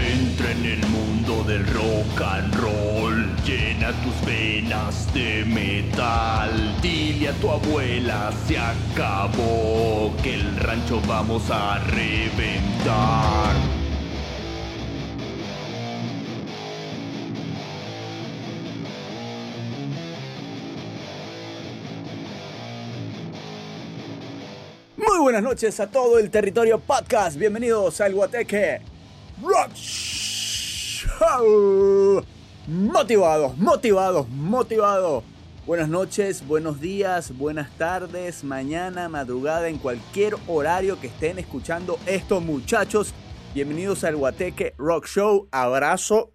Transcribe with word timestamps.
Entra 0.00 0.50
en 0.52 0.64
el 0.64 0.86
mundo 0.86 1.44
del 1.44 1.66
rock 1.66 2.22
and 2.22 2.54
roll, 2.54 3.36
llena 3.44 3.92
tus 4.02 4.26
venas 4.26 5.12
de 5.12 5.44
metal. 5.44 6.80
Dile 6.80 7.28
a 7.28 7.32
tu 7.34 7.50
abuela, 7.50 8.32
se 8.46 8.58
acabó, 8.58 10.14
que 10.22 10.34
el 10.34 10.56
rancho 10.56 11.02
vamos 11.06 11.42
a 11.50 11.78
reventar. 11.80 13.54
Muy 24.96 25.18
buenas 25.18 25.42
noches 25.42 25.78
a 25.78 25.90
todo 25.90 26.18
el 26.18 26.30
territorio 26.30 26.78
podcast. 26.78 27.36
Bienvenidos 27.36 28.00
al 28.00 28.14
Guateque 28.14 28.89
Rock 29.42 29.74
Show. 29.74 31.12
Motivados, 32.66 33.56
motivados, 33.56 34.28
motivados. 34.28 35.24
Buenas 35.66 35.88
noches, 35.88 36.46
buenos 36.46 36.80
días, 36.80 37.36
buenas 37.36 37.70
tardes, 37.76 38.44
mañana, 38.44 39.08
madrugada, 39.08 39.68
en 39.68 39.78
cualquier 39.78 40.34
horario 40.46 41.00
que 41.00 41.06
estén 41.06 41.38
escuchando 41.38 41.98
estos 42.06 42.42
muchachos. 42.42 43.14
Bienvenidos 43.54 44.04
al 44.04 44.16
Guateque 44.16 44.74
Rock 44.76 45.06
Show. 45.06 45.48
Abrazo, 45.52 46.32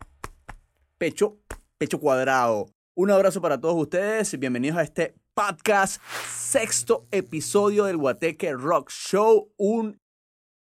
pecho, 0.98 1.38
pecho 1.78 2.00
cuadrado. 2.00 2.67
Un 2.95 3.12
abrazo 3.12 3.42
para 3.42 3.59
todos 3.59 3.76
ustedes. 3.76 4.40
Bienvenidos 4.40 4.78
a 4.78 4.84
este 4.84 5.14
podcast, 5.34 6.02
sexto 6.28 7.06
episodio 7.11 7.86
del 7.86 7.98
Guateque 7.98 8.53
Rock 8.53 8.89
Show. 8.89 9.52
Un, 9.58 10.00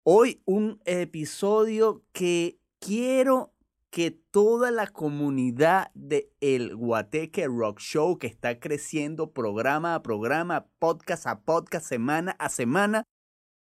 hoy 0.04 0.42
un 0.46 0.82
episodio 0.86 2.04
que 2.12 2.60
quiero 2.80 3.54
que 3.90 4.12
toda 4.12 4.72
la 4.72 4.88
comunidad 4.88 5.92
de 5.94 6.32
el 6.40 6.76
Guateque 6.76 7.46
Rock 7.48 7.80
Show, 7.80 8.18
que 8.18 8.28
está 8.28 8.60
creciendo 8.60 9.34
programa 9.34 9.96
a 9.96 10.02
programa, 10.02 10.68
podcast 10.80 11.28
a 11.28 11.42
podcast, 11.42 11.86
semana 11.86 12.32
a 12.40 12.48
semana, 12.48 13.04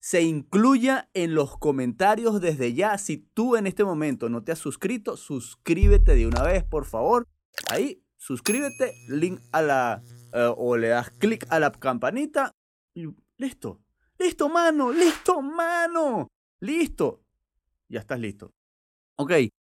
se 0.00 0.22
incluya 0.22 1.08
en 1.14 1.34
los 1.34 1.56
comentarios 1.58 2.40
desde 2.40 2.74
ya. 2.74 2.98
Si 2.98 3.18
tú 3.18 3.56
en 3.56 3.66
este 3.66 3.84
momento 3.84 4.28
no 4.28 4.42
te 4.42 4.52
has 4.52 4.58
suscrito, 4.58 5.16
suscríbete 5.16 6.16
de 6.16 6.26
una 6.26 6.42
vez, 6.42 6.64
por 6.64 6.84
favor. 6.84 7.26
Ahí, 7.70 8.02
suscríbete, 8.16 8.94
link 9.08 9.40
a 9.52 9.62
la 9.62 10.02
eh, 10.32 10.52
o 10.56 10.76
le 10.76 10.88
das 10.88 11.10
clic 11.10 11.46
a 11.50 11.60
la 11.60 11.70
campanita 11.70 12.50
y 12.94 13.06
listo. 13.36 13.80
Listo, 14.19 14.48
mano, 14.48 14.92
listo, 14.92 15.42
mano. 15.42 16.28
Listo. 16.61 17.20
Ya 17.89 18.00
estás 18.00 18.19
listo. 18.19 18.50
Ok, 19.19 19.33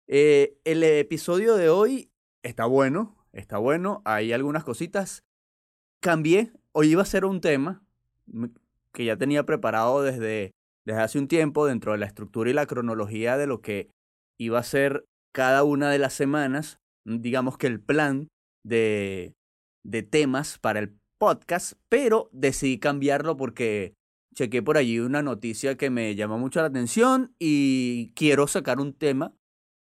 eh, 0.09 0.59
el 0.65 0.83
episodio 0.83 1.57
de 1.57 1.71
hoy 1.71 2.11
está 2.43 2.67
bueno, 2.67 3.17
está 3.33 3.59
bueno. 3.59 4.03
Hay 4.05 4.33
algunas 4.33 4.63
cositas. 4.63 5.25
Cambié. 6.01 6.53
Hoy 6.73 6.91
iba 6.91 7.03
a 7.03 7.07
ser 7.07 7.25
un 7.25 7.41
tema 7.41 7.83
que 8.93 9.05
ya 9.07 9.17
tenía 9.17 9.47
preparado 9.47 10.03
desde, 10.03 10.53
desde 10.85 11.01
hace 11.01 11.19
un 11.19 11.29
tiempo 11.29 11.67
dentro 11.67 11.93
de 11.93 11.99
la 11.99 12.07
estructura 12.07 12.51
y 12.51 12.53
la 12.53 12.67
cronología 12.67 13.39
de 13.39 13.47
lo 13.47 13.63
que 13.63 13.91
iba 14.39 14.59
a 14.59 14.63
ser 14.63 15.07
cada 15.33 15.65
una 15.65 15.91
de 15.91 15.99
las 15.99 16.13
semanas. 16.13 16.79
Digamos 17.07 17.57
que 17.57 17.69
el 17.69 17.81
plan 17.81 18.29
de, 18.65 19.35
de 19.83 20.03
temas 20.03 20.59
para 20.59 20.81
el 20.81 20.99
podcast, 21.19 21.73
pero 21.89 22.29
decidí 22.33 22.79
cambiarlo 22.79 23.39
porque 23.39 23.95
chequé 24.37 24.63
por 24.63 24.77
allí 24.77 25.01
una 25.01 25.23
noticia 25.23 25.77
que 25.77 25.91
me 25.91 26.15
llamó 26.15 26.39
mucho 26.39 26.61
la 26.61 26.67
atención 26.67 27.35
y 27.39 28.13
quiero 28.15 28.47
sacar 28.47 28.81
un 28.81 28.93
tema 28.93 29.35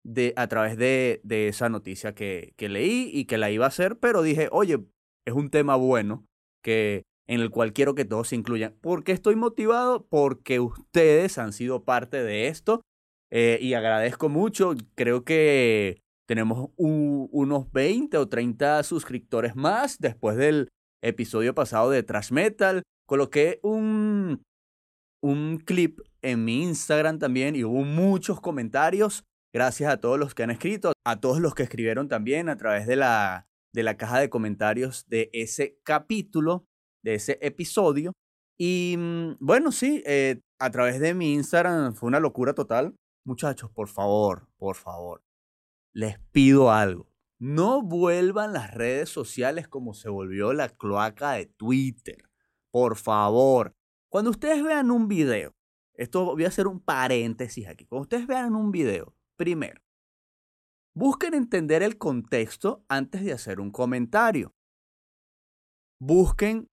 de, 0.04 0.32
a 0.36 0.48
través 0.48 0.76
de, 0.78 1.20
de 1.22 1.48
esa 1.48 1.68
noticia 1.68 2.14
que, 2.14 2.54
que 2.56 2.68
leí 2.68 3.10
y 3.12 3.26
que 3.26 3.38
la 3.38 3.50
iba 3.50 3.66
a 3.66 3.68
hacer, 3.68 3.98
pero 3.98 4.22
dije, 4.22 4.48
oye, 4.50 4.78
es 5.26 5.34
un 5.34 5.50
tema 5.50 5.76
bueno 5.76 6.26
que, 6.64 7.02
en 7.26 7.40
el 7.40 7.50
cual 7.50 7.74
quiero 7.74 7.94
que 7.94 8.06
todos 8.06 8.28
se 8.28 8.36
incluyan. 8.36 8.74
¿Por 8.80 9.04
qué 9.04 9.12
estoy 9.12 9.36
motivado? 9.36 10.06
Porque 10.08 10.60
ustedes 10.60 11.36
han 11.36 11.52
sido 11.52 11.84
parte 11.84 12.22
de 12.22 12.48
esto 12.48 12.80
eh, 13.30 13.58
y 13.60 13.74
agradezco 13.74 14.30
mucho. 14.30 14.74
Creo 14.94 15.24
que 15.24 16.00
tenemos 16.26 16.70
unos 16.76 17.70
20 17.72 18.16
o 18.16 18.28
30 18.28 18.82
suscriptores 18.82 19.56
más 19.56 19.98
después 19.98 20.36
del 20.36 20.68
episodio 21.02 21.54
pasado 21.54 21.90
de 21.90 22.02
Trash 22.02 22.32
Metal. 22.32 22.82
Coloqué 23.08 23.58
un, 23.62 24.42
un 25.22 25.58
clip 25.64 26.00
en 26.20 26.44
mi 26.44 26.62
Instagram 26.62 27.18
también 27.18 27.56
y 27.56 27.64
hubo 27.64 27.82
muchos 27.82 28.38
comentarios. 28.38 29.24
Gracias 29.50 29.90
a 29.90 29.98
todos 29.98 30.18
los 30.18 30.34
que 30.34 30.42
han 30.42 30.50
escrito, 30.50 30.92
a 31.06 31.18
todos 31.18 31.40
los 31.40 31.54
que 31.54 31.62
escribieron 31.62 32.08
también 32.08 32.50
a 32.50 32.58
través 32.58 32.86
de 32.86 32.96
la, 32.96 33.48
de 33.72 33.82
la 33.82 33.96
caja 33.96 34.20
de 34.20 34.28
comentarios 34.28 35.06
de 35.08 35.30
ese 35.32 35.78
capítulo, 35.84 36.66
de 37.02 37.14
ese 37.14 37.38
episodio. 37.40 38.12
Y 38.60 38.96
mm, 38.98 39.36
bueno, 39.40 39.72
sí, 39.72 40.02
eh, 40.04 40.42
a 40.60 40.70
través 40.70 41.00
de 41.00 41.14
mi 41.14 41.32
Instagram 41.32 41.94
fue 41.94 42.08
una 42.08 42.20
locura 42.20 42.52
total. 42.52 42.94
Muchachos, 43.24 43.70
por 43.70 43.88
favor, 43.88 44.48
por 44.58 44.76
favor, 44.76 45.22
les 45.94 46.18
pido 46.30 46.70
algo. 46.70 47.08
No 47.40 47.80
vuelvan 47.80 48.52
las 48.52 48.74
redes 48.74 49.08
sociales 49.08 49.66
como 49.66 49.94
se 49.94 50.10
volvió 50.10 50.52
la 50.52 50.68
cloaca 50.68 51.32
de 51.32 51.46
Twitter. 51.46 52.27
Por 52.78 52.94
favor. 52.94 53.74
Cuando 54.08 54.30
ustedes 54.30 54.62
vean 54.62 54.92
un 54.92 55.08
video, 55.08 55.52
esto 55.94 56.26
voy 56.26 56.44
a 56.44 56.48
hacer 56.48 56.68
un 56.68 56.78
paréntesis 56.78 57.66
aquí. 57.66 57.86
Cuando 57.86 58.02
ustedes 58.02 58.28
vean 58.28 58.54
un 58.54 58.70
video, 58.70 59.16
primero, 59.36 59.82
busquen 60.94 61.34
entender 61.34 61.82
el 61.82 61.98
contexto 61.98 62.84
antes 62.88 63.24
de 63.24 63.32
hacer 63.32 63.58
un 63.58 63.72
comentario. 63.72 64.54
Busquen 66.00 66.68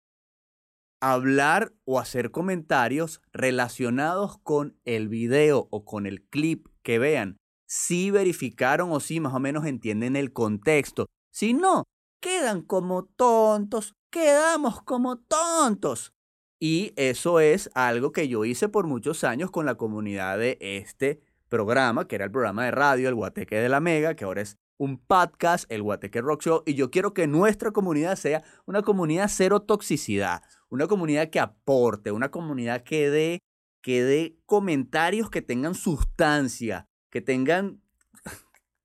hablar 1.03 1.71
o 1.85 1.99
hacer 1.99 2.31
comentarios 2.31 3.21
relacionados 3.31 4.39
con 4.39 4.79
el 4.85 5.07
video 5.07 5.67
o 5.69 5.85
con 5.85 6.07
el 6.07 6.23
clip 6.29 6.65
que 6.81 6.97
vean 6.97 7.37
si 7.67 8.09
verificaron 8.09 8.91
o 8.91 8.99
si 8.99 9.19
más 9.19 9.35
o 9.35 9.39
menos 9.39 9.67
entienden 9.67 10.15
el 10.15 10.33
contexto. 10.33 11.05
Si 11.31 11.53
no, 11.53 11.83
quedan 12.23 12.63
como 12.63 13.05
tontos, 13.05 13.93
quedamos 14.11 14.81
como 14.83 15.17
tontos. 15.17 16.13
Y 16.59 16.93
eso 16.95 17.39
es 17.39 17.71
algo 17.73 18.11
que 18.11 18.27
yo 18.27 18.45
hice 18.45 18.69
por 18.69 18.85
muchos 18.85 19.23
años 19.23 19.49
con 19.49 19.65
la 19.65 19.75
comunidad 19.75 20.37
de 20.37 20.59
este 20.61 21.21
programa, 21.49 22.07
que 22.07 22.15
era 22.15 22.25
el 22.25 22.31
programa 22.31 22.65
de 22.65 22.71
radio, 22.71 23.09
el 23.09 23.15
Guateque 23.15 23.55
de 23.55 23.69
la 23.69 23.79
Mega, 23.79 24.15
que 24.15 24.25
ahora 24.25 24.41
es 24.41 24.57
un 24.77 24.97
podcast, 24.99 25.71
el 25.71 25.81
Guateque 25.81 26.21
Rock 26.21 26.43
Show, 26.43 26.63
y 26.65 26.75
yo 26.75 26.91
quiero 26.91 27.13
que 27.13 27.27
nuestra 27.27 27.71
comunidad 27.71 28.15
sea 28.15 28.43
una 28.65 28.83
comunidad 28.83 29.27
cero 29.29 29.61
toxicidad, 29.61 30.43
una 30.69 30.87
comunidad 30.87 31.29
que 31.29 31.39
aporte, 31.39 32.11
una 32.11 32.29
comunidad 32.29 32.83
que 32.83 33.09
dé, 33.09 33.39
que 33.81 34.03
dé 34.03 34.37
comentarios 34.45 35.29
que 35.29 35.41
tengan 35.41 35.75
sustancia, 35.75 36.85
que 37.11 37.21
tengan, 37.21 37.81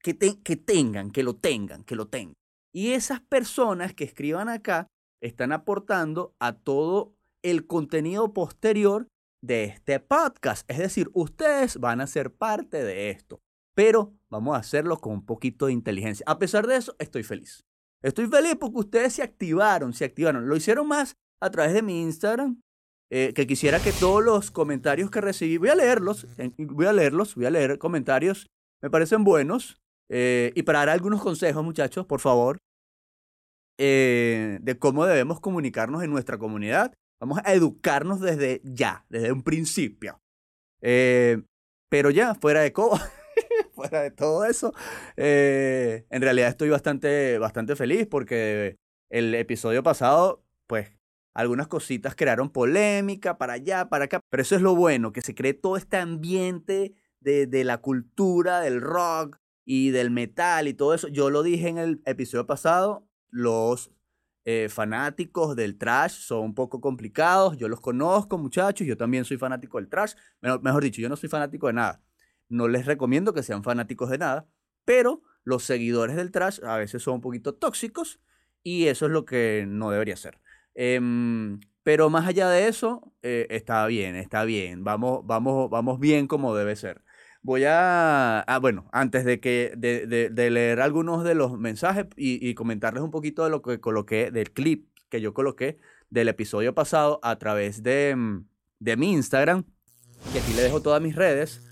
que, 0.02 0.16
que 0.16 0.56
tengan, 0.56 1.10
que 1.10 1.22
lo 1.22 1.36
tengan, 1.36 1.84
que 1.84 1.94
lo 1.94 2.08
tengan. 2.08 2.34
Y 2.72 2.92
esas 2.92 3.20
personas 3.20 3.94
que 3.94 4.04
escriban 4.04 4.48
acá 4.48 4.86
están 5.20 5.52
aportando 5.52 6.34
a 6.38 6.52
todo 6.52 7.14
el 7.42 7.66
contenido 7.66 8.32
posterior 8.32 9.08
de 9.42 9.64
este 9.64 10.00
podcast. 10.00 10.68
Es 10.70 10.78
decir, 10.78 11.10
ustedes 11.14 11.78
van 11.78 12.00
a 12.00 12.06
ser 12.06 12.32
parte 12.32 12.82
de 12.82 13.10
esto. 13.10 13.40
Pero 13.74 14.14
vamos 14.30 14.56
a 14.56 14.60
hacerlo 14.60 14.98
con 14.98 15.12
un 15.12 15.26
poquito 15.26 15.66
de 15.66 15.72
inteligencia. 15.72 16.24
A 16.26 16.38
pesar 16.38 16.66
de 16.66 16.76
eso, 16.76 16.96
estoy 16.98 17.22
feliz. 17.22 17.64
Estoy 18.02 18.26
feliz 18.26 18.56
porque 18.58 18.78
ustedes 18.78 19.12
se 19.14 19.22
activaron, 19.22 19.92
se 19.92 20.04
activaron. 20.04 20.48
Lo 20.48 20.56
hicieron 20.56 20.88
más 20.88 21.16
a 21.40 21.50
través 21.50 21.74
de 21.74 21.82
mi 21.82 22.02
Instagram, 22.02 22.60
eh, 23.10 23.32
que 23.34 23.46
quisiera 23.46 23.80
que 23.80 23.92
todos 23.92 24.24
los 24.24 24.50
comentarios 24.50 25.10
que 25.10 25.20
recibí, 25.20 25.58
voy 25.58 25.68
a 25.68 25.74
leerlos, 25.74 26.26
voy 26.58 26.86
a 26.86 26.92
leerlos, 26.92 27.34
voy 27.34 27.44
a 27.44 27.50
leer 27.50 27.78
comentarios, 27.78 28.46
me 28.82 28.90
parecen 28.90 29.24
buenos. 29.24 29.76
Eh, 30.08 30.52
y 30.54 30.62
para 30.62 30.80
dar 30.80 30.90
algunos 30.90 31.22
consejos, 31.22 31.64
muchachos, 31.64 32.06
por 32.06 32.20
favor, 32.20 32.58
eh, 33.78 34.58
de 34.60 34.78
cómo 34.78 35.06
debemos 35.06 35.40
comunicarnos 35.40 36.02
en 36.02 36.10
nuestra 36.10 36.38
comunidad. 36.38 36.92
Vamos 37.20 37.40
a 37.44 37.54
educarnos 37.54 38.20
desde 38.20 38.60
ya, 38.64 39.04
desde 39.08 39.32
un 39.32 39.42
principio. 39.42 40.20
pero 40.80 42.10
ya, 42.10 42.34
fuera 42.34 42.60
de 42.62 42.70
todo 44.16 44.44
eso, 44.44 44.72
en 45.16 46.22
realidad 46.22 46.48
estoy 46.48 46.68
bastante, 46.68 47.38
bastante 47.38 47.76
feliz 47.76 48.06
porque 48.06 48.76
el 49.10 49.34
episodio 49.34 49.82
pasado, 49.82 50.44
pues 50.66 50.96
algunas 51.34 51.68
cositas 51.68 52.14
crearon 52.14 52.50
polémica 52.50 53.36
para 53.36 53.54
allá, 53.54 53.90
para 53.90 54.06
acá. 54.06 54.20
Pero 54.30 54.42
eso 54.42 54.56
es 54.56 54.62
lo 54.62 54.74
bueno, 54.74 55.12
que 55.12 55.20
se 55.20 55.34
cree 55.34 55.52
todo 55.52 55.76
este 55.76 55.98
ambiente 55.98 56.94
de, 57.20 57.46
de 57.46 57.64
la 57.64 57.78
cultura, 57.78 58.60
del 58.60 58.80
rock 58.80 59.36
y 59.64 59.90
del 59.90 60.10
metal 60.10 60.66
y 60.66 60.74
todo 60.74 60.94
eso. 60.94 61.08
Yo 61.08 61.28
lo 61.28 61.42
dije 61.42 61.68
en 61.68 61.76
el 61.76 62.02
episodio 62.06 62.46
pasado, 62.46 63.05
los 63.30 63.90
eh, 64.44 64.68
fanáticos 64.68 65.56
del 65.56 65.76
trash 65.76 66.12
son 66.12 66.40
un 66.44 66.54
poco 66.54 66.80
complicados. 66.80 67.56
Yo 67.56 67.68
los 67.68 67.80
conozco, 67.80 68.38
muchachos. 68.38 68.86
Yo 68.86 68.96
también 68.96 69.24
soy 69.24 69.36
fanático 69.38 69.78
del 69.78 69.88
trash. 69.88 70.14
Mejor, 70.40 70.62
mejor 70.62 70.82
dicho, 70.84 71.00
yo 71.00 71.08
no 71.08 71.16
soy 71.16 71.28
fanático 71.28 71.66
de 71.66 71.74
nada. 71.74 72.02
no 72.48 72.68
les 72.68 72.86
recomiendo 72.86 73.34
que 73.34 73.42
sean 73.42 73.64
fanáticos 73.64 74.08
de 74.10 74.18
nada, 74.18 74.48
pero 74.84 75.22
los 75.44 75.64
seguidores 75.64 76.16
del 76.16 76.30
trash 76.30 76.60
a 76.64 76.76
veces 76.76 77.02
son 77.02 77.14
un 77.14 77.20
poquito 77.20 77.54
tóxicos 77.54 78.20
y 78.62 78.86
eso 78.86 79.06
es 79.06 79.12
lo 79.12 79.24
que 79.24 79.64
no 79.66 79.90
debería 79.90 80.16
ser. 80.16 80.40
Em, 80.74 81.60
pero 81.82 82.10
más 82.10 82.26
allá 82.26 82.48
de 82.50 82.68
eso, 82.68 83.12
eh, 83.22 83.46
está 83.50 83.86
bien, 83.86 84.16
está 84.16 84.44
bien, 84.44 84.84
vamos, 84.84 85.24
vamos, 85.24 85.70
vamos 85.70 86.00
bien 86.00 86.26
como 86.26 86.54
debe 86.54 86.76
ser. 86.76 87.02
Voy 87.46 87.62
a, 87.62 88.40
ah, 88.40 88.58
bueno, 88.58 88.88
antes 88.90 89.24
de, 89.24 89.38
que, 89.38 89.72
de, 89.76 90.50
leer 90.50 90.80
algunos 90.80 91.22
de 91.22 91.36
los 91.36 91.56
mensajes 91.56 92.06
y, 92.16 92.52
comentarles 92.54 93.04
un 93.04 93.12
poquito 93.12 93.44
de 93.44 93.50
lo 93.50 93.62
que 93.62 93.78
coloqué, 93.78 94.32
del 94.32 94.50
clip 94.50 94.88
que 95.08 95.20
yo 95.20 95.32
coloqué 95.32 95.78
del 96.10 96.26
episodio 96.26 96.74
pasado 96.74 97.20
a 97.22 97.38
través 97.38 97.84
de, 97.84 98.16
mm, 98.16 98.48
de 98.80 98.96
mi 98.96 99.12
Instagram, 99.12 99.62
que 100.32 100.40
aquí 100.40 100.54
le 100.54 100.62
dejo 100.62 100.82
todas 100.82 101.00
mis 101.00 101.14
redes. 101.14 101.62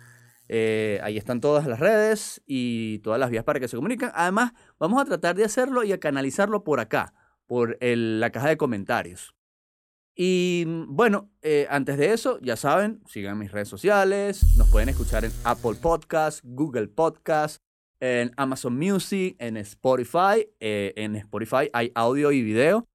Eh, 0.49 1.01
ahí 1.03 1.19
están 1.19 1.41
todas 1.41 1.67
las 1.67 1.81
redes 1.81 2.41
y 2.47 3.01
todas 3.01 3.19
las 3.19 3.31
vías 3.31 3.43
para 3.43 3.59
que 3.59 3.67
se 3.67 3.75
comuniquen. 3.75 4.13
Además, 4.15 4.53
vamos 4.79 5.03
a 5.03 5.05
tratar 5.05 5.35
de 5.35 5.43
hacerlo 5.43 5.83
y 5.83 5.91
a 5.91 5.99
canalizarlo 5.99 6.63
por 6.63 6.79
acá, 6.79 7.15
por 7.49 7.79
la 7.81 8.31
caja 8.31 8.49
de 8.49 8.57
comentarios. 8.57 9.35
Y 10.17 10.65
mm, 10.67 10.95
bueno, 10.95 11.31
eh, 11.43 11.67
antes 11.71 11.99
de 11.99 12.13
eso, 12.13 12.39
ya 12.41 12.57
saben, 12.57 13.03
sigan 13.07 13.39
mis 13.39 13.51
redes 13.51 13.69
sociales, 13.69 14.57
nos 14.57 14.69
pueden 14.69 14.89
escuchar 14.89 15.25
en 15.25 15.33
Apple 15.45 15.75
Podcast, 15.81 16.41
Google 16.45 16.89
Podcast, 16.89 17.61
en 18.01 18.33
Amazon 18.37 18.79
Music, 18.79 19.35
en 19.39 19.57
Spotify. 19.57 20.49
Eh, 20.61 20.93
en 20.97 21.17
Spotify 21.17 21.69
hay 21.73 21.91
audio 21.95 22.31
y 22.33 22.43
video. 22.43 22.87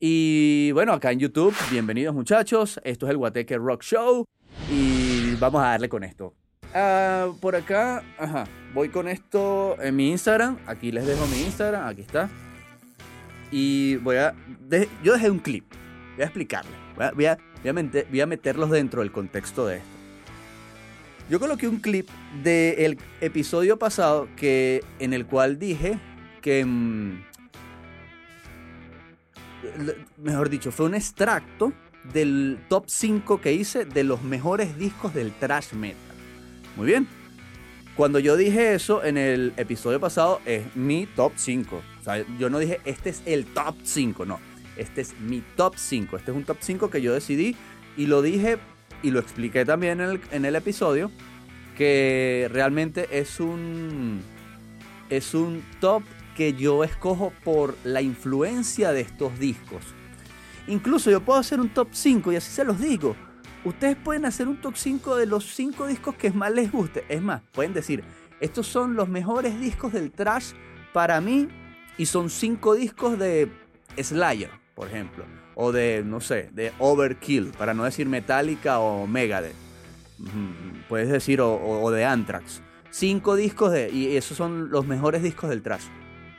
Y 0.00 0.72
bueno, 0.72 0.92
acá 0.92 1.12
en 1.12 1.20
YouTube, 1.20 1.54
bienvenidos 1.70 2.14
muchachos, 2.14 2.80
esto 2.82 3.06
es 3.06 3.10
el 3.10 3.18
Guateque 3.18 3.56
Rock 3.56 3.82
Show 3.84 4.24
y 4.68 5.36
vamos 5.36 5.62
a 5.62 5.66
darle 5.66 5.88
con 5.88 6.02
esto. 6.02 6.34
Ah, 6.74 7.30
por 7.40 7.54
acá, 7.54 8.02
ajá, 8.18 8.44
voy 8.74 8.88
con 8.88 9.06
esto 9.06 9.80
en 9.80 9.94
mi 9.94 10.10
Instagram, 10.10 10.58
aquí 10.66 10.90
les 10.90 11.06
dejo 11.06 11.24
mi 11.28 11.42
Instagram, 11.42 11.86
aquí 11.86 12.00
está. 12.00 12.28
Y 13.52 13.96
voy 13.96 14.16
a, 14.16 14.34
yo 15.04 15.12
dejé 15.12 15.30
un 15.30 15.38
clip 15.38 15.72
Voy 16.16 16.22
a 16.22 16.26
explicarle. 16.26 16.70
Voy 17.14 17.26
a, 17.26 18.26
meterlos 18.26 18.70
dentro 18.70 19.00
del 19.00 19.12
contexto 19.12 19.66
de 19.66 19.76
esto. 19.76 19.88
Yo 21.30 21.40
coloqué 21.40 21.68
un 21.68 21.78
clip 21.78 22.08
del 22.42 22.98
episodio 23.20 23.78
pasado 23.78 24.28
que, 24.36 24.84
en 24.98 25.12
el 25.12 25.26
cual 25.26 25.58
dije 25.58 25.98
que... 26.40 26.64
Mm, 26.64 27.22
mejor 30.18 30.50
dicho, 30.50 30.72
fue 30.72 30.86
un 30.86 30.94
extracto 30.94 31.72
del 32.12 32.58
top 32.68 32.84
5 32.88 33.40
que 33.40 33.52
hice 33.52 33.84
de 33.84 34.04
los 34.04 34.22
mejores 34.22 34.76
discos 34.76 35.14
del 35.14 35.32
thrash 35.32 35.72
metal. 35.72 35.98
Muy 36.76 36.86
bien. 36.86 37.06
Cuando 37.96 38.18
yo 38.18 38.36
dije 38.36 38.74
eso 38.74 39.04
en 39.04 39.18
el 39.18 39.52
episodio 39.56 40.00
pasado 40.00 40.40
es 40.46 40.74
mi 40.74 41.06
top 41.06 41.32
5. 41.36 41.76
O 41.76 42.04
sea, 42.04 42.24
yo 42.38 42.50
no 42.50 42.58
dije 42.58 42.80
este 42.84 43.10
es 43.10 43.22
el 43.26 43.46
top 43.46 43.76
5, 43.82 44.24
no. 44.24 44.51
Este 44.76 45.02
es 45.02 45.18
mi 45.20 45.42
top 45.56 45.74
5. 45.76 46.16
Este 46.16 46.30
es 46.30 46.36
un 46.36 46.44
top 46.44 46.58
5 46.60 46.90
que 46.90 47.02
yo 47.02 47.12
decidí 47.12 47.56
y 47.96 48.06
lo 48.06 48.22
dije 48.22 48.58
y 49.02 49.10
lo 49.10 49.20
expliqué 49.20 49.64
también 49.64 50.00
en 50.00 50.44
el, 50.44 50.56
episodio 50.56 51.10
que 51.76 52.48
realmente 52.52 53.18
es 53.18 53.40
un 53.40 54.20
es 55.10 55.34
un 55.34 55.62
top 55.80 56.02
que 56.36 56.54
yo 56.54 56.84
escojo 56.84 57.32
por 57.44 57.76
la 57.84 58.00
influencia 58.00 58.92
de 58.92 59.02
estos 59.02 59.38
discos. 59.38 59.82
Incluso 60.68 61.10
yo 61.10 61.20
puedo 61.20 61.38
hacer 61.38 61.60
un 61.60 61.68
top 61.68 61.88
5 61.90 62.32
y 62.32 62.36
así 62.36 62.50
se 62.50 62.64
los 62.64 62.80
digo. 62.80 63.16
Ustedes 63.64 63.96
pueden 63.96 64.24
hacer 64.24 64.48
un 64.48 64.60
top 64.60 64.76
5 64.76 65.16
de 65.16 65.26
los 65.26 65.54
5 65.54 65.86
discos 65.86 66.14
que 66.14 66.30
más 66.30 66.52
les 66.52 66.72
guste. 66.72 67.04
Es 67.08 67.20
más, 67.20 67.42
pueden 67.52 67.74
decir, 67.74 68.02
estos 68.40 68.66
son 68.66 68.94
los 68.94 69.08
mejores 69.08 69.60
discos 69.60 69.92
del 69.92 70.10
trash 70.10 70.52
para 70.92 71.20
mí 71.20 71.48
y 71.98 72.06
son 72.06 72.30
5 72.30 72.74
discos 72.74 73.18
de 73.18 73.50
Slayer 74.00 74.61
por 74.82 74.90
ejemplo. 74.90 75.24
O 75.54 75.70
de, 75.70 76.02
no 76.04 76.20
sé, 76.20 76.50
de 76.52 76.72
Overkill, 76.80 77.52
para 77.56 77.72
no 77.72 77.84
decir 77.84 78.08
Metallica 78.08 78.80
o 78.80 79.06
Megadeth. 79.06 79.54
Puedes 80.88 81.08
decir, 81.08 81.40
o, 81.40 81.90
de 81.92 82.04
Anthrax. 82.04 82.62
Cinco 82.90 83.36
discos 83.36 83.70
de. 83.70 83.88
Y 83.90 84.16
esos 84.16 84.36
son 84.36 84.70
los 84.70 84.84
mejores 84.86 85.22
discos 85.22 85.50
del 85.50 85.62
trash. 85.62 85.84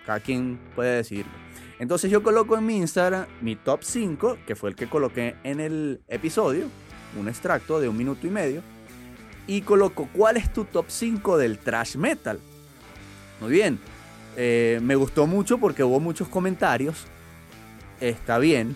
Cada 0.06 0.20
quien 0.20 0.60
puede 0.76 0.98
decirlo. 0.98 1.32
Entonces 1.80 2.12
yo 2.12 2.22
coloco 2.22 2.58
en 2.58 2.66
mi 2.66 2.78
Instagram 2.78 3.28
mi 3.40 3.56
top 3.56 3.80
5, 3.82 4.40
que 4.46 4.58
fue 4.58 4.72
el 4.72 4.76
que 4.76 4.88
coloqué 4.88 5.36
en 5.44 5.62
el 5.62 6.02
episodio, 6.10 6.68
un 7.18 7.30
extracto 7.30 7.80
de 7.80 7.88
un 7.88 7.96
minuto 7.96 8.28
y 8.28 8.30
medio, 8.30 8.62
y 9.48 9.62
coloco 9.62 10.10
cuál 10.12 10.36
es 10.36 10.52
tu 10.52 10.66
top 10.66 10.86
5 10.90 11.38
del 11.38 11.60
trash 11.60 11.96
metal. 11.96 12.40
Muy 13.40 13.52
bien, 13.52 13.80
eh, 14.36 14.80
me 14.84 14.96
gustó 14.96 15.28
mucho 15.28 15.58
porque 15.58 15.84
hubo 15.84 16.02
muchos 16.02 16.28
comentarios 16.28 17.08
está 18.10 18.38
bien, 18.38 18.76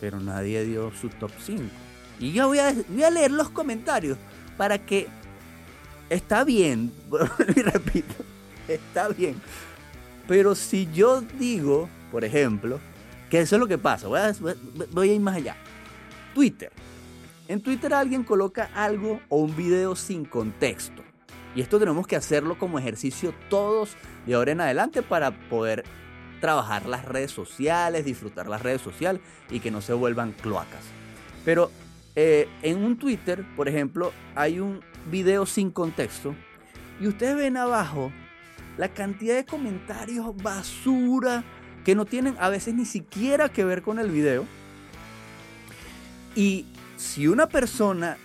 pero 0.00 0.20
nadie 0.20 0.64
dio 0.64 0.92
su 0.92 1.08
top 1.08 1.30
5. 1.40 1.62
Y 2.20 2.32
yo 2.32 2.48
voy 2.48 2.58
a, 2.58 2.74
voy 2.88 3.04
a 3.04 3.10
leer 3.10 3.30
los 3.30 3.50
comentarios 3.50 4.18
para 4.56 4.78
que 4.78 5.06
está 6.10 6.44
bien, 6.44 6.92
repito, 7.38 8.14
está 8.66 9.08
bien. 9.08 9.40
Pero 10.26 10.54
si 10.54 10.88
yo 10.92 11.20
digo, 11.20 11.88
por 12.10 12.24
ejemplo, 12.24 12.80
que 13.30 13.40
eso 13.40 13.56
es 13.56 13.60
lo 13.60 13.68
que 13.68 13.78
pasa, 13.78 14.08
voy 14.08 14.20
a, 14.20 14.34
voy 14.90 15.10
a 15.10 15.14
ir 15.14 15.20
más 15.20 15.36
allá. 15.36 15.56
Twitter. 16.34 16.72
En 17.46 17.62
Twitter 17.62 17.94
alguien 17.94 18.24
coloca 18.24 18.68
algo 18.74 19.20
o 19.28 19.38
un 19.38 19.56
video 19.56 19.96
sin 19.96 20.24
contexto. 20.24 21.02
Y 21.54 21.62
esto 21.62 21.78
tenemos 21.78 22.06
que 22.06 22.16
hacerlo 22.16 22.58
como 22.58 22.78
ejercicio 22.78 23.32
todos 23.48 23.96
de 24.26 24.34
ahora 24.34 24.52
en 24.52 24.60
adelante 24.60 25.02
para 25.02 25.30
poder 25.30 25.84
trabajar 26.40 26.86
las 26.86 27.04
redes 27.04 27.30
sociales, 27.30 28.04
disfrutar 28.04 28.48
las 28.48 28.62
redes 28.62 28.80
sociales 28.80 29.20
y 29.50 29.60
que 29.60 29.70
no 29.70 29.80
se 29.80 29.92
vuelvan 29.92 30.32
cloacas. 30.32 30.84
Pero 31.44 31.70
eh, 32.16 32.48
en 32.62 32.84
un 32.84 32.98
Twitter, 32.98 33.44
por 33.56 33.68
ejemplo, 33.68 34.12
hay 34.34 34.60
un 34.60 34.80
video 35.10 35.46
sin 35.46 35.70
contexto 35.70 36.34
y 37.00 37.06
ustedes 37.06 37.36
ven 37.36 37.56
abajo 37.56 38.12
la 38.76 38.88
cantidad 38.88 39.34
de 39.34 39.44
comentarios 39.44 40.36
basura 40.36 41.44
que 41.84 41.94
no 41.94 42.04
tienen 42.04 42.36
a 42.38 42.48
veces 42.48 42.74
ni 42.74 42.84
siquiera 42.84 43.48
que 43.48 43.64
ver 43.64 43.82
con 43.82 43.98
el 43.98 44.10
video. 44.10 44.46
Y 46.34 46.66
si 46.96 47.26
una 47.26 47.48
persona, 47.48 48.16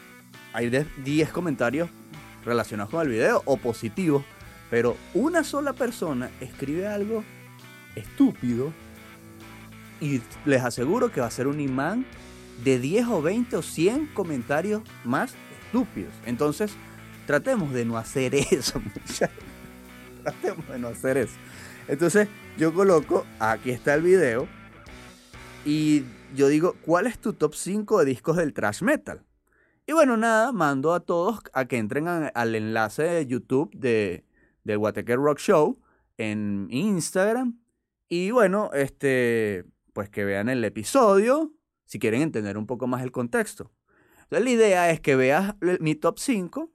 hay 0.53 0.69
10 0.69 1.29
comentarios 1.31 1.89
relacionados 2.45 2.91
con 2.91 3.01
el 3.01 3.09
video 3.09 3.41
o 3.45 3.57
positivos, 3.57 4.23
pero 4.69 4.97
una 5.13 5.43
sola 5.43 5.73
persona 5.73 6.29
escribe 6.41 6.87
algo 6.87 7.23
estúpido 7.95 8.73
y 9.99 10.21
les 10.45 10.63
aseguro 10.63 11.11
que 11.11 11.21
va 11.21 11.27
a 11.27 11.31
ser 11.31 11.47
un 11.47 11.59
imán 11.59 12.05
de 12.63 12.79
10 12.79 13.07
o 13.07 13.21
20 13.21 13.55
o 13.55 13.61
100 13.61 14.07
comentarios 14.13 14.81
más 15.03 15.33
estúpidos. 15.65 16.13
Entonces, 16.25 16.73
tratemos 17.25 17.71
de 17.73 17.85
no 17.85 17.97
hacer 17.97 18.35
eso, 18.51 18.79
muchachos. 18.79 19.29
Tratemos 20.23 20.67
de 20.67 20.79
no 20.79 20.89
hacer 20.89 21.17
eso. 21.17 21.35
Entonces, 21.87 22.27
yo 22.57 22.73
coloco, 22.73 23.25
aquí 23.39 23.71
está 23.71 23.93
el 23.95 24.01
video, 24.01 24.47
y 25.65 26.03
yo 26.35 26.47
digo, 26.47 26.75
¿cuál 26.81 27.07
es 27.07 27.19
tu 27.19 27.33
top 27.33 27.55
5 27.55 27.99
de 27.99 28.05
discos 28.05 28.37
del 28.37 28.53
thrash 28.53 28.81
metal? 28.81 29.23
Y 29.85 29.93
bueno, 29.93 30.17
nada, 30.17 30.51
mando 30.51 30.93
a 30.93 31.01
todos 31.01 31.39
a 31.53 31.65
que 31.65 31.77
entren 31.77 32.07
al 32.07 32.55
enlace 32.55 33.03
de 33.03 33.25
YouTube 33.25 33.73
de, 33.73 34.25
del 34.63 34.77
Wateker 34.77 35.17
Rock 35.17 35.39
Show 35.39 35.77
en 36.17 36.67
Instagram 36.69 37.62
y 38.09 38.31
bueno, 38.31 38.69
este, 38.73 39.65
pues 39.93 40.09
que 40.09 40.25
vean 40.25 40.49
el 40.49 40.63
episodio 40.63 41.53
si 41.85 41.99
quieren 41.99 42.21
entender 42.21 42.57
un 42.57 42.65
poco 42.65 42.87
más 42.87 43.03
el 43.03 43.11
contexto. 43.11 43.71
La 44.29 44.39
idea 44.39 44.89
es 44.89 44.99
que 44.99 45.15
veas 45.15 45.55
mi 45.79 45.95
top 45.95 46.17
5. 46.17 46.71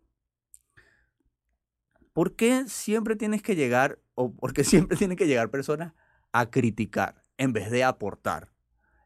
¿Por 2.13 2.37
qué 2.37 2.65
siempre 2.69 3.17
tienes 3.17 3.43
que 3.43 3.57
llegar, 3.57 3.99
o 4.15 4.33
porque 4.35 4.65
siempre 4.65 4.97
tienen 4.97 5.17
que 5.17 5.27
llegar 5.27 5.51
personas 5.51 5.95
a 6.33 6.51
criticar 6.51 7.23
en 7.37 7.53
vez 7.53 7.71
de 7.71 7.83
aportar? 7.85 8.53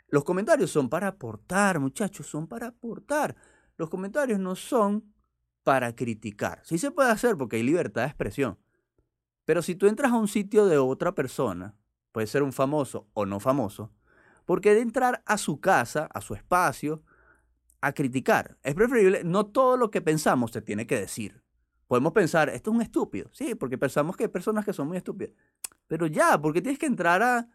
Los 0.08 0.24
comentarios 0.24 0.70
son 0.70 0.90
para 0.90 1.08
aportar, 1.08 1.80
muchachos, 1.80 2.26
son 2.26 2.46
para 2.46 2.66
aportar. 2.66 3.34
Los 3.78 3.88
comentarios 3.88 4.38
no 4.38 4.54
son 4.54 5.14
para 5.62 5.94
criticar. 5.94 6.60
Sí 6.64 6.76
se 6.76 6.90
puede 6.90 7.10
hacer 7.10 7.36
porque 7.38 7.56
hay 7.56 7.62
libertad 7.62 8.02
de 8.02 8.08
expresión. 8.08 8.58
Pero 9.46 9.62
si 9.62 9.74
tú 9.74 9.86
entras 9.86 10.12
a 10.12 10.16
un 10.16 10.28
sitio 10.28 10.66
de 10.66 10.76
otra 10.76 11.14
persona 11.14 11.74
puede 12.12 12.26
ser 12.26 12.42
un 12.42 12.52
famoso 12.52 13.08
o 13.14 13.26
no 13.26 13.40
famoso, 13.40 13.90
porque 14.44 14.74
de 14.74 14.80
entrar 14.80 15.22
a 15.26 15.38
su 15.38 15.60
casa, 15.60 16.08
a 16.12 16.20
su 16.20 16.34
espacio, 16.34 17.02
a 17.80 17.92
criticar. 17.92 18.56
Es 18.62 18.74
preferible, 18.74 19.22
no 19.24 19.46
todo 19.46 19.76
lo 19.76 19.90
que 19.90 20.00
pensamos 20.00 20.52
se 20.52 20.62
tiene 20.62 20.86
que 20.86 20.98
decir. 20.98 21.42
Podemos 21.88 22.12
pensar, 22.12 22.48
esto 22.48 22.70
es 22.70 22.76
un 22.76 22.82
estúpido, 22.82 23.28
sí, 23.32 23.54
porque 23.54 23.76
pensamos 23.76 24.16
que 24.16 24.24
hay 24.24 24.28
personas 24.28 24.64
que 24.64 24.72
son 24.72 24.88
muy 24.88 24.96
estúpidas. 24.96 25.34
Pero 25.88 26.06
ya, 26.06 26.40
porque 26.40 26.62
tienes 26.62 26.78
que 26.78 26.86
entrar 26.86 27.22
a... 27.22 27.48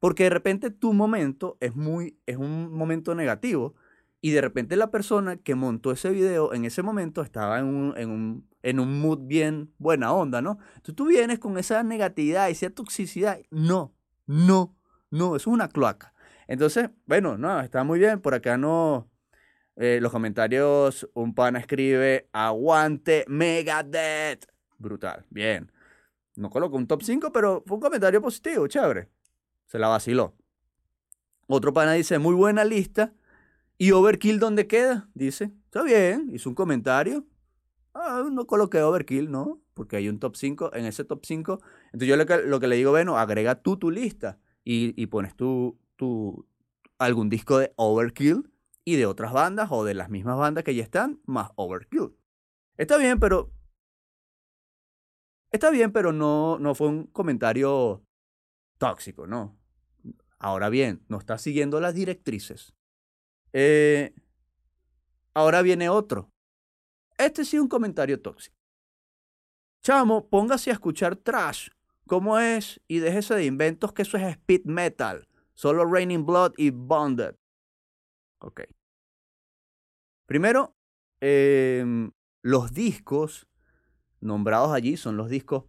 Porque 0.00 0.24
de 0.24 0.30
repente 0.30 0.70
tu 0.70 0.92
momento 0.92 1.56
es, 1.60 1.76
muy, 1.76 2.18
es 2.26 2.36
un 2.36 2.72
momento 2.72 3.14
negativo 3.14 3.74
Y 4.20 4.30
de 4.32 4.40
repente 4.40 4.76
la 4.76 4.90
persona 4.90 5.36
que 5.36 5.54
montó 5.54 5.92
ese 5.92 6.10
video 6.10 6.52
en 6.54 6.64
ese 6.64 6.82
momento 6.82 7.22
estaba 7.22 7.58
en 7.58 7.66
un, 7.66 7.94
en 7.96 8.10
un, 8.10 8.48
en 8.62 8.80
un 8.80 9.00
mood 9.00 9.20
bien 9.26 9.72
buena 9.78 10.12
onda, 10.12 10.42
¿no? 10.42 10.58
Entonces 10.76 10.96
tú 10.96 11.06
vienes 11.06 11.38
con 11.38 11.58
esa 11.58 11.82
negatividad 11.82 12.48
y 12.48 12.52
esa 12.52 12.70
toxicidad. 12.70 13.38
No, 13.50 13.94
no, 14.26 14.76
no, 15.10 15.36
eso 15.36 15.50
es 15.50 15.54
una 15.54 15.68
cloaca. 15.68 16.14
Entonces, 16.46 16.90
bueno, 17.06 17.38
no, 17.38 17.60
está 17.60 17.84
muy 17.84 17.98
bien. 17.98 18.20
Por 18.20 18.34
acá 18.34 18.56
no, 18.56 19.10
eh, 19.76 19.98
los 20.00 20.12
comentarios, 20.12 21.08
un 21.14 21.34
pana 21.34 21.58
escribe, 21.58 22.28
aguante 22.32 23.24
Megadeth. 23.28 24.46
Brutal, 24.78 25.24
bien. 25.30 25.72
No 26.36 26.50
coloco 26.50 26.76
un 26.76 26.86
top 26.86 27.02
5, 27.02 27.32
pero 27.32 27.62
fue 27.66 27.76
un 27.76 27.80
comentario 27.80 28.20
positivo, 28.20 28.66
chévere. 28.66 29.08
Se 29.66 29.78
la 29.78 29.88
vaciló. 29.88 30.34
Otro 31.46 31.72
pana 31.72 31.92
dice, 31.92 32.18
muy 32.18 32.34
buena 32.34 32.64
lista. 32.64 33.12
¿Y 33.78 33.92
Overkill 33.92 34.38
dónde 34.38 34.66
queda? 34.66 35.08
Dice, 35.14 35.52
está 35.64 35.82
bien, 35.82 36.30
hizo 36.32 36.48
un 36.48 36.54
comentario. 36.54 37.26
Ah, 37.92 38.24
no 38.30 38.46
coloqué 38.46 38.82
Overkill, 38.82 39.30
¿no? 39.30 39.60
Porque 39.74 39.96
hay 39.96 40.08
un 40.08 40.18
top 40.18 40.36
5, 40.36 40.74
en 40.74 40.86
ese 40.86 41.04
top 41.04 41.24
5. 41.24 41.58
Entonces 41.86 42.08
yo 42.08 42.16
lo 42.16 42.26
que, 42.26 42.38
lo 42.42 42.60
que 42.60 42.68
le 42.68 42.76
digo, 42.76 42.92
bueno, 42.92 43.18
agrega 43.18 43.56
tú 43.62 43.76
tu 43.76 43.90
lista 43.90 44.38
y, 44.64 45.06
pones 45.06 45.36
tú 45.36 45.78
tu, 45.96 46.46
algún 46.98 47.28
disco 47.28 47.58
de 47.58 47.72
Overkill 47.76 48.50
y 48.84 48.96
de 48.96 49.06
otras 49.06 49.32
bandas 49.32 49.68
o 49.70 49.84
de 49.84 49.94
las 49.94 50.10
mismas 50.10 50.36
bandas 50.36 50.64
que 50.64 50.74
ya 50.74 50.82
están, 50.82 51.20
más 51.26 51.50
Overkill. 51.56 52.14
Está 52.76 52.96
bien, 52.96 53.18
pero... 53.18 53.52
Está 55.50 55.70
bien, 55.70 55.92
pero 55.92 56.12
no, 56.12 56.58
no 56.58 56.74
fue 56.74 56.88
un 56.88 57.06
comentario 57.06 58.04
tóxico, 58.78 59.26
¿no? 59.26 59.56
Ahora 60.38 60.68
bien, 60.68 61.04
no 61.08 61.18
está 61.18 61.38
siguiendo 61.38 61.80
las 61.80 61.94
directrices. 61.94 62.74
Eh, 63.52 64.12
ahora 65.32 65.62
viene 65.62 65.88
otro. 65.88 66.32
Este 67.16 67.44
sí 67.44 67.56
es 67.56 67.62
un 67.62 67.68
comentario 67.68 68.20
tóxico. 68.20 68.56
Chamo, 69.84 70.30
póngase 70.30 70.70
a 70.70 70.72
escuchar 70.72 71.14
trash. 71.14 71.68
¿Cómo 72.06 72.38
es? 72.38 72.80
Y 72.88 73.00
déjese 73.00 73.34
de 73.34 73.44
inventos 73.44 73.92
que 73.92 74.00
eso 74.00 74.16
es 74.16 74.22
speed 74.22 74.64
metal. 74.64 75.28
Solo 75.52 75.84
Raining 75.84 76.24
Blood 76.24 76.54
y 76.56 76.70
Bonded. 76.70 77.34
Ok. 78.38 78.62
Primero, 80.24 80.74
em, 81.20 82.10
los 82.40 82.72
discos 82.72 83.46
nombrados 84.20 84.72
allí 84.72 84.96
son 84.96 85.18
los 85.18 85.28
discos 85.28 85.64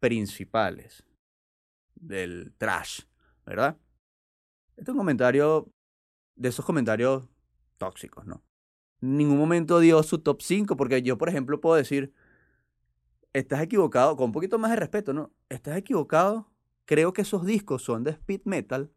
principales 0.00 1.04
del 1.94 2.52
trash, 2.58 3.02
¿verdad? 3.46 3.78
Este 4.76 4.90
es 4.90 4.94
un 4.94 4.98
comentario 4.98 5.70
de 6.34 6.48
esos 6.48 6.64
comentarios 6.64 7.28
tóxicos, 7.78 8.26
¿no? 8.26 8.42
En 9.00 9.16
ningún 9.16 9.38
momento 9.38 9.78
dio 9.78 10.02
su 10.02 10.18
top 10.18 10.42
5, 10.42 10.76
porque 10.76 11.02
yo, 11.02 11.16
por 11.16 11.28
ejemplo, 11.28 11.60
puedo 11.60 11.76
decir, 11.76 12.12
estás 13.34 13.60
equivocado, 13.60 14.16
con 14.16 14.26
un 14.26 14.32
poquito 14.32 14.58
más 14.58 14.70
de 14.70 14.76
respeto, 14.76 15.12
¿no? 15.12 15.30
Estás 15.50 15.76
equivocado, 15.76 16.50
creo 16.86 17.12
que 17.12 17.22
esos 17.22 17.44
discos 17.44 17.82
son 17.82 18.02
de 18.04 18.12
speed 18.12 18.40
metal 18.46 18.90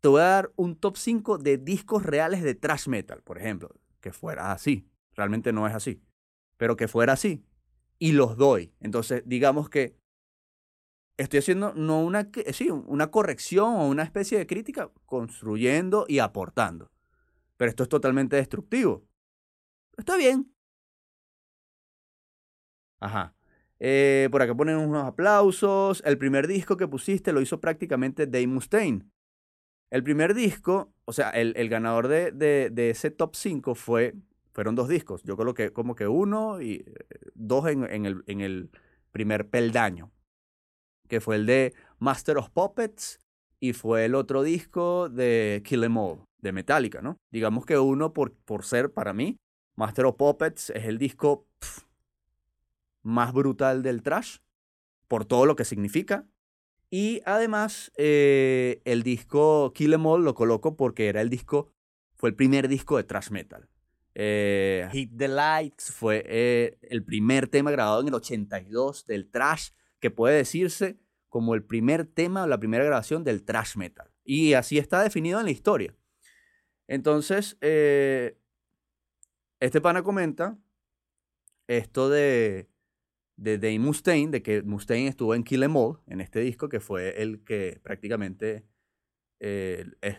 te 0.00 0.08
voy 0.08 0.20
a 0.22 0.24
dar 0.24 0.52
un 0.56 0.76
top 0.76 0.96
5 0.96 1.38
de 1.38 1.58
discos 1.58 2.02
reales 2.02 2.42
de 2.42 2.54
thrash 2.54 2.88
metal, 2.88 3.22
por 3.22 3.38
ejemplo, 3.38 3.70
que 4.00 4.12
fuera 4.12 4.52
así. 4.52 4.88
Realmente 5.14 5.52
no 5.52 5.66
es 5.66 5.74
así, 5.74 6.02
pero 6.56 6.76
que 6.76 6.88
fuera 6.88 7.12
así. 7.12 7.44
Y 7.98 8.12
los 8.12 8.36
doy. 8.36 8.72
Entonces, 8.80 9.22
digamos 9.26 9.68
que 9.68 9.98
estoy 11.18 11.40
haciendo 11.40 11.74
no 11.74 12.02
una, 12.02 12.30
sí, 12.52 12.70
una 12.70 13.10
corrección 13.10 13.74
o 13.74 13.88
una 13.88 14.04
especie 14.04 14.38
de 14.38 14.46
crítica, 14.46 14.90
construyendo 15.04 16.06
y 16.08 16.20
aportando. 16.20 16.90
Pero 17.58 17.68
esto 17.68 17.82
es 17.82 17.88
totalmente 17.90 18.36
destructivo. 18.36 19.06
Está 19.98 20.16
bien. 20.16 20.50
Ajá. 23.00 23.34
Eh, 23.80 24.28
por 24.30 24.42
acá 24.42 24.54
ponen 24.54 24.76
unos 24.76 25.04
aplausos. 25.04 26.02
El 26.04 26.18
primer 26.18 26.46
disco 26.46 26.76
que 26.76 26.86
pusiste 26.86 27.32
lo 27.32 27.40
hizo 27.40 27.60
prácticamente 27.60 28.26
Dave 28.26 28.46
Mustaine. 28.46 29.06
El 29.90 30.04
primer 30.04 30.34
disco, 30.34 30.92
o 31.04 31.12
sea, 31.12 31.30
el, 31.30 31.54
el 31.56 31.68
ganador 31.68 32.06
de, 32.06 32.30
de, 32.30 32.70
de, 32.70 32.90
ese 32.90 33.10
top 33.10 33.34
5 33.34 33.74
fue, 33.74 34.14
fueron 34.52 34.76
dos 34.76 34.88
discos. 34.88 35.22
Yo 35.24 35.36
coloqué 35.36 35.72
como 35.72 35.96
que 35.96 36.06
uno 36.06 36.60
y 36.60 36.74
eh, 36.74 36.94
dos 37.34 37.66
en, 37.66 37.84
en, 37.84 38.06
el, 38.06 38.22
en 38.26 38.40
el 38.40 38.70
primer 39.10 39.48
peldaño, 39.48 40.12
que 41.08 41.20
fue 41.20 41.36
el 41.36 41.46
de 41.46 41.74
Master 41.98 42.38
of 42.38 42.50
Puppets 42.50 43.18
y 43.58 43.72
fue 43.72 44.04
el 44.04 44.14
otro 44.14 44.42
disco 44.44 45.08
de 45.08 45.60
Kill 45.64 45.82
Em 45.82 45.96
All, 45.96 46.22
de 46.38 46.52
Metallica, 46.52 47.02
¿no? 47.02 47.16
Digamos 47.32 47.66
que 47.66 47.76
uno, 47.76 48.12
por, 48.12 48.32
por 48.32 48.64
ser 48.64 48.92
para 48.92 49.12
mí, 49.12 49.38
Master 49.74 50.06
of 50.06 50.16
Puppets 50.16 50.70
es 50.70 50.84
el 50.84 50.98
disco 50.98 51.48
más 53.02 53.32
brutal 53.32 53.82
del 53.82 54.02
trash, 54.02 54.38
por 55.08 55.24
todo 55.24 55.46
lo 55.46 55.56
que 55.56 55.64
significa, 55.64 56.26
y 56.90 57.22
además, 57.24 57.92
eh, 57.96 58.82
el 58.84 59.04
disco 59.04 59.72
Kill 59.74 59.94
Em 59.94 60.04
All 60.04 60.24
lo 60.24 60.34
coloco 60.34 60.76
porque 60.76 61.08
era 61.08 61.20
el 61.20 61.30
disco, 61.30 61.72
fue 62.16 62.30
el 62.30 62.34
primer 62.34 62.66
disco 62.66 62.96
de 62.96 63.04
thrash 63.04 63.30
metal. 63.30 63.68
Eh, 64.16 64.88
Hit 64.90 65.16
the 65.16 65.28
Lights 65.28 65.92
fue 65.92 66.24
eh, 66.26 66.78
el 66.82 67.04
primer 67.04 67.46
tema 67.46 67.70
grabado 67.70 68.00
en 68.00 68.08
el 68.08 68.14
82 68.14 69.06
del 69.06 69.30
thrash, 69.30 69.70
que 70.00 70.10
puede 70.10 70.36
decirse 70.36 70.98
como 71.28 71.54
el 71.54 71.62
primer 71.62 72.06
tema 72.06 72.42
o 72.42 72.48
la 72.48 72.58
primera 72.58 72.84
grabación 72.84 73.22
del 73.22 73.44
thrash 73.44 73.76
metal. 73.76 74.10
Y 74.24 74.54
así 74.54 74.78
está 74.78 75.00
definido 75.00 75.38
en 75.38 75.44
la 75.44 75.52
historia. 75.52 75.94
Entonces, 76.88 77.56
este 77.60 78.34
pana 79.80 80.02
comenta 80.02 80.58
esto 81.68 82.08
de 82.10 82.68
de 83.40 83.56
Dave 83.56 83.78
Mustaine, 83.78 84.30
de 84.30 84.42
que 84.42 84.62
Mustaine 84.62 85.08
estuvo 85.08 85.34
en 85.34 85.42
Kill 85.44 85.62
Em 85.62 85.74
All, 85.74 85.98
en 86.06 86.20
este 86.20 86.40
disco, 86.40 86.68
que 86.68 86.78
fue 86.78 87.22
el 87.22 87.42
que 87.42 87.80
prácticamente 87.82 88.66
eh, 89.40 89.86
eh, 90.02 90.18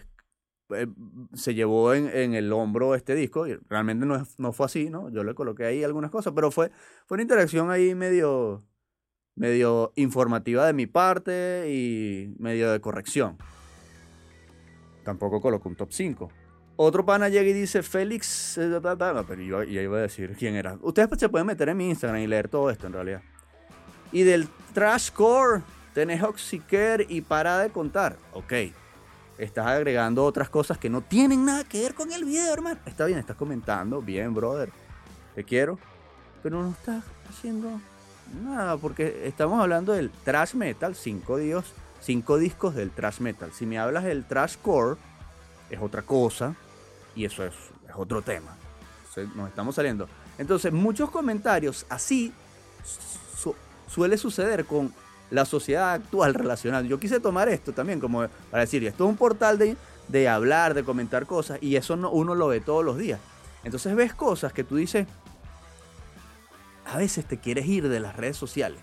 se 1.33 1.53
llevó 1.53 1.93
en, 1.93 2.07
en, 2.07 2.33
el 2.33 2.51
hombro 2.51 2.95
este 2.95 3.13
disco. 3.13 3.45
Y 3.47 3.59
realmente 3.69 4.07
no, 4.07 4.25
no 4.39 4.53
fue 4.53 4.65
así, 4.65 4.89
¿no? 4.89 5.09
Yo 5.09 5.23
le 5.23 5.35
coloqué 5.35 5.65
ahí 5.65 5.83
algunas 5.83 6.09
cosas, 6.09 6.33
pero 6.33 6.49
fue, 6.49 6.71
fue 7.05 7.15
una 7.15 7.21
interacción 7.21 7.69
ahí 7.69 7.93
medio, 7.93 8.63
medio 9.35 9.93
informativa 9.95 10.65
de 10.65 10.73
mi 10.73 10.87
parte 10.87 11.67
y 11.71 12.33
medio 12.39 12.71
de 12.71 12.81
corrección. 12.81 13.37
Tampoco 15.03 15.41
coloco 15.41 15.69
un 15.69 15.75
top 15.75 15.91
5. 15.91 16.40
Otro 16.83 17.05
pana 17.05 17.29
llega 17.29 17.47
y 17.47 17.53
dice, 17.53 17.83
Félix, 17.83 18.57
eh, 18.57 18.81
pero 18.81 19.41
yo 19.43 19.61
iba 19.61 19.97
a 19.99 20.01
decir 20.01 20.35
quién 20.35 20.55
era. 20.55 20.79
Ustedes 20.81 21.09
se 21.19 21.29
pueden 21.29 21.45
meter 21.45 21.69
en 21.69 21.77
mi 21.77 21.87
Instagram 21.89 22.21
y 22.21 22.25
leer 22.25 22.47
todo 22.47 22.71
esto 22.71 22.87
en 22.87 22.93
realidad. 22.93 23.21
Y 24.11 24.23
del 24.23 24.47
Trash 24.73 25.11
Core, 25.11 25.61
tenés 25.93 26.23
Oxycare 26.23 27.05
y 27.07 27.21
para 27.21 27.59
de 27.59 27.69
contar. 27.69 28.17
Ok, 28.33 28.53
estás 29.37 29.67
agregando 29.67 30.25
otras 30.25 30.49
cosas 30.49 30.79
que 30.79 30.89
no 30.89 31.01
tienen 31.01 31.45
nada 31.45 31.63
que 31.65 31.81
ver 31.81 31.93
con 31.93 32.11
el 32.11 32.25
video, 32.25 32.51
hermano. 32.51 32.79
Está 32.87 33.05
bien, 33.05 33.19
estás 33.19 33.37
comentando, 33.37 34.01
bien, 34.01 34.33
brother. 34.33 34.71
Te 35.35 35.43
quiero. 35.43 35.77
Pero 36.41 36.63
no 36.63 36.71
estás 36.71 37.03
haciendo 37.29 37.79
nada, 38.43 38.77
porque 38.77 39.27
estamos 39.27 39.61
hablando 39.61 39.93
del 39.93 40.09
Trash 40.09 40.55
Metal, 40.55 40.95
cinco, 40.95 41.37
dios, 41.37 41.75
cinco 41.99 42.39
discos 42.39 42.73
del 42.73 42.89
Trash 42.89 43.19
Metal. 43.19 43.51
Si 43.53 43.67
me 43.67 43.77
hablas 43.77 44.03
del 44.03 44.25
Trash 44.25 44.55
Core, 44.63 44.99
es 45.69 45.79
otra 45.79 46.01
cosa 46.01 46.55
y 47.15 47.25
eso 47.25 47.45
es, 47.45 47.53
otro 47.95 48.21
tema. 48.21 48.55
Nos 49.35 49.49
estamos 49.49 49.75
saliendo. 49.75 50.07
Entonces, 50.37 50.71
muchos 50.71 51.09
comentarios 51.09 51.85
así 51.89 52.31
suele 53.87 54.17
suceder 54.17 54.65
con 54.65 54.93
la 55.29 55.45
sociedad 55.45 55.93
actual 55.93 56.33
relacional. 56.33 56.87
Yo 56.87 56.99
quise 56.99 57.19
tomar 57.19 57.49
esto 57.49 57.73
también 57.73 57.99
como 57.99 58.25
para 58.49 58.61
decir, 58.61 58.85
esto 58.85 59.03
es 59.03 59.09
un 59.09 59.17
portal 59.17 59.57
de, 59.57 59.75
de 60.07 60.29
hablar, 60.29 60.73
de 60.73 60.83
comentar 60.83 61.25
cosas, 61.25 61.59
y 61.61 61.75
eso 61.75 61.97
no, 61.97 62.09
uno 62.11 62.35
lo 62.35 62.47
ve 62.47 62.61
todos 62.61 62.85
los 62.85 62.97
días. 62.97 63.19
Entonces 63.63 63.95
ves 63.95 64.13
cosas 64.13 64.53
que 64.53 64.63
tú 64.63 64.77
dices, 64.77 65.07
a 66.85 66.97
veces 66.97 67.25
te 67.25 67.37
quieres 67.37 67.65
ir 67.65 67.89
de 67.89 67.99
las 67.99 68.15
redes 68.15 68.37
sociales. 68.37 68.79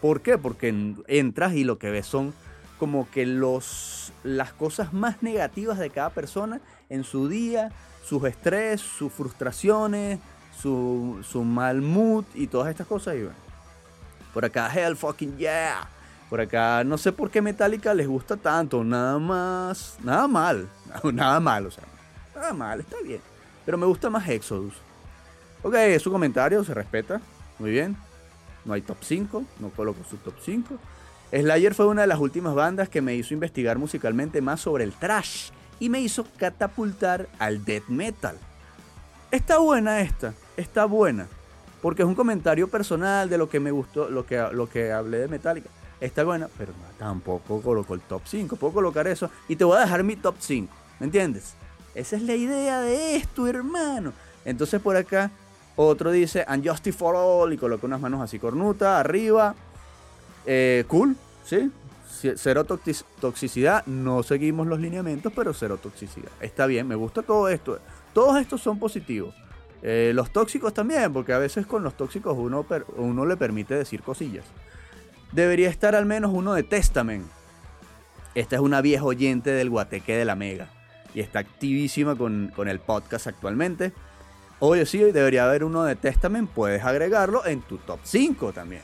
¿Por 0.00 0.22
qué? 0.22 0.38
Porque 0.38 0.94
entras 1.08 1.54
y 1.54 1.64
lo 1.64 1.78
que 1.78 1.90
ves 1.90 2.06
son 2.06 2.32
como 2.80 3.08
que 3.10 3.26
los, 3.26 4.10
las 4.24 4.54
cosas 4.54 4.94
más 4.94 5.22
negativas 5.22 5.78
de 5.78 5.90
cada 5.90 6.08
persona 6.08 6.62
en 6.88 7.04
su 7.04 7.28
día, 7.28 7.70
sus 8.02 8.24
estrés, 8.24 8.80
sus 8.80 9.12
frustraciones, 9.12 10.18
su, 10.58 11.22
su 11.22 11.44
mal 11.44 11.82
mood 11.82 12.24
y 12.34 12.46
todas 12.46 12.70
estas 12.70 12.86
cosas. 12.86 13.16
Y 13.16 13.28
por 14.32 14.46
acá, 14.46 14.72
hell 14.74 14.96
fucking 14.96 15.36
yeah. 15.36 15.86
Por 16.30 16.40
acá, 16.40 16.82
no 16.82 16.96
sé 16.96 17.12
por 17.12 17.30
qué 17.30 17.42
Metallica 17.42 17.92
les 17.92 18.08
gusta 18.08 18.38
tanto. 18.38 18.82
Nada 18.82 19.18
más, 19.18 19.98
nada 20.02 20.26
mal. 20.26 20.66
Nada 21.12 21.38
mal, 21.38 21.66
o 21.66 21.70
sea, 21.70 21.84
nada 22.34 22.54
mal, 22.54 22.80
está 22.80 22.96
bien. 23.04 23.20
Pero 23.66 23.76
me 23.76 23.84
gusta 23.84 24.08
más 24.08 24.26
Exodus. 24.26 24.74
Ok, 25.62 25.74
su 26.00 26.10
comentario 26.10 26.64
se 26.64 26.72
respeta. 26.72 27.20
Muy 27.58 27.70
bien. 27.72 27.94
No 28.64 28.72
hay 28.72 28.80
top 28.80 28.96
5, 29.02 29.44
no 29.58 29.68
coloco 29.68 30.02
su 30.08 30.16
top 30.16 30.34
5. 30.40 30.78
Slayer 31.32 31.74
fue 31.74 31.86
una 31.86 32.02
de 32.02 32.06
las 32.08 32.18
últimas 32.18 32.54
bandas 32.54 32.88
que 32.88 33.00
me 33.00 33.14
hizo 33.14 33.34
investigar 33.34 33.78
musicalmente 33.78 34.40
más 34.40 34.60
sobre 34.60 34.84
el 34.84 34.92
trash 34.92 35.50
y 35.78 35.88
me 35.88 36.00
hizo 36.00 36.26
catapultar 36.36 37.28
al 37.38 37.64
death 37.64 37.88
metal. 37.88 38.36
Está 39.30 39.58
buena 39.58 40.00
esta, 40.00 40.34
está 40.56 40.86
buena, 40.86 41.28
porque 41.80 42.02
es 42.02 42.08
un 42.08 42.16
comentario 42.16 42.68
personal 42.68 43.30
de 43.30 43.38
lo 43.38 43.48
que 43.48 43.60
me 43.60 43.70
gustó, 43.70 44.10
lo 44.10 44.26
que, 44.26 44.44
lo 44.52 44.68
que 44.68 44.92
hablé 44.92 45.18
de 45.18 45.28
Metallica. 45.28 45.70
Está 46.00 46.24
buena, 46.24 46.48
pero 46.58 46.72
tampoco 46.98 47.60
coloco 47.60 47.94
el 47.94 48.00
top 48.00 48.22
5. 48.24 48.56
Puedo 48.56 48.72
colocar 48.72 49.06
eso 49.06 49.30
y 49.48 49.56
te 49.56 49.64
voy 49.64 49.76
a 49.76 49.80
dejar 49.80 50.02
mi 50.02 50.16
top 50.16 50.34
5. 50.38 50.72
¿Me 50.98 51.06
entiendes? 51.06 51.54
Esa 51.94 52.16
es 52.16 52.22
la 52.22 52.34
idea 52.34 52.80
de 52.80 53.16
esto, 53.16 53.46
hermano. 53.46 54.12
Entonces 54.44 54.80
por 54.80 54.96
acá 54.96 55.30
otro 55.76 56.10
dice 56.10 56.44
Unjustice 56.48 56.96
for 56.96 57.14
All 57.16 57.52
y 57.52 57.58
coloca 57.58 57.86
unas 57.86 58.00
manos 58.00 58.20
así 58.20 58.38
cornuta, 58.38 58.98
arriba. 58.98 59.54
Eh, 60.46 60.84
cool, 60.88 61.16
¿sí? 61.44 61.70
Cero 62.36 62.64
toxicidad. 62.64 63.86
No 63.86 64.22
seguimos 64.22 64.66
los 64.66 64.80
lineamientos, 64.80 65.32
pero 65.34 65.54
cero 65.54 65.78
toxicidad. 65.82 66.30
Está 66.40 66.66
bien, 66.66 66.86
me 66.86 66.94
gusta 66.94 67.22
todo 67.22 67.48
esto. 67.48 67.78
Todos 68.12 68.40
estos 68.40 68.60
son 68.60 68.78
positivos. 68.78 69.34
Eh, 69.82 70.12
los 70.14 70.30
tóxicos 70.30 70.74
también, 70.74 71.12
porque 71.12 71.32
a 71.32 71.38
veces 71.38 71.66
con 71.66 71.82
los 71.82 71.96
tóxicos 71.96 72.36
uno, 72.36 72.66
uno 72.96 73.26
le 73.26 73.36
permite 73.36 73.74
decir 73.74 74.02
cosillas. 74.02 74.44
Debería 75.32 75.70
estar 75.70 75.94
al 75.94 76.06
menos 76.06 76.32
uno 76.34 76.52
de 76.54 76.62
Testament. 76.62 77.26
Esta 78.34 78.56
es 78.56 78.62
una 78.62 78.80
vieja 78.80 79.04
oyente 79.04 79.50
del 79.50 79.70
Guateque 79.70 80.16
de 80.16 80.24
la 80.24 80.36
Mega 80.36 80.68
y 81.14 81.20
está 81.20 81.40
activísima 81.40 82.14
con, 82.16 82.52
con 82.54 82.68
el 82.68 82.80
podcast 82.80 83.26
actualmente. 83.26 83.92
Oye, 84.58 84.84
sí, 84.86 84.98
debería 84.98 85.46
haber 85.46 85.64
uno 85.64 85.84
de 85.84 85.96
Testament, 85.96 86.50
puedes 86.50 86.84
agregarlo 86.84 87.46
en 87.46 87.62
tu 87.62 87.78
top 87.78 88.00
5 88.02 88.52
también. 88.52 88.82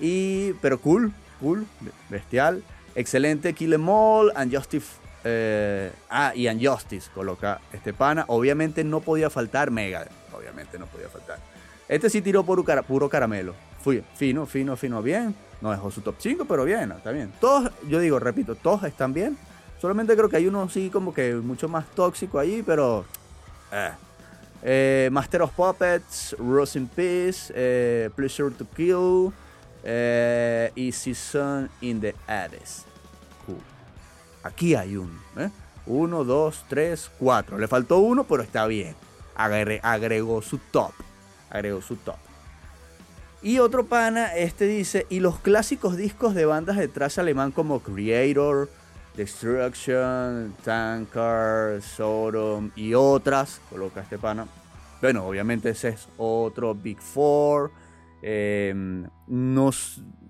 Y, 0.00 0.54
pero 0.54 0.80
cool, 0.80 1.12
cool, 1.40 1.66
bestial, 2.08 2.62
excelente, 2.94 3.52
Kill 3.52 3.74
Em 3.74 3.88
All, 3.88 4.32
Unjustice, 4.36 4.86
eh, 5.24 5.92
ah, 6.08 6.32
y 6.34 6.48
Unjustice 6.48 7.10
coloca 7.14 7.60
este 7.72 7.92
pana. 7.92 8.24
Obviamente 8.28 8.84
no 8.84 9.00
podía 9.00 9.30
faltar 9.30 9.70
Mega, 9.70 10.06
obviamente 10.32 10.78
no 10.78 10.86
podía 10.86 11.08
faltar. 11.08 11.38
Este 11.88 12.08
sí 12.08 12.22
tiró 12.22 12.44
puro, 12.44 13.08
caramelo. 13.08 13.54
Fui 13.82 14.02
fino, 14.14 14.46
fino, 14.46 14.76
fino, 14.76 15.02
bien. 15.02 15.34
No 15.60 15.70
dejó 15.70 15.90
su 15.90 16.00
top 16.00 16.14
5, 16.18 16.44
pero 16.46 16.64
bien, 16.64 16.92
está 16.92 17.10
bien. 17.10 17.32
Todos, 17.40 17.70
yo 17.88 17.98
digo, 17.98 18.18
repito, 18.18 18.54
todos 18.54 18.84
están 18.84 19.12
bien. 19.12 19.36
Solamente 19.80 20.14
creo 20.14 20.28
que 20.28 20.36
hay 20.36 20.46
uno 20.46 20.68
sí 20.68 20.90
como 20.90 21.12
que 21.12 21.34
mucho 21.34 21.68
más 21.68 21.86
tóxico 21.94 22.38
ahí, 22.38 22.62
pero... 22.64 23.04
Eh. 23.72 23.90
Eh, 24.62 25.08
Master 25.10 25.42
of 25.42 25.52
Puppets, 25.52 26.36
Rose 26.38 26.78
in 26.78 26.86
Peace, 26.86 27.50
eh, 27.54 28.10
Pleasure 28.14 28.54
to 28.54 28.66
Kill 28.76 29.32
y 29.84 30.92
Season 30.92 31.70
in 31.80 32.00
the 32.00 32.14
Hades. 32.26 32.84
Aquí 34.42 34.74
hay 34.74 34.96
uno. 34.96 35.20
Uno, 35.86 36.24
dos, 36.24 36.64
tres, 36.68 37.10
cuatro. 37.18 37.58
Le 37.58 37.68
faltó 37.68 37.98
uno, 37.98 38.24
pero 38.24 38.42
está 38.42 38.66
bien. 38.66 38.94
agregó 39.34 40.42
su 40.42 40.58
top. 40.58 40.92
Agregó 41.50 41.82
su 41.82 41.96
top. 41.96 42.16
Y 43.42 43.58
otro 43.58 43.86
pana, 43.86 44.36
este 44.36 44.66
dice, 44.66 45.06
y 45.08 45.20
los 45.20 45.38
clásicos 45.38 45.96
discos 45.96 46.34
de 46.34 46.44
bandas 46.44 46.76
de 46.76 46.88
trash 46.88 47.18
alemán 47.18 47.52
como 47.52 47.80
Creator, 47.80 48.68
Destruction, 49.16 50.54
Tankard, 50.62 51.80
Sodom 51.80 52.70
y 52.76 52.92
otras, 52.92 53.62
coloca 53.70 54.02
este 54.02 54.18
pana. 54.18 54.46
Bueno, 55.00 55.26
obviamente 55.26 55.70
ese 55.70 55.88
es 55.88 56.06
otro 56.18 56.74
Big 56.74 57.00
Four. 57.00 57.70
Eh, 58.22 58.74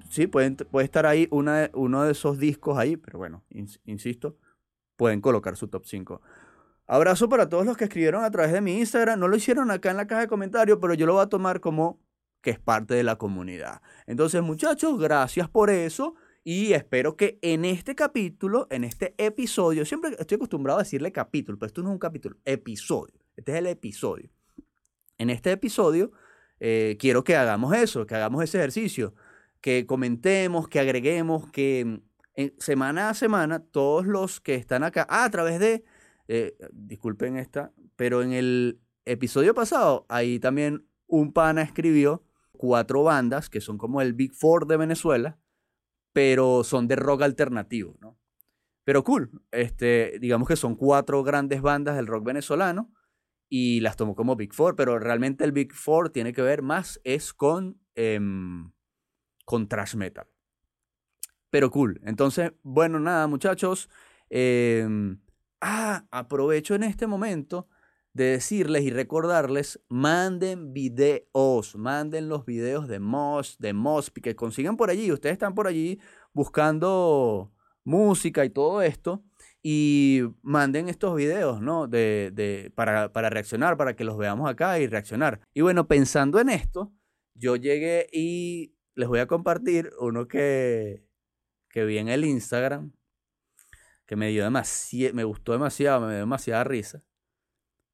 sí, 0.08 0.26
puede 0.26 0.56
estar 0.84 1.06
ahí 1.06 1.28
una, 1.30 1.70
uno 1.74 2.04
de 2.04 2.12
esos 2.12 2.38
discos 2.38 2.78
ahí, 2.78 2.96
pero 2.96 3.18
bueno, 3.18 3.44
insisto, 3.84 4.36
pueden 4.96 5.20
colocar 5.20 5.56
su 5.56 5.68
top 5.68 5.84
5. 5.86 6.20
Abrazo 6.86 7.28
para 7.28 7.48
todos 7.48 7.64
los 7.64 7.76
que 7.76 7.84
escribieron 7.84 8.24
a 8.24 8.30
través 8.32 8.52
de 8.52 8.60
mi 8.60 8.78
Instagram. 8.78 9.20
No 9.20 9.28
lo 9.28 9.36
hicieron 9.36 9.70
acá 9.70 9.92
en 9.92 9.96
la 9.96 10.08
caja 10.08 10.22
de 10.22 10.26
comentarios, 10.26 10.78
pero 10.80 10.94
yo 10.94 11.06
lo 11.06 11.14
voy 11.14 11.22
a 11.22 11.28
tomar 11.28 11.60
como 11.60 12.00
que 12.40 12.50
es 12.50 12.58
parte 12.58 12.94
de 12.94 13.04
la 13.04 13.16
comunidad. 13.16 13.80
Entonces, 14.06 14.42
muchachos, 14.42 14.98
gracias 14.98 15.48
por 15.48 15.70
eso. 15.70 16.14
Y 16.42 16.72
espero 16.72 17.16
que 17.16 17.38
en 17.42 17.64
este 17.64 17.94
capítulo, 17.94 18.66
en 18.70 18.82
este 18.84 19.14
episodio, 19.18 19.84
siempre 19.84 20.16
estoy 20.18 20.36
acostumbrado 20.36 20.80
a 20.80 20.82
decirle 20.82 21.12
capítulo, 21.12 21.58
pero 21.58 21.68
esto 21.68 21.82
no 21.82 21.90
es 21.90 21.92
un 21.92 21.98
capítulo, 21.98 22.36
episodio. 22.44 23.14
Este 23.36 23.52
es 23.52 23.58
el 23.58 23.66
episodio. 23.66 24.30
En 25.18 25.30
este 25.30 25.52
episodio 25.52 26.12
eh, 26.60 26.96
quiero 27.00 27.24
que 27.24 27.36
hagamos 27.36 27.74
eso, 27.74 28.06
que 28.06 28.14
hagamos 28.14 28.44
ese 28.44 28.58
ejercicio, 28.58 29.14
que 29.60 29.86
comentemos, 29.86 30.68
que 30.68 30.78
agreguemos, 30.78 31.50
que 31.50 32.02
mm, 32.36 32.44
semana 32.58 33.10
a 33.10 33.14
semana 33.14 33.60
todos 33.60 34.06
los 34.06 34.40
que 34.40 34.54
están 34.54 34.84
acá, 34.84 35.06
ah, 35.08 35.24
a 35.24 35.30
través 35.30 35.58
de, 35.58 35.84
eh, 36.28 36.56
disculpen 36.72 37.36
esta, 37.36 37.72
pero 37.96 38.22
en 38.22 38.32
el 38.32 38.80
episodio 39.06 39.54
pasado, 39.54 40.06
ahí 40.08 40.38
también 40.38 40.86
un 41.06 41.32
pana 41.32 41.62
escribió 41.62 42.24
cuatro 42.52 43.02
bandas 43.02 43.48
que 43.50 43.60
son 43.60 43.78
como 43.78 44.02
el 44.02 44.12
Big 44.12 44.34
Four 44.34 44.66
de 44.66 44.76
Venezuela, 44.76 45.38
pero 46.12 46.62
son 46.62 46.88
de 46.88 46.96
rock 46.96 47.22
alternativo, 47.22 47.96
¿no? 48.00 48.18
Pero 48.84 49.04
cool, 49.04 49.30
este, 49.50 50.18
digamos 50.20 50.48
que 50.48 50.56
son 50.56 50.74
cuatro 50.74 51.22
grandes 51.22 51.62
bandas 51.62 51.96
del 51.96 52.06
rock 52.06 52.24
venezolano 52.24 52.92
y 53.50 53.80
las 53.80 53.96
tomó 53.96 54.14
como 54.14 54.36
Big 54.36 54.54
Four, 54.54 54.76
pero 54.76 54.98
realmente 54.98 55.44
el 55.44 55.52
Big 55.52 55.74
Four 55.74 56.10
tiene 56.10 56.32
que 56.32 56.40
ver 56.40 56.62
más 56.62 57.00
es 57.04 57.34
con, 57.34 57.78
em, 57.96 58.70
con 59.44 59.68
thrash 59.68 59.96
metal. 59.96 60.26
Pero 61.50 61.70
cool, 61.70 62.00
entonces, 62.04 62.52
bueno, 62.62 63.00
nada 63.00 63.26
muchachos, 63.26 63.90
em, 64.30 65.20
ah, 65.60 66.06
aprovecho 66.12 66.76
en 66.76 66.84
este 66.84 67.08
momento 67.08 67.68
de 68.12 68.24
decirles 68.24 68.84
y 68.84 68.90
recordarles, 68.90 69.80
manden 69.88 70.72
videos, 70.72 71.76
manden 71.76 72.28
los 72.28 72.44
videos 72.44 72.86
de 72.88 73.00
Mosh, 73.00 73.56
de 73.58 73.72
Mosby, 73.72 74.22
que 74.22 74.36
consigan 74.36 74.76
por 74.76 74.90
allí. 74.90 75.10
Ustedes 75.12 75.34
están 75.34 75.54
por 75.54 75.66
allí 75.66 76.00
buscando 76.32 77.52
música 77.84 78.44
y 78.44 78.50
todo 78.50 78.82
esto. 78.82 79.24
Y 79.62 80.22
manden 80.42 80.88
estos 80.88 81.14
videos, 81.14 81.60
¿no? 81.60 81.86
De, 81.86 82.30
de, 82.32 82.72
para, 82.74 83.12
para 83.12 83.28
reaccionar, 83.28 83.76
para 83.76 83.94
que 83.94 84.04
los 84.04 84.16
veamos 84.16 84.48
acá 84.48 84.78
y 84.78 84.86
reaccionar. 84.86 85.40
Y 85.52 85.60
bueno, 85.60 85.86
pensando 85.86 86.40
en 86.40 86.48
esto, 86.48 86.92
yo 87.34 87.56
llegué 87.56 88.06
y 88.12 88.74
les 88.94 89.08
voy 89.08 89.20
a 89.20 89.26
compartir 89.26 89.90
uno 89.98 90.28
que, 90.28 91.04
que 91.68 91.84
vi 91.84 91.98
en 91.98 92.08
el 92.08 92.24
Instagram, 92.24 92.92
que 94.06 94.16
me 94.16 94.28
dio 94.30 94.44
demasiado, 94.44 95.14
me 95.14 95.24
gustó 95.24 95.52
demasiado, 95.52 96.00
me 96.00 96.12
dio 96.12 96.20
demasiada 96.20 96.64
risa 96.64 97.04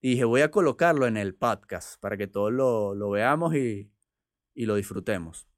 y 0.07 0.11
dije, 0.11 0.25
voy 0.25 0.43
a 0.43 0.53
colocarlo 0.53 1.07
en 1.07 1.17
el 1.17 1.35
podcast 1.35 2.01
para 2.01 2.17
que 2.17 2.27
todos 2.27 2.53
lo, 2.53 3.11
veamos 3.11 3.57
y, 3.57 3.91
lo 4.55 4.77
disfrutemos. 4.77 5.49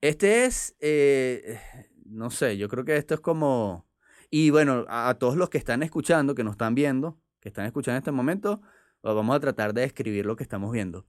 Este 0.00 0.44
es, 0.44 0.76
eh, 0.80 1.60
no 2.06 2.30
sé, 2.30 2.56
yo 2.56 2.68
creo 2.68 2.84
que 2.84 2.96
esto 2.96 3.14
es 3.14 3.20
como... 3.20 3.86
Y 4.30 4.50
bueno, 4.50 4.84
a, 4.88 5.14
todos 5.18 5.36
los 5.36 5.50
que 5.50 5.58
están 5.58 5.82
escuchando, 5.82 6.34
que 6.34 6.44
nos 6.44 6.52
están 6.52 6.74
viendo, 6.74 7.18
que 7.40 7.48
están 7.48 7.66
escuchando 7.66 7.96
en 7.96 8.02
este 8.02 8.12
momento, 8.12 8.60
vamos 9.02 9.36
a 9.36 9.40
tratar 9.40 9.72
de 9.74 9.82
describir 9.82 10.26
lo 10.26 10.36
que 10.36 10.42
estamos 10.42 10.72
viendo. 10.72 11.06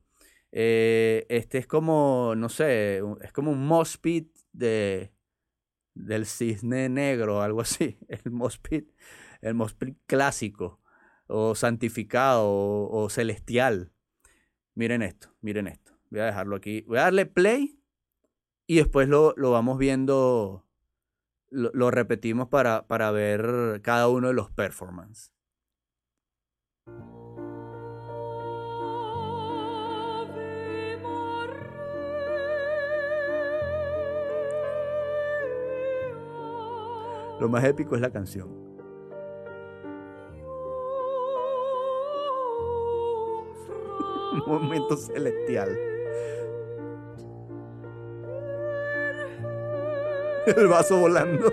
Eh, 0.51 1.25
este 1.29 1.57
es 1.57 1.67
como, 1.67 2.33
no 2.37 2.49
sé, 2.49 3.01
es 3.21 3.31
como 3.33 3.51
un 3.51 3.67
mospit 3.67 4.35
de, 4.53 5.11
del 5.93 6.25
cisne 6.25 6.89
negro, 6.89 7.41
algo 7.41 7.61
así. 7.61 7.97
El 8.07 8.31
mospit, 8.31 8.91
el 9.41 9.53
mospit 9.53 9.97
clásico 10.05 10.79
o 11.27 11.55
santificado 11.55 12.47
o, 12.49 13.09
celestial. 13.09 13.91
Miren 14.75 15.01
esto, 15.01 15.29
miren 15.41 15.67
esto. 15.67 15.93
Voy 16.09 16.21
a 16.21 16.25
dejarlo 16.25 16.55
aquí. 16.55 16.81
Voy 16.87 16.97
a 16.97 17.03
darle 17.03 17.25
play 17.25 17.79
y 18.65 18.77
después 18.77 19.07
lo, 19.09 19.33
vamos 19.37 19.77
viendo, 19.77 20.65
lo, 21.49 21.91
repetimos 21.91 22.47
para, 22.49 22.87
para 22.87 23.11
ver 23.11 23.81
cada 23.83 24.07
uno 24.09 24.27
de 24.27 24.33
los 24.33 24.51
performances. 24.51 25.31
Lo 37.39 37.49
más 37.49 37.63
épico 37.65 37.95
es 37.95 38.01
la 38.01 38.11
canción. 38.11 38.67
momento 44.47 44.95
celestial. 44.97 45.96
El 50.55 50.67
vaso 50.67 50.97
volando. 50.97 51.51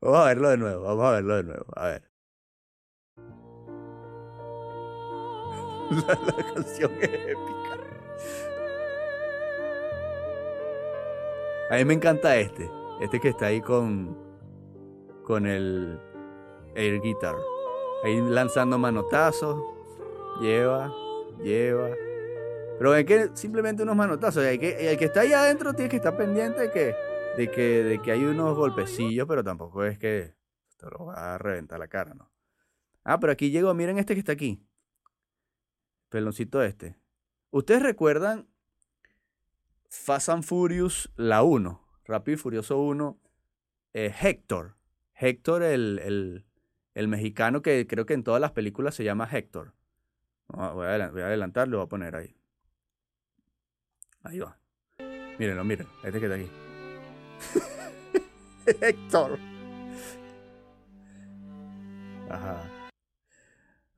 Vamos 0.00 0.18
a 0.18 0.24
verlo 0.24 0.48
de 0.48 0.56
nuevo, 0.56 0.82
vamos 0.82 1.04
a 1.04 1.10
verlo 1.12 1.36
de 1.36 1.42
nuevo. 1.44 1.66
A 1.76 1.86
ver. 1.86 2.10
La, 6.08 6.54
canción 6.54 6.90
es 7.00 7.08
épica. 7.08 7.78
A 11.70 11.76
mí 11.76 11.84
me 11.84 11.94
encanta 11.94 12.36
este. 12.36 12.68
Este 13.00 13.20
que 13.20 13.28
está 13.28 13.46
ahí 13.46 13.60
con. 13.60 14.18
con 15.24 15.46
el 15.46 16.00
air 16.74 17.00
guitar. 17.00 17.36
Ahí 18.02 18.20
lanzando 18.20 18.76
manotazos, 18.76 19.62
lleva, 20.40 20.92
lleva. 21.44 21.90
Pero 22.78 22.94
es 22.94 23.04
que 23.04 23.30
simplemente 23.34 23.82
unos 23.82 23.96
manotazos. 23.96 24.44
El 24.44 24.58
que, 24.58 24.90
el 24.90 24.98
que 24.98 25.04
está 25.06 25.20
ahí 25.20 25.32
adentro 25.32 25.72
tiene 25.74 25.88
que 25.88 25.96
estar 25.96 26.16
pendiente 26.16 26.62
de 26.62 26.70
que, 26.70 26.94
de 27.36 27.50
que, 27.50 27.84
de 27.84 28.02
que 28.02 28.12
hay 28.12 28.24
unos 28.24 28.56
golpecillos, 28.56 29.26
pero 29.28 29.44
tampoco 29.44 29.84
es 29.84 29.98
que 29.98 30.34
te 30.76 30.86
lo 30.90 31.06
va 31.06 31.34
a 31.34 31.38
reventar 31.38 31.78
la 31.78 31.88
cara, 31.88 32.14
¿no? 32.14 32.30
Ah, 33.04 33.18
pero 33.20 33.32
aquí 33.32 33.50
llegó, 33.50 33.72
miren 33.74 33.98
este 33.98 34.14
que 34.14 34.20
está 34.20 34.32
aquí. 34.32 34.64
Peloncito 36.08 36.62
este. 36.62 36.96
¿Ustedes 37.50 37.82
recuerdan 37.82 38.48
Fast 39.88 40.28
and 40.28 40.44
Furious, 40.44 41.10
la 41.16 41.42
1? 41.42 41.80
Rápido 42.04 42.34
y 42.34 42.38
Furioso 42.38 42.78
1. 42.78 43.18
Eh, 43.94 44.14
Héctor. 44.22 44.76
Héctor, 45.14 45.62
el, 45.62 46.00
el, 46.00 46.44
el, 46.94 47.08
mexicano 47.08 47.62
que 47.62 47.86
creo 47.86 48.06
que 48.06 48.14
en 48.14 48.24
todas 48.24 48.40
las 48.40 48.52
películas 48.52 48.94
se 48.94 49.04
llama 49.04 49.28
Héctor. 49.30 49.74
Voy 50.48 50.86
a, 50.86 51.10
voy 51.10 51.22
a 51.22 51.26
adelantar, 51.26 51.68
lo 51.68 51.78
voy 51.78 51.86
a 51.86 51.88
poner 51.88 52.16
ahí. 52.16 52.36
Ahí 54.22 54.38
va. 54.38 54.58
Mírenlo, 55.38 55.64
miren. 55.64 55.86
Este 56.04 56.20
que 56.20 56.26
está 56.26 56.36
aquí. 56.36 56.50
Héctor. 58.80 59.38
Ajá. 62.28 62.62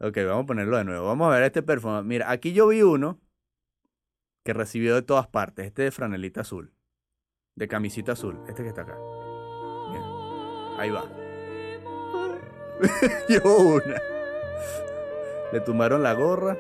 Ok, 0.01 0.17
vamos 0.27 0.45
a 0.45 0.47
ponerlo 0.47 0.77
de 0.77 0.85
nuevo. 0.85 1.07
Vamos 1.07 1.29
a 1.29 1.35
ver 1.35 1.45
este 1.45 1.63
performance. 1.63 2.07
Mira, 2.07 2.31
aquí 2.31 2.53
yo 2.53 2.69
vi 2.69 2.83
uno 2.83 3.21
que 4.45 4.53
recibió 4.53 4.95
de 4.95 5.03
todas 5.03 5.27
partes. 5.29 5.67
Este 5.67 5.83
de 5.83 5.91
franelita 5.91 6.41
azul. 6.43 6.75
De 7.55 7.69
camisita 7.69 8.13
azul. 8.13 8.41
Este 8.49 8.63
que 8.63 8.69
está 8.69 8.83
acá. 8.83 8.97
Ahí 10.77 10.91
va. 10.91 11.05
Llevo 13.29 13.75
una. 13.75 14.01
Le 15.53 15.61
tumbaron 15.61 16.03
la 16.03 16.15
gorra. 16.15 16.57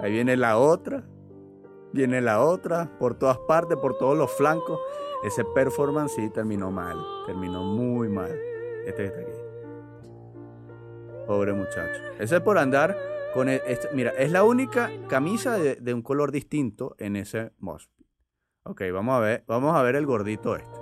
Ahí 0.00 0.12
viene 0.12 0.36
la 0.36 0.58
otra. 0.58 1.02
Viene 1.92 2.20
la 2.20 2.42
otra. 2.42 2.90
Por 2.98 3.14
todas 3.14 3.38
partes, 3.38 3.78
por 3.78 3.96
todos 3.98 4.16
los 4.16 4.30
flancos. 4.32 4.80
Ese 5.24 5.44
performance 5.44 6.14
sí 6.14 6.30
terminó 6.30 6.70
mal. 6.70 6.96
Terminó 7.26 7.62
muy 7.62 8.08
mal. 8.08 8.32
Este 8.86 9.02
que 9.02 9.08
está 9.08 9.20
aquí. 9.20 9.32
Pobre 11.26 11.52
muchacho. 11.52 12.00
Ese 12.18 12.36
es 12.36 12.42
por 12.42 12.58
andar 12.58 12.96
con... 13.34 13.48
El, 13.48 13.60
este, 13.66 13.88
mira, 13.92 14.10
es 14.12 14.32
la 14.32 14.44
única 14.44 14.90
camisa 15.08 15.58
de, 15.58 15.76
de 15.76 15.94
un 15.94 16.02
color 16.02 16.32
distinto 16.32 16.94
en 16.98 17.16
ese 17.16 17.52
mosh. 17.58 17.86
Ok, 18.64 18.82
vamos 18.92 19.16
a 19.16 19.20
ver, 19.20 19.44
vamos 19.46 19.74
a 19.74 19.82
ver 19.82 19.96
el 19.96 20.04
gordito 20.04 20.54
este. 20.54 20.68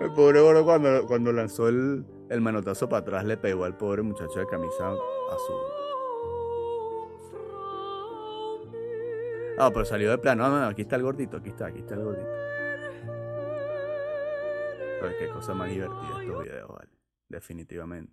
El 0.00 0.12
pobre 0.14 0.40
gordo 0.40 0.64
cuando, 0.64 1.06
cuando 1.06 1.32
lanzó 1.32 1.68
el, 1.68 2.06
el 2.30 2.40
manotazo 2.40 2.88
para 2.88 3.00
atrás 3.00 3.24
le 3.24 3.36
pegó 3.36 3.64
al 3.64 3.76
pobre 3.76 4.02
muchacho 4.02 4.38
de 4.38 4.46
camisa 4.46 4.88
azul. 4.88 5.60
Ah, 9.58 9.70
pero 9.72 9.84
salió 9.84 10.10
de 10.10 10.18
plano. 10.18 10.48
No, 10.48 10.60
no, 10.60 10.66
aquí 10.66 10.82
está 10.82 10.96
el 10.96 11.02
gordito, 11.02 11.38
aquí 11.38 11.48
está, 11.48 11.66
aquí 11.66 11.80
está 11.80 11.94
el 11.94 12.04
gordito. 12.04 12.28
Pero 15.00 15.18
qué 15.18 15.28
cosa 15.28 15.54
más 15.54 15.68
divertida 15.68 16.20
estos 16.20 16.44
videos, 16.44 16.68
vale. 16.68 16.90
Definitivamente. 17.28 18.12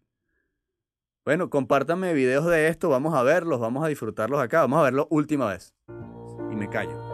Bueno, 1.24 1.50
compártanme 1.50 2.14
videos 2.14 2.46
de 2.46 2.68
esto, 2.68 2.90
vamos 2.90 3.16
a 3.16 3.24
verlos, 3.24 3.60
vamos 3.60 3.84
a 3.84 3.88
disfrutarlos 3.88 4.40
acá, 4.40 4.62
vamos 4.62 4.80
a 4.80 4.84
verlo 4.84 5.08
última 5.10 5.50
vez. 5.50 5.74
Y 6.52 6.56
me 6.56 6.70
callo. 6.70 7.05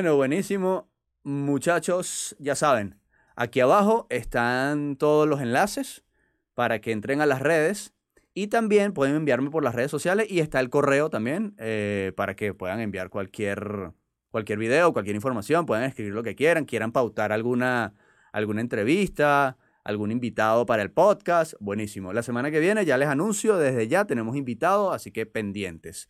Bueno, 0.00 0.16
buenísimo. 0.16 0.90
Muchachos, 1.24 2.34
ya 2.38 2.54
saben, 2.54 2.98
aquí 3.36 3.60
abajo 3.60 4.06
están 4.08 4.96
todos 4.96 5.28
los 5.28 5.42
enlaces 5.42 6.06
para 6.54 6.80
que 6.80 6.92
entren 6.92 7.20
a 7.20 7.26
las 7.26 7.42
redes 7.42 7.92
y 8.32 8.46
también 8.46 8.94
pueden 8.94 9.14
enviarme 9.14 9.50
por 9.50 9.62
las 9.62 9.74
redes 9.74 9.90
sociales 9.90 10.26
y 10.30 10.40
está 10.40 10.58
el 10.60 10.70
correo 10.70 11.10
también 11.10 11.54
eh, 11.58 12.14
para 12.16 12.34
que 12.34 12.54
puedan 12.54 12.80
enviar 12.80 13.10
cualquier, 13.10 13.92
cualquier 14.30 14.58
video, 14.58 14.94
cualquier 14.94 15.16
información, 15.16 15.66
pueden 15.66 15.84
escribir 15.84 16.14
lo 16.14 16.22
que 16.22 16.34
quieran, 16.34 16.64
quieran 16.64 16.92
pautar 16.92 17.30
alguna, 17.30 17.92
alguna 18.32 18.62
entrevista, 18.62 19.58
algún 19.84 20.12
invitado 20.12 20.64
para 20.64 20.80
el 20.82 20.90
podcast. 20.90 21.52
Buenísimo. 21.60 22.14
La 22.14 22.22
semana 22.22 22.50
que 22.50 22.60
viene 22.60 22.86
ya 22.86 22.96
les 22.96 23.08
anuncio, 23.08 23.58
desde 23.58 23.86
ya 23.86 24.06
tenemos 24.06 24.34
invitados, 24.34 24.94
así 24.94 25.12
que 25.12 25.26
pendientes. 25.26 26.08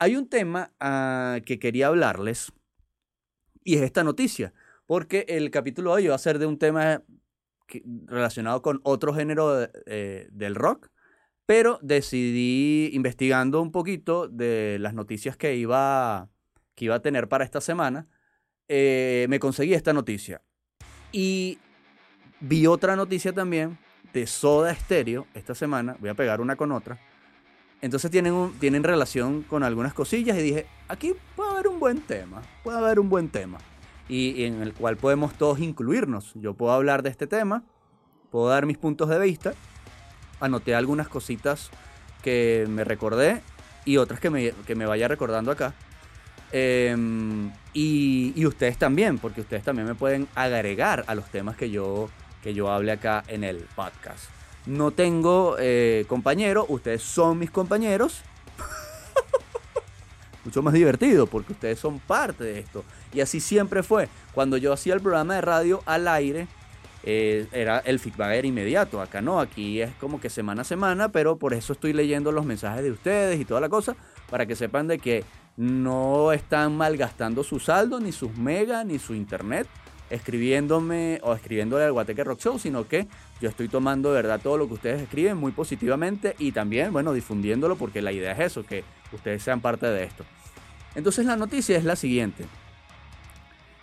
Hay 0.00 0.16
un 0.16 0.28
tema 0.28 0.72
uh, 0.80 1.40
que 1.44 1.60
quería 1.60 1.86
hablarles 1.86 2.52
y 3.68 3.74
es 3.74 3.82
esta 3.82 4.02
noticia, 4.02 4.54
porque 4.86 5.26
el 5.28 5.50
capítulo 5.50 5.90
de 5.90 5.96
hoy 5.96 6.06
va 6.06 6.14
a 6.14 6.18
ser 6.18 6.38
de 6.38 6.46
un 6.46 6.58
tema 6.58 7.02
relacionado 8.06 8.62
con 8.62 8.80
otro 8.82 9.12
género 9.12 9.68
eh, 9.84 10.26
del 10.32 10.54
rock, 10.54 10.88
pero 11.44 11.78
decidí, 11.82 12.88
investigando 12.94 13.60
un 13.60 13.70
poquito 13.70 14.26
de 14.26 14.78
las 14.80 14.94
noticias 14.94 15.36
que 15.36 15.54
iba, 15.56 16.30
que 16.74 16.86
iba 16.86 16.94
a 16.94 17.02
tener 17.02 17.28
para 17.28 17.44
esta 17.44 17.60
semana, 17.60 18.08
eh, 18.68 19.26
me 19.28 19.38
conseguí 19.38 19.74
esta 19.74 19.92
noticia. 19.92 20.40
Y 21.12 21.58
vi 22.40 22.66
otra 22.66 22.96
noticia 22.96 23.34
también 23.34 23.76
de 24.14 24.26
Soda 24.26 24.74
Stereo 24.74 25.26
esta 25.34 25.54
semana, 25.54 25.94
voy 26.00 26.08
a 26.08 26.14
pegar 26.14 26.40
una 26.40 26.56
con 26.56 26.72
otra. 26.72 26.98
Entonces 27.82 28.10
tienen, 28.10 28.54
tienen 28.60 28.82
relación 28.82 29.42
con 29.42 29.62
algunas 29.62 29.92
cosillas 29.92 30.38
y 30.38 30.42
dije, 30.42 30.66
aquí 30.88 31.12
puede 31.36 31.47
haber 31.58 31.68
un 31.68 31.80
buen 31.80 32.00
tema, 32.00 32.42
puede 32.62 32.78
haber 32.78 33.00
un 33.00 33.08
buen 33.08 33.28
tema. 33.28 33.58
Y, 34.08 34.30
y, 34.30 34.44
en 34.44 34.62
el 34.62 34.72
cual 34.72 34.96
podemos 34.96 35.34
todos 35.34 35.58
incluirnos. 35.58 36.32
Yo 36.34 36.54
puedo 36.54 36.72
hablar 36.72 37.02
de 37.02 37.10
este 37.10 37.26
tema, 37.26 37.62
puedo 38.30 38.48
dar 38.48 38.64
mis 38.64 38.78
puntos 38.78 39.08
de 39.08 39.18
vista, 39.18 39.52
anoté 40.40 40.74
algunas 40.74 41.08
cositas 41.08 41.70
que 42.22 42.66
me 42.68 42.84
recordé 42.84 43.42
y 43.84 43.96
otras 43.96 44.20
que 44.20 44.30
me, 44.30 44.52
que 44.66 44.74
me 44.74 44.86
vaya 44.86 45.08
recordando 45.08 45.50
acá. 45.50 45.74
Eh, 46.52 46.96
y, 47.74 48.32
y, 48.34 48.46
ustedes 48.46 48.78
también, 48.78 49.18
porque 49.18 49.42
ustedes 49.42 49.62
también 49.62 49.86
me 49.86 49.94
pueden 49.94 50.28
agregar 50.34 51.04
a 51.06 51.14
los 51.14 51.26
temas 51.26 51.56
que 51.56 51.70
yo, 51.70 52.08
que 52.42 52.54
yo 52.54 52.70
hable 52.70 52.92
acá 52.92 53.22
en 53.28 53.44
el 53.44 53.66
podcast. 53.74 54.24
No 54.66 54.90
tengo 54.90 55.56
eh, 55.58 56.04
compañero, 56.08 56.66
ustedes 56.68 57.02
son 57.02 57.38
mis 57.38 57.50
compañeros. 57.50 58.22
Mucho 60.48 60.62
más 60.62 60.72
divertido 60.72 61.26
porque 61.26 61.52
ustedes 61.52 61.78
son 61.78 61.98
parte 61.98 62.42
de 62.42 62.58
esto. 62.58 62.82
Y 63.12 63.20
así 63.20 63.38
siempre 63.38 63.82
fue. 63.82 64.08
Cuando 64.32 64.56
yo 64.56 64.72
hacía 64.72 64.94
el 64.94 65.02
programa 65.02 65.34
de 65.34 65.42
radio 65.42 65.82
al 65.84 66.08
aire, 66.08 66.48
eh, 67.02 67.46
era 67.52 67.80
el 67.80 67.98
feedback 67.98 68.32
era 68.32 68.46
inmediato. 68.46 69.02
Acá 69.02 69.20
no, 69.20 69.40
aquí 69.40 69.82
es 69.82 69.92
como 70.00 70.22
que 70.22 70.30
semana 70.30 70.62
a 70.62 70.64
semana, 70.64 71.10
pero 71.10 71.36
por 71.36 71.52
eso 71.52 71.74
estoy 71.74 71.92
leyendo 71.92 72.32
los 72.32 72.46
mensajes 72.46 72.82
de 72.82 72.90
ustedes 72.90 73.38
y 73.38 73.44
toda 73.44 73.60
la 73.60 73.68
cosa, 73.68 73.94
para 74.30 74.46
que 74.46 74.56
sepan 74.56 74.88
de 74.88 74.98
que 74.98 75.22
no 75.58 76.32
están 76.32 76.74
malgastando 76.74 77.44
su 77.44 77.60
saldo, 77.60 78.00
ni 78.00 78.12
sus 78.12 78.34
megas, 78.38 78.86
ni 78.86 78.98
su 78.98 79.14
internet, 79.14 79.66
escribiéndome 80.08 81.20
o 81.24 81.34
escribiéndole 81.34 81.84
al 81.84 81.92
Guateque 81.92 82.24
Rock 82.24 82.40
Show, 82.40 82.58
sino 82.58 82.88
que 82.88 83.06
yo 83.42 83.50
estoy 83.50 83.68
tomando 83.68 84.08
de 84.08 84.22
verdad 84.22 84.40
todo 84.42 84.56
lo 84.56 84.66
que 84.66 84.74
ustedes 84.74 85.02
escriben 85.02 85.36
muy 85.36 85.52
positivamente 85.52 86.36
y 86.38 86.52
también, 86.52 86.90
bueno, 86.90 87.12
difundiéndolo 87.12 87.76
porque 87.76 88.00
la 88.00 88.12
idea 88.12 88.32
es 88.32 88.40
eso, 88.52 88.64
que 88.64 88.82
ustedes 89.12 89.42
sean 89.42 89.60
parte 89.60 89.86
de 89.86 90.04
esto. 90.04 90.24
Entonces 90.94 91.26
la 91.26 91.36
noticia 91.36 91.76
es 91.76 91.84
la 91.84 91.96
siguiente. 91.96 92.46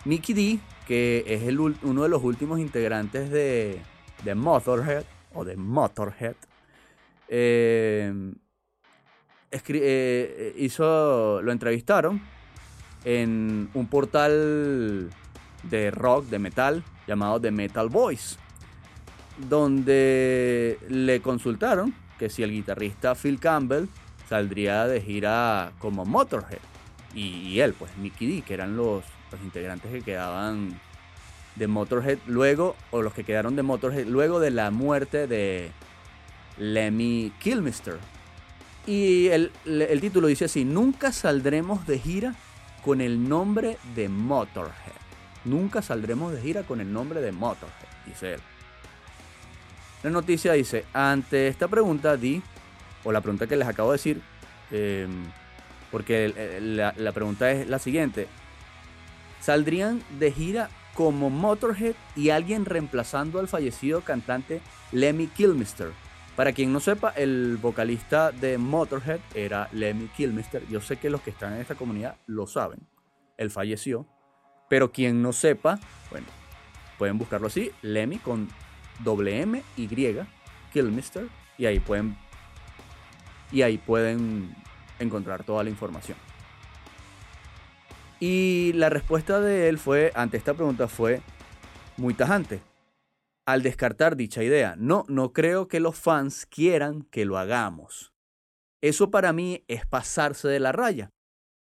Mickey 0.04 0.34
D, 0.34 0.58
que 0.86 1.24
es 1.26 1.42
uno 1.82 2.02
de 2.02 2.08
los 2.08 2.22
últimos 2.22 2.60
integrantes 2.60 3.30
de, 3.30 3.80
de 4.24 4.34
Motorhead, 4.34 5.04
o 5.34 5.44
de 5.44 5.56
Motorhead, 5.56 6.36
eh, 7.28 8.32
eh, 9.50 10.54
hizo, 10.58 11.42
lo 11.42 11.52
entrevistaron 11.52 12.20
en 13.04 13.70
un 13.74 13.86
portal 13.86 15.10
de 15.62 15.90
rock, 15.90 16.26
de 16.26 16.38
metal, 16.38 16.82
llamado 17.06 17.40
The 17.40 17.50
Metal 17.50 17.88
Voice, 17.88 18.36
donde 19.48 20.78
le 20.88 21.20
consultaron 21.20 21.94
que 22.18 22.30
si 22.30 22.42
el 22.42 22.50
guitarrista 22.50 23.14
Phil 23.14 23.38
Campbell 23.38 23.86
saldría 24.28 24.86
de 24.86 25.00
gira 25.00 25.72
como 25.78 26.04
Motorhead. 26.04 26.75
Y, 27.16 27.60
él, 27.60 27.72
pues 27.72 27.96
Mickey 27.96 28.28
D, 28.28 28.42
que 28.42 28.52
eran 28.52 28.76
los, 28.76 29.02
los 29.32 29.40
integrantes 29.40 29.90
que 29.90 30.02
quedaban 30.02 30.78
de 31.54 31.66
Motorhead 31.66 32.18
luego, 32.26 32.76
o 32.90 33.00
los 33.00 33.14
que 33.14 33.24
quedaron 33.24 33.56
de 33.56 33.62
Motorhead 33.62 34.06
luego 34.06 34.38
de 34.38 34.50
la 34.50 34.70
muerte 34.70 35.26
de 35.26 35.70
Lemmy 36.58 37.32
Kilmister. 37.40 37.96
Y 38.86 39.28
el, 39.28 39.50
el 39.64 40.00
título 40.00 40.28
dice 40.28 40.44
así, 40.44 40.66
nunca 40.66 41.10
saldremos 41.10 41.86
de 41.86 41.98
gira 41.98 42.34
con 42.84 43.00
el 43.00 43.26
nombre 43.26 43.78
de 43.94 44.10
Motorhead. 44.10 44.92
Nunca 45.46 45.80
saldremos 45.80 46.34
de 46.34 46.42
gira 46.42 46.64
con 46.64 46.82
el 46.82 46.92
nombre 46.92 47.22
de 47.22 47.32
Motorhead, 47.32 47.88
dice 48.04 48.34
él. 48.34 48.40
La 50.02 50.10
noticia 50.10 50.52
dice, 50.52 50.84
ante 50.92 51.48
esta 51.48 51.66
pregunta 51.66 52.16
di, 52.16 52.42
o 53.04 53.10
la 53.10 53.22
pregunta 53.22 53.46
que 53.46 53.56
les 53.56 53.66
acabo 53.66 53.90
de 53.90 53.96
decir, 53.96 54.20
em, 54.70 55.24
porque 55.96 56.60
la, 56.60 57.12
pregunta 57.12 57.50
es 57.50 57.66
la 57.66 57.78
siguiente, 57.78 58.28
¿saldrían 59.40 60.02
de 60.18 60.30
gira 60.30 60.68
como 60.92 61.30
Motorhead 61.30 61.94
y 62.14 62.28
alguien 62.28 62.66
reemplazando 62.66 63.40
al 63.40 63.48
fallecido 63.48 64.02
cantante 64.02 64.60
Lemmy 64.92 65.26
Kilmister? 65.26 65.92
Para 66.36 66.52
quien 66.52 66.70
no 66.70 66.80
sepa, 66.80 67.14
el 67.16 67.56
vocalista 67.56 68.30
de 68.30 68.58
Motorhead 68.58 69.20
era 69.34 69.70
Lemmy 69.72 70.08
Kilmister. 70.08 70.68
Yo 70.68 70.82
sé 70.82 70.98
que 70.98 71.08
los 71.08 71.22
que 71.22 71.30
están 71.30 71.54
en 71.54 71.62
esta 71.62 71.76
comunidad 71.76 72.16
lo 72.26 72.46
saben. 72.46 72.80
Él 73.38 73.50
falleció. 73.50 74.06
Pero 74.68 74.92
quien 74.92 75.22
no 75.22 75.32
sepa, 75.32 75.80
bueno, 76.10 76.26
pueden 76.98 77.16
buscarlo 77.16 77.46
así, 77.46 77.70
Lemmy 77.80 78.18
con 78.18 78.50
doble 79.02 79.40
M 79.40 79.62
Y, 79.78 79.88
Kilmister, 80.74 81.26
y 81.56 81.64
ahí 81.64 81.80
pueden 81.80 82.18
y 83.50 83.62
ahí 83.62 83.78
pueden 83.78 84.54
encontrar 84.98 85.44
toda 85.44 85.64
la 85.64 85.70
información. 85.70 86.16
Y 88.18 88.72
la 88.74 88.88
respuesta 88.88 89.40
de 89.40 89.68
él 89.68 89.78
fue 89.78 90.12
ante 90.14 90.36
esta 90.36 90.54
pregunta 90.54 90.88
fue 90.88 91.20
muy 91.96 92.14
tajante 92.14 92.62
al 93.46 93.62
descartar 93.62 94.16
dicha 94.16 94.42
idea. 94.42 94.74
No, 94.76 95.04
no 95.08 95.32
creo 95.32 95.68
que 95.68 95.80
los 95.80 95.96
fans 95.96 96.46
quieran 96.46 97.02
que 97.02 97.24
lo 97.24 97.38
hagamos. 97.38 98.12
Eso 98.80 99.10
para 99.10 99.32
mí 99.32 99.64
es 99.68 99.86
pasarse 99.86 100.48
de 100.48 100.60
la 100.60 100.72
raya. 100.72 101.10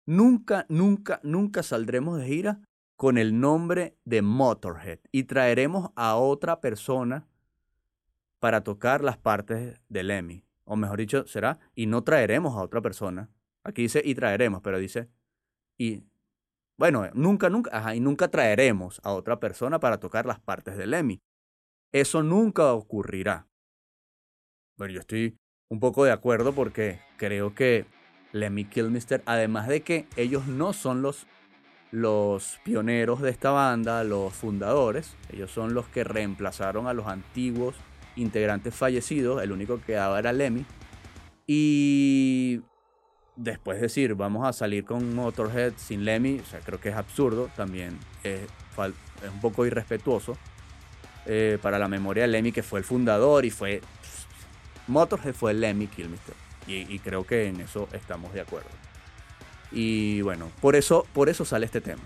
Nunca, 0.07 0.67
nunca, 0.69 1.21
nunca 1.23 1.63
saldremos 1.63 2.19
de 2.19 2.27
gira 2.27 2.61
con 2.97 3.19
el 3.19 3.41
nombre 3.41 3.97
de 4.05 4.23
Motorhead 4.23 4.99
y 5.11 5.25
traeremos 5.25 5.91
a 5.97 6.17
otra 6.17 6.61
persona 6.61 7.27
para 8.39 8.63
tocar 8.63 9.03
las 9.03 9.17
partes 9.17 9.81
de 9.89 10.03
Lemmy. 10.03 10.45
O 10.65 10.77
mejor 10.77 10.99
dicho, 10.99 11.27
será, 11.27 11.59
y 11.75 11.87
no 11.87 12.05
traeremos 12.05 12.57
a 12.57 12.63
otra 12.63 12.81
persona. 12.81 13.31
Aquí 13.65 13.83
dice 13.83 14.03
y 14.05 14.15
traeremos, 14.15 14.63
pero 14.63 14.79
dice 14.79 15.09
y 15.79 16.05
bueno, 16.79 17.09
nunca, 17.15 17.51
nunca, 17.51 17.77
ajá, 17.77 17.95
y 17.95 18.01
nunca 18.01 18.29
traeremos 18.29 19.01
a 19.05 19.13
otra 19.13 19.41
persona 19.41 19.81
para 19.81 19.99
tocar 19.99 20.27
las 20.27 20.41
partes 20.41 20.77
de 20.77 20.87
Lemmy. 20.87 21.21
Eso 21.93 22.23
nunca 22.23 22.73
ocurrirá. 22.73 23.49
Bueno, 24.79 24.95
yo 24.95 25.01
estoy 25.01 25.37
un 25.69 25.81
poco 25.81 26.05
de 26.05 26.13
acuerdo 26.13 26.53
porque 26.55 27.01
creo 27.19 27.55
que 27.55 27.87
Lemmy 28.33 28.65
Kilmister, 28.65 29.23
además 29.27 29.69
de 29.69 29.83
que 29.83 30.07
ellos 30.17 30.47
no 30.47 30.73
son 30.73 31.03
los, 31.03 31.27
los 31.91 32.59
pioneros 32.65 33.21
de 33.21 33.31
esta 33.31 33.51
banda, 33.51 34.03
los 34.03 34.33
fundadores, 34.33 35.17
ellos 35.31 35.51
son 35.51 35.75
los 35.75 35.87
que 35.89 36.05
reemplazaron 36.05 36.87
a 36.87 36.95
los 36.95 37.07
antiguos 37.07 37.77
integrantes 38.17 38.75
fallecidos, 38.75 39.43
el 39.43 39.53
único 39.53 39.81
que 39.81 39.93
daba 39.93 40.19
era 40.19 40.33
Lemmy. 40.33 40.65
Y 41.47 42.61
después 43.37 43.81
decir, 43.81 44.15
vamos 44.15 44.47
a 44.47 44.53
salir 44.53 44.85
con 44.85 45.15
Motorhead 45.15 45.75
sin 45.77 46.05
Lemmy, 46.05 46.41
o 46.41 46.45
sea, 46.45 46.61
creo 46.61 46.81
que 46.81 46.91
es 46.91 46.97
absurdo, 46.97 47.51
también 47.57 47.99
es, 48.23 48.41
un 48.79 49.41
poco 49.41 49.67
irrespetuoso. 49.67 50.37
Eh, 51.25 51.59
para 51.63 51.79
la 51.79 51.87
memoria 51.87 52.25
de 52.25 52.29
Lemmy, 52.29 52.51
que 52.51 52.65
fue 52.65 52.81
el 52.81 52.85
fundador 52.85 53.45
y 53.45 53.51
fue. 53.51 53.81
Motorhead 54.89 55.35
fue 55.35 55.55
Lemmy 55.55 55.87
Kilmister. 55.87 56.35
Y, 56.67 56.99
creo 57.01 57.25
que 57.27 57.47
en 57.47 57.61
eso 57.61 57.89
estamos 57.93 58.33
de 58.33 58.41
acuerdo. 58.41 58.69
Y 59.73 60.21
bueno, 60.23 60.51
por 60.61 60.77
eso, 60.77 61.07
por 61.13 61.29
eso 61.29 61.45
sale 61.45 61.67
este 61.67 61.81
tema. 61.81 62.03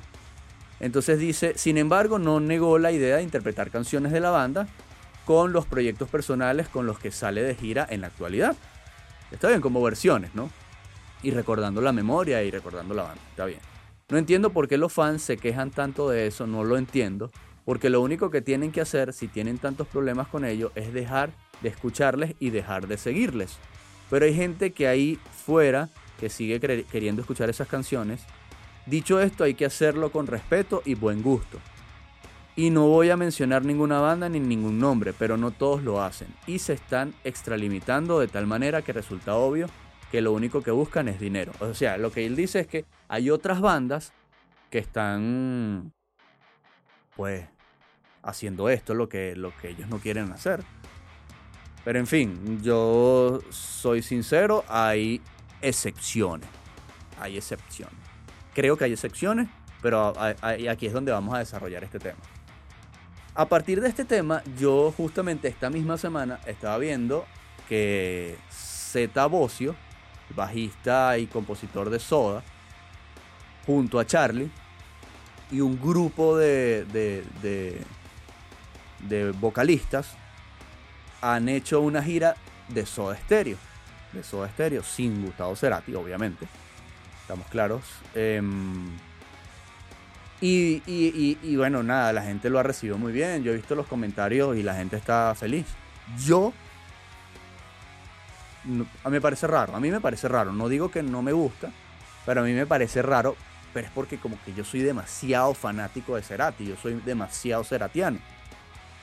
Entonces 0.80 1.18
dice, 1.18 1.52
sin 1.56 1.78
embargo, 1.78 2.18
no 2.18 2.40
negó 2.40 2.78
la 2.78 2.92
idea 2.92 3.16
de 3.16 3.22
interpretar 3.22 3.70
canciones 3.70 4.12
de 4.12 4.20
la 4.20 4.30
banda 4.30 4.66
con 5.26 5.52
los 5.52 5.66
proyectos 5.66 6.08
personales 6.08 6.68
con 6.68 6.86
los 6.86 6.98
que 6.98 7.10
sale 7.10 7.42
de 7.42 7.54
gira 7.54 7.86
en 7.90 8.00
la 8.00 8.06
actualidad. 8.06 8.56
Está 9.30 9.48
bien, 9.48 9.60
como 9.60 9.82
versiones, 9.82 10.34
¿no? 10.34 10.48
Y 11.22 11.32
recordando 11.32 11.80
la 11.82 11.92
memoria 11.92 12.42
y 12.44 12.50
recordando 12.50 12.94
la 12.94 13.02
banda. 13.02 13.20
Está 13.30 13.44
bien. 13.44 13.58
No 14.08 14.18
entiendo 14.18 14.50
por 14.50 14.68
qué 14.68 14.78
los 14.78 14.92
fans 14.92 15.22
se 15.22 15.36
quejan 15.36 15.72
tanto 15.72 16.08
de 16.08 16.28
eso, 16.28 16.46
no 16.46 16.62
lo 16.62 16.78
entiendo. 16.78 17.32
Porque 17.64 17.90
lo 17.90 18.00
único 18.00 18.30
que 18.30 18.40
tienen 18.40 18.70
que 18.70 18.80
hacer, 18.80 19.12
si 19.12 19.26
tienen 19.26 19.58
tantos 19.58 19.88
problemas 19.88 20.28
con 20.28 20.44
ello, 20.44 20.70
es 20.76 20.94
dejar 20.94 21.30
de 21.60 21.70
escucharles 21.70 22.36
y 22.38 22.50
dejar 22.50 22.86
de 22.86 22.96
seguirles. 22.96 23.56
Pero 24.08 24.26
hay 24.26 24.34
gente 24.34 24.70
que 24.70 24.86
ahí 24.86 25.18
fuera 25.44 25.88
que 26.20 26.30
sigue 26.30 26.60
queriendo 26.60 27.22
escuchar 27.22 27.50
esas 27.50 27.66
canciones. 27.66 28.20
Dicho 28.86 29.20
esto, 29.20 29.42
hay 29.42 29.54
que 29.54 29.66
hacerlo 29.66 30.12
con 30.12 30.28
respeto 30.28 30.82
y 30.84 30.94
buen 30.94 31.20
gusto. 31.22 31.58
Y 32.58 32.70
no 32.70 32.88
voy 32.88 33.10
a 33.10 33.18
mencionar 33.18 33.66
ninguna 33.66 34.00
banda 34.00 34.30
ni 34.30 34.40
ningún 34.40 34.78
nombre, 34.78 35.12
pero 35.12 35.36
no 35.36 35.50
todos 35.50 35.82
lo 35.82 36.02
hacen. 36.02 36.28
Y 36.46 36.58
se 36.58 36.72
están 36.72 37.14
extralimitando 37.22 38.18
de 38.18 38.28
tal 38.28 38.46
manera 38.46 38.80
que 38.80 38.94
resulta 38.94 39.34
obvio 39.34 39.68
que 40.10 40.22
lo 40.22 40.32
único 40.32 40.62
que 40.62 40.70
buscan 40.70 41.08
es 41.08 41.20
dinero. 41.20 41.52
O 41.60 41.74
sea, 41.74 41.98
lo 41.98 42.10
que 42.10 42.24
él 42.24 42.34
dice 42.34 42.60
es 42.60 42.66
que 42.66 42.86
hay 43.08 43.28
otras 43.28 43.60
bandas 43.60 44.14
que 44.70 44.78
están, 44.78 45.92
pues, 47.14 47.46
haciendo 48.22 48.70
esto, 48.70 48.94
lo 48.94 49.06
que, 49.06 49.36
lo 49.36 49.54
que 49.58 49.68
ellos 49.68 49.88
no 49.90 49.98
quieren 49.98 50.32
hacer. 50.32 50.62
Pero 51.84 51.98
en 51.98 52.06
fin, 52.06 52.62
yo 52.62 53.40
soy 53.50 54.00
sincero, 54.00 54.64
hay 54.68 55.20
excepciones. 55.60 56.48
Hay 57.20 57.36
excepciones. 57.36 57.98
Creo 58.54 58.78
que 58.78 58.84
hay 58.84 58.92
excepciones, 58.92 59.48
pero 59.82 60.14
aquí 60.18 60.86
es 60.86 60.92
donde 60.94 61.12
vamos 61.12 61.34
a 61.34 61.40
desarrollar 61.40 61.84
este 61.84 61.98
tema. 61.98 62.18
A 63.36 63.46
partir 63.46 63.82
de 63.82 63.88
este 63.88 64.06
tema, 64.06 64.42
yo 64.58 64.92
justamente 64.96 65.48
esta 65.48 65.68
misma 65.68 65.98
semana 65.98 66.40
estaba 66.46 66.78
viendo 66.78 67.26
que 67.68 68.38
Zeta 68.50 69.26
Bocio, 69.26 69.76
bajista 70.34 71.18
y 71.18 71.26
compositor 71.26 71.90
de 71.90 71.98
Soda, 71.98 72.42
junto 73.66 73.98
a 73.98 74.06
Charlie, 74.06 74.50
y 75.50 75.60
un 75.60 75.78
grupo 75.78 76.36
de, 76.38 76.86
de 79.00 79.30
vocalistas 79.32 80.16
han 81.20 81.48
hecho 81.50 81.80
una 81.80 82.02
gira 82.02 82.36
de 82.68 82.86
Soda 82.86 83.16
Stereo. 83.16 83.58
De 84.12 84.22
Soda 84.22 84.48
Stereo, 84.48 84.82
sin 84.82 85.24
Gustavo 85.24 85.54
Cerati, 85.56 85.94
obviamente. 85.94 86.48
Estamos 87.20 87.46
claros. 87.48 87.82
Em, 88.14 88.96
y, 90.40 90.82
y, 90.86 91.56
bueno, 91.56 91.82
nada, 91.82 92.12
la 92.12 92.22
gente 92.22 92.50
lo 92.50 92.58
ha 92.58 92.62
recibido 92.62 92.98
muy 92.98 93.12
bien. 93.12 93.42
Yo 93.42 93.52
he 93.52 93.56
visto 93.56 93.74
los 93.74 93.86
comentarios 93.86 94.56
y 94.56 94.62
la 94.62 94.74
gente 94.74 94.96
está 94.96 95.34
feliz. 95.34 95.66
Yo. 96.18 96.52
A 99.04 99.08
mí 99.08 99.12
me 99.12 99.20
parece 99.20 99.46
raro. 99.46 99.74
A 99.74 99.80
mí 99.80 99.90
me 99.90 100.00
parece 100.00 100.28
raro. 100.28 100.52
No 100.52 100.68
digo 100.68 100.90
que 100.90 101.02
no 101.02 101.22
me 101.22 101.32
gusta, 101.32 101.70
pero 102.26 102.42
a 102.42 102.44
mí 102.44 102.52
me 102.52 102.66
parece 102.66 103.00
raro. 103.00 103.36
Pero 103.72 103.86
es 103.86 103.92
porque 103.92 104.18
como 104.18 104.38
que 104.44 104.52
yo 104.52 104.64
soy 104.64 104.80
demasiado 104.80 105.54
fanático 105.54 106.16
de 106.16 106.22
Cerati. 106.22 106.66
Yo 106.66 106.76
soy 106.76 106.94
demasiado 107.04 107.64
ceratiano. 107.64 108.18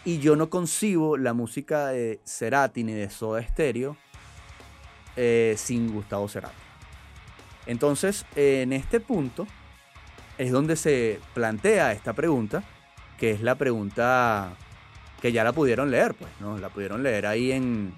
Y 0.06 0.20
yo 0.20 0.36
no 0.36 0.50
concibo 0.50 1.18
la 1.18 1.34
música 1.34 1.88
de 1.88 2.20
Cerati 2.26 2.84
ni 2.84 2.94
de 2.94 3.10
Soda 3.10 3.42
Stereo 3.42 3.96
eh, 5.16 5.56
sin 5.58 5.94
Gustavo 5.94 6.28
Cerati. 6.28 6.56
Entonces, 7.66 8.26
en 8.36 8.74
este 8.74 9.00
punto 9.00 9.48
es 10.38 10.52
donde 10.52 10.76
se 10.76 11.20
plantea 11.34 11.92
esta 11.92 12.14
pregunta, 12.14 12.64
que 13.18 13.32
es 13.32 13.42
la 13.42 13.56
pregunta 13.56 14.56
que 15.22 15.32
ya 15.32 15.44
la 15.44 15.54
pudieron 15.54 15.92
leer, 15.92 16.16
pues, 16.16 16.32
¿no? 16.40 16.58
La 16.58 16.70
pudieron 16.70 17.04
leer 17.04 17.26
ahí 17.26 17.52
en, 17.52 17.94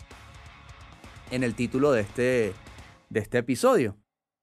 en 1.32 1.43
el 1.43 1.56
título 1.56 1.91
de 1.91 2.02
este, 2.02 2.54
de 3.10 3.19
este 3.19 3.39
episodio, 3.39 3.98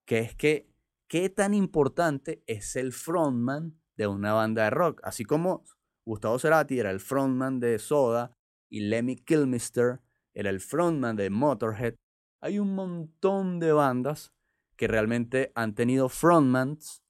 que 0.07 0.18
es 0.18 0.35
que 0.35 0.68
qué 1.09 1.28
tan 1.28 1.55
importante 1.55 2.42
es 2.46 2.76
el 2.76 2.92
frontman 2.92 3.78
de 3.96 4.07
una 4.07 4.33
banda 4.33 4.64
de 4.64 4.70
rock, 4.70 5.00
así 5.05 5.24
como 5.24 5.64
Gustavo 6.05 6.38
Cerati 6.38 6.78
era 6.78 6.90
el 6.90 7.00
frontman 7.00 7.61
de 7.61 7.78
Soda 7.78 8.33
y 8.68 8.81
Lemmy 8.81 9.16
Kilmister 9.16 10.00
era 10.35 10.50
el 10.50 10.61
frontman 10.61 11.16
de 11.16 11.31
Motorhead. 11.31 11.94
Hay 12.40 12.59
un 12.59 12.74
montón 12.74 13.61
de 13.61 13.72
bandas 13.72 14.33
que 14.76 14.88
realmente 14.88 15.52
han 15.55 15.74
tenido 15.74 16.09
frontmans, 16.09 17.01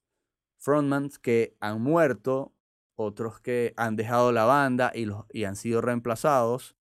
frontmans 0.62 1.18
que 1.18 1.56
han 1.60 1.82
muerto, 1.82 2.54
otros 2.94 3.40
que 3.40 3.74
han 3.76 3.96
dejado 3.96 4.30
la 4.30 4.44
banda 4.44 4.92
y, 4.94 5.06
los, 5.06 5.24
y 5.32 5.44
han 5.44 5.56
sido 5.56 5.80
reemplazados 5.80 6.76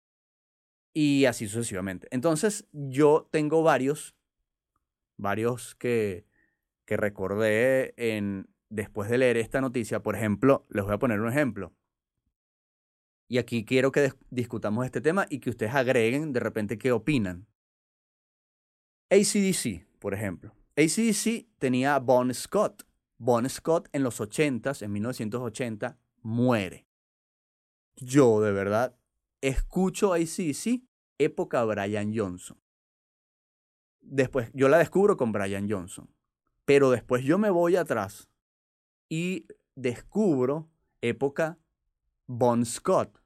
y 0.94 1.26
así 1.26 1.48
sucesivamente. 1.48 2.08
Entonces 2.12 2.68
yo 2.72 3.28
tengo 3.32 3.64
varios, 3.64 4.16
varios 5.18 5.74
que, 5.76 6.28
que 6.86 6.96
recordé 6.96 7.96
en, 7.98 8.48
después 8.70 9.10
de 9.10 9.18
leer 9.18 9.38
esta 9.38 9.62
noticia. 9.62 10.04
Por 10.04 10.16
ejemplo, 10.16 10.68
les 10.70 10.86
voy 10.86 10.94
a 10.94 11.00
poner 11.00 11.20
un 11.20 11.30
ejemplo. 11.30 11.74
Y 13.28 13.40
aquí 13.40 13.66
quiero 13.66 13.92
que 13.92 14.14
discutamos 14.30 14.86
este 14.86 15.02
tema 15.02 15.26
y 15.28 15.40
que 15.40 15.50
ustedes 15.50 15.74
agreguen 15.74 16.34
de 16.34 16.40
repente 16.40 16.78
qué 16.78 16.92
opinan. 16.92 17.48
ACDC, 19.10 19.88
por 20.00 20.14
ejemplo. 20.14 20.54
ACDC 20.78 21.48
tenía 21.58 21.96
a 21.96 22.00
Bon 22.00 22.32
Scott. 22.34 22.86
Bon 23.24 23.48
Scott 23.48 23.88
en 23.92 24.02
los 24.02 24.20
80 24.20 24.72
en 24.82 24.92
1980, 24.94 25.96
muere. 26.24 26.88
Yo, 27.96 28.42
de 28.42 28.52
verdad, 28.52 28.98
escucho 29.42 30.12
a 30.12 30.16
ACDC 30.16 30.82
época 31.20 31.64
Brian 31.66 32.18
Johnson. 32.18 32.60
Después, 34.02 34.50
yo 34.56 34.70
la 34.70 34.80
descubro 34.80 35.18
con 35.18 35.32
Brian 35.32 35.70
Johnson. 35.70 36.10
Pero 36.66 36.90
después 36.90 37.24
yo 37.24 37.38
me 37.38 37.52
voy 37.52 37.76
atrás 37.76 38.28
y 39.08 39.46
descubro 39.76 40.72
época 41.02 41.60
Bon 42.26 42.66
Scott. 42.66 43.22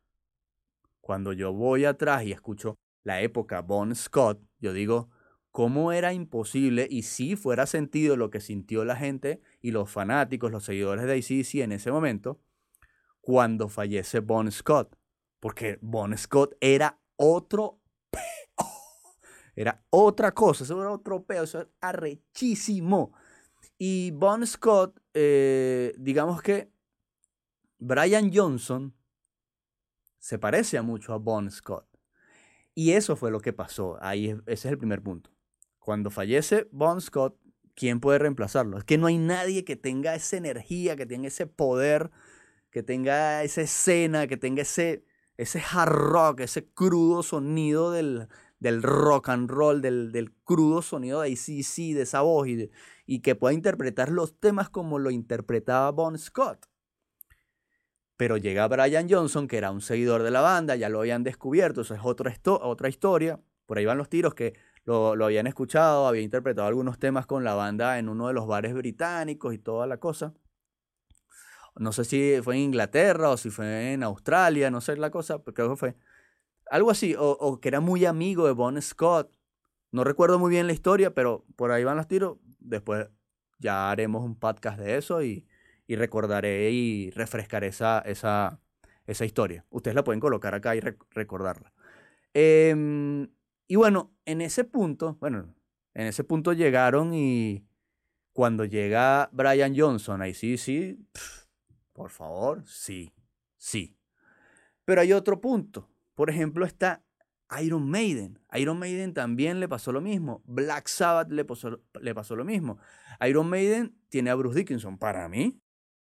Cuando 1.00 1.32
yo 1.32 1.54
voy 1.54 1.86
atrás 1.86 2.26
y 2.26 2.34
escucho 2.34 2.76
la 3.06 3.22
época 3.22 3.62
Bon 3.62 3.96
Scott, 3.96 4.44
yo 4.60 4.74
digo, 4.74 5.10
¿cómo 5.56 5.94
era 5.94 6.12
imposible 6.12 6.86
y 6.92 7.04
si 7.04 7.38
fuera 7.38 7.66
sentido 7.66 8.18
lo 8.18 8.30
que 8.30 8.42
sintió 8.42 8.84
la 8.84 8.98
gente 8.98 9.40
y 9.62 9.72
los 9.72 9.90
fanáticos, 9.90 10.52
los 10.52 10.66
seguidores 10.66 11.06
de 11.06 11.14
ACDC 11.14 11.64
en 11.64 11.72
ese 11.72 11.94
momento, 11.94 12.42
cuando 13.22 13.70
fallece 13.70 14.20
Bon 14.20 14.52
Scott? 14.52 14.98
Porque 15.40 15.80
Bon 15.82 16.16
Scott 16.18 16.58
era 16.60 17.00
otro 17.16 17.80
era 19.56 19.82
otra 19.92 20.34
cosa, 20.34 20.66
eso 20.66 20.78
era 20.82 20.92
otro 20.92 21.24
peo, 21.24 21.44
eso 21.44 21.62
era 21.62 21.70
arrechísimo. 21.80 23.14
Y 23.78 24.12
Bon 24.12 24.46
Scott, 24.46 25.00
eh, 25.14 25.94
digamos 25.98 26.42
que 26.42 26.70
Brian 27.80 28.30
Johnson 28.34 28.94
se 30.20 30.38
parece 30.38 30.82
mucho 30.82 31.14
a 31.14 31.18
Bon 31.18 31.50
Scott. 31.50 31.88
Y 32.74 32.92
eso 32.92 33.16
fue 33.16 33.32
lo 33.32 33.40
que 33.40 33.54
pasó. 33.54 33.98
Ahí 34.02 34.32
ese 34.32 34.42
es 34.48 34.66
el 34.66 34.78
primer 34.78 35.02
punto. 35.02 35.35
Cuando 35.86 36.10
fallece 36.10 36.68
Bon 36.72 37.00
Scott, 37.00 37.38
¿quién 37.76 38.00
puede 38.00 38.18
reemplazarlo? 38.18 38.80
Es 38.80 38.84
que 38.84 38.98
no 38.98 39.06
hay 39.06 39.20
nadie 39.20 39.64
que 39.64 39.76
tenga 39.76 40.16
esa 40.16 40.36
energía, 40.36 40.96
que 40.96 41.06
tenga 41.06 41.28
ese 41.28 41.46
poder, 41.46 42.10
que 42.72 42.82
tenga 42.82 43.44
esa 43.44 43.62
escena, 43.62 44.26
que 44.26 44.36
tenga 44.36 44.64
ese, 44.64 45.06
ese 45.38 45.62
hard 45.62 45.92
rock, 45.92 46.40
ese 46.40 46.66
crudo 46.66 47.22
sonido 47.22 47.92
del, 47.92 48.30
del 48.60 48.82
rock 48.82 49.30
and 49.30 49.48
roll, 49.48 49.80
del, 49.80 50.12
del 50.12 50.34
crudo 50.34 50.82
sonido 50.82 51.22
de 51.22 51.32
ACC, 51.32 51.94
de 51.94 52.02
esa 52.02 52.22
voz, 52.22 52.48
y, 52.48 52.72
y 53.06 53.20
que 53.20 53.36
pueda 53.36 53.54
interpretar 53.54 54.10
los 54.10 54.40
temas 54.40 54.72
como 54.72 54.98
lo 54.98 55.12
interpretaba 55.12 55.92
Bon 55.92 56.18
Scott. 56.18 56.66
Pero 58.18 58.38
llega 58.38 58.68
Brian 58.68 59.08
Johnson, 59.08 59.48
que 59.48 59.58
era 59.58 59.70
un 59.70 59.82
seguidor 59.82 60.24
de 60.24 60.32
la 60.32 60.42
banda, 60.42 60.76
ya 60.76 60.90
lo 60.90 61.02
habían 61.02 61.22
descubierto, 61.22 61.82
eso 61.82 61.94
es 61.94 62.02
otra, 62.04 62.36
otra 62.44 62.90
historia. 62.90 63.40
Por 63.68 63.78
ahí 63.78 63.86
van 63.86 64.00
los 64.00 64.10
tiros 64.10 64.34
que 64.34 64.56
lo, 64.86 65.16
lo, 65.16 65.26
habían 65.26 65.48
escuchado, 65.48 66.08
había 66.08 66.22
interpretado 66.22 66.68
algunos 66.68 67.00
temas 67.00 67.26
con 67.26 67.44
la 67.44 67.56
banda 67.56 68.00
en 68.00 68.10
uno 68.10 68.28
de 68.28 68.34
los 68.34 68.48
bares 68.48 68.74
británicos 68.74 69.54
y 69.54 69.58
toda 69.58 69.88
la 69.88 69.98
cosa. 69.98 70.34
No 71.78 71.92
sé 71.92 72.06
si 72.06 72.40
fue 72.42 72.56
en 72.56 72.62
Inglaterra 72.62 73.30
o 73.30 73.38
si 73.38 73.50
fue 73.50 73.94
en 73.94 74.04
Australia, 74.04 74.72
no 74.72 74.82
sé 74.82 74.96
la 74.98 75.12
cosa, 75.12 75.44
pero 75.44 75.54
creo 75.54 75.70
que 75.72 75.76
fue. 75.76 75.96
Algo 76.72 76.92
así, 76.92 77.16
o, 77.16 77.32
o 77.32 77.60
que 77.60 77.68
era 77.70 77.80
muy 77.82 78.06
amigo 78.06 78.48
de 78.48 78.54
Bon 78.54 78.82
Scott. 78.82 79.32
No 79.92 80.04
recuerdo 80.04 80.40
muy 80.40 80.50
bien 80.52 80.68
la 80.68 80.74
historia, 80.74 81.14
pero 81.14 81.46
por 81.56 81.72
ahí 81.72 81.84
van 81.84 81.98
los 81.98 82.08
tiros. 82.08 82.38
Después 82.60 83.08
ya 83.60 83.92
haremos 83.92 84.24
un 84.24 84.38
podcast 84.38 84.80
de 84.80 84.98
eso 84.98 85.24
y, 85.24 85.48
y 85.88 85.96
recordaré 85.96 86.72
y 86.72 87.12
refrescaré 87.12 87.68
esa, 87.68 88.00
esa, 88.00 88.60
esa 89.06 89.26
historia. 89.26 89.66
Ustedes 89.70 89.96
la 89.96 90.04
pueden 90.04 90.20
colocar 90.20 90.56
acá 90.56 90.76
y 90.76 90.80
recordarla. 90.80 91.74
Em, 92.34 93.30
y 93.68 93.76
bueno, 93.76 94.14
en 94.26 94.42
ese 94.42 94.64
punto, 94.64 95.18
bueno, 95.20 95.54
en 95.94 96.08
ese 96.08 96.24
punto 96.24 96.54
llegaron 96.54 97.14
y 97.14 97.66
cuando 98.34 98.66
llega 98.66 99.30
Brian 99.32 99.74
Johnson, 99.78 100.22
ahí 100.22 100.34
sí, 100.34 100.58
sí, 100.58 101.00
por 101.94 102.10
favor, 102.10 102.64
sí, 102.68 103.14
sí. 103.58 103.98
Pero 104.84 105.02
hay 105.02 105.14
otro 105.14 105.42
punto. 105.42 105.90
Por 106.14 106.30
ejemplo, 106.30 106.66
está 106.66 107.04
Iron 107.62 107.90
Maiden. 107.90 108.40
Iron 108.54 108.78
Maiden 108.78 109.14
también 109.14 109.60
le 109.60 109.68
pasó 109.68 109.92
lo 109.92 110.02
mismo. 110.02 110.44
Black 110.46 110.88
Sabbath 110.88 111.32
le 111.32 111.46
pasó, 111.46 111.82
le 112.02 112.14
pasó 112.14 112.36
lo 112.36 112.46
mismo. 112.46 112.78
Iron 113.26 113.50
Maiden 113.50 113.98
tiene 114.10 114.30
a 114.30 114.36
Bruce 114.36 114.60
Dickinson. 114.60 114.98
Para 114.98 115.28
mí, 115.30 115.62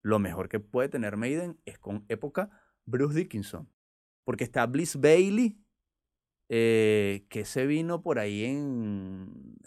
lo 0.01 0.19
mejor 0.19 0.49
que 0.49 0.59
puede 0.59 0.89
tener 0.89 1.17
Maiden 1.17 1.59
es 1.65 1.77
con 1.77 2.05
época 2.09 2.49
Bruce 2.85 3.17
Dickinson. 3.17 3.69
Porque 4.23 4.43
está 4.43 4.65
Bliss 4.65 4.99
Bailey, 4.99 5.59
eh, 6.49 7.25
que 7.29 7.45
se 7.45 7.65
vino 7.65 8.01
por 8.01 8.19
ahí 8.19 8.45
en... 8.45 9.57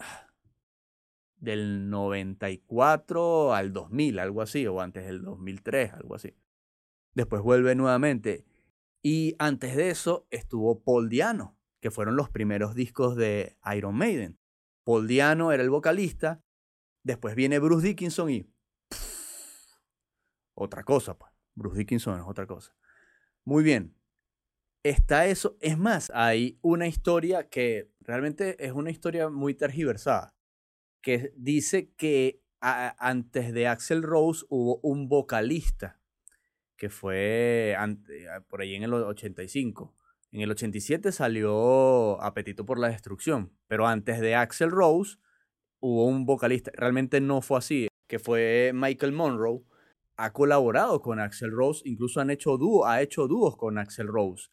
del 1.36 1.90
94 1.90 3.54
al 3.54 3.72
2000, 3.72 4.18
algo 4.18 4.42
así, 4.42 4.66
o 4.66 4.80
antes 4.80 5.06
del 5.06 5.22
2003, 5.22 5.92
algo 5.94 6.14
así. 6.14 6.34
Después 7.14 7.42
vuelve 7.42 7.74
nuevamente. 7.74 8.44
Y 9.02 9.34
antes 9.38 9.76
de 9.76 9.90
eso 9.90 10.26
estuvo 10.30 10.82
Paul 10.82 11.08
Diano, 11.08 11.56
que 11.80 11.90
fueron 11.90 12.16
los 12.16 12.30
primeros 12.30 12.74
discos 12.74 13.16
de 13.16 13.56
Iron 13.74 13.94
Maiden. 13.94 14.38
Paul 14.84 15.06
Diano 15.06 15.52
era 15.52 15.62
el 15.62 15.70
vocalista, 15.70 16.42
después 17.02 17.34
viene 17.34 17.58
Bruce 17.58 17.86
Dickinson 17.86 18.30
y 18.30 18.46
otra 20.54 20.82
cosa, 20.82 21.16
pues. 21.16 21.32
Bruce 21.54 21.78
Dickinson 21.78 22.18
es 22.20 22.24
otra 22.26 22.46
cosa. 22.46 22.72
Muy 23.44 23.62
bien. 23.64 23.97
Está 24.82 25.26
eso. 25.26 25.56
Es 25.60 25.76
más, 25.78 26.10
hay 26.14 26.58
una 26.62 26.86
historia 26.86 27.48
que 27.48 27.90
realmente 28.00 28.64
es 28.64 28.72
una 28.72 28.90
historia 28.90 29.28
muy 29.28 29.54
tergiversada. 29.54 30.34
Que 31.02 31.32
dice 31.36 31.92
que 31.96 32.42
antes 32.60 33.52
de 33.52 33.68
Axel 33.68 34.02
Rose 34.02 34.44
hubo 34.48 34.80
un 34.82 35.08
vocalista 35.08 35.98
que 36.78 36.88
fue 36.88 37.76
por 38.48 38.62
ahí 38.62 38.74
en 38.74 38.84
el 38.84 38.94
85. 38.94 39.94
En 40.30 40.40
el 40.40 40.50
87 40.50 41.12
salió 41.12 42.22
Apetito 42.22 42.64
por 42.64 42.78
la 42.78 42.88
Destrucción, 42.88 43.52
pero 43.66 43.86
antes 43.86 44.20
de 44.20 44.34
Axel 44.34 44.70
Rose 44.70 45.18
hubo 45.80 46.06
un 46.06 46.24
vocalista, 46.24 46.70
realmente 46.74 47.20
no 47.20 47.42
fue 47.42 47.58
así, 47.58 47.88
que 48.06 48.18
fue 48.18 48.72
Michael 48.74 49.12
Monroe, 49.12 49.64
ha 50.16 50.32
colaborado 50.32 51.00
con 51.00 51.18
Axel 51.18 51.50
Rose, 51.50 51.82
incluso 51.84 52.20
han 52.20 52.30
hecho 52.30 52.56
dúo, 52.56 52.86
ha 52.86 53.02
hecho 53.02 53.26
dúos 53.26 53.56
con 53.56 53.78
Axel 53.78 54.06
Rose. 54.06 54.48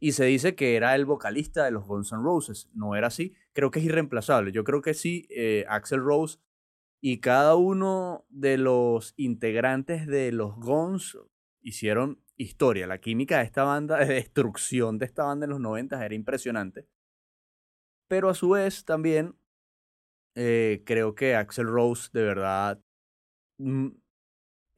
Y 0.00 0.12
se 0.12 0.24
dice 0.24 0.54
que 0.54 0.76
era 0.76 0.94
el 0.94 1.04
vocalista 1.04 1.64
de 1.64 1.72
los 1.72 1.86
Guns 1.86 2.12
N' 2.12 2.22
Roses. 2.22 2.70
No 2.72 2.94
era 2.94 3.08
así. 3.08 3.34
Creo 3.52 3.70
que 3.70 3.80
es 3.80 3.84
irreemplazable. 3.84 4.52
Yo 4.52 4.64
creo 4.64 4.80
que 4.80 4.94
sí, 4.94 5.26
eh, 5.30 5.64
Axel 5.68 6.00
Rose 6.00 6.38
y 7.00 7.20
cada 7.20 7.56
uno 7.56 8.24
de 8.28 8.58
los 8.58 9.14
integrantes 9.16 10.06
de 10.06 10.32
los 10.32 10.56
Guns 10.56 11.18
hicieron 11.60 12.22
historia. 12.36 12.86
La 12.86 12.98
química 12.98 13.38
de 13.38 13.44
esta 13.44 13.64
banda, 13.64 13.98
de 13.98 14.14
destrucción 14.14 14.98
de 14.98 15.06
esta 15.06 15.24
banda 15.24 15.44
en 15.44 15.50
los 15.50 15.60
90 15.60 16.04
era 16.04 16.14
impresionante. 16.14 16.88
Pero 18.08 18.30
a 18.30 18.34
su 18.34 18.50
vez 18.50 18.84
también 18.84 19.36
eh, 20.34 20.82
creo 20.86 21.14
que 21.14 21.34
Axel 21.34 21.66
Rose 21.66 22.10
de 22.12 22.22
verdad 22.22 22.80
mm, 23.58 23.88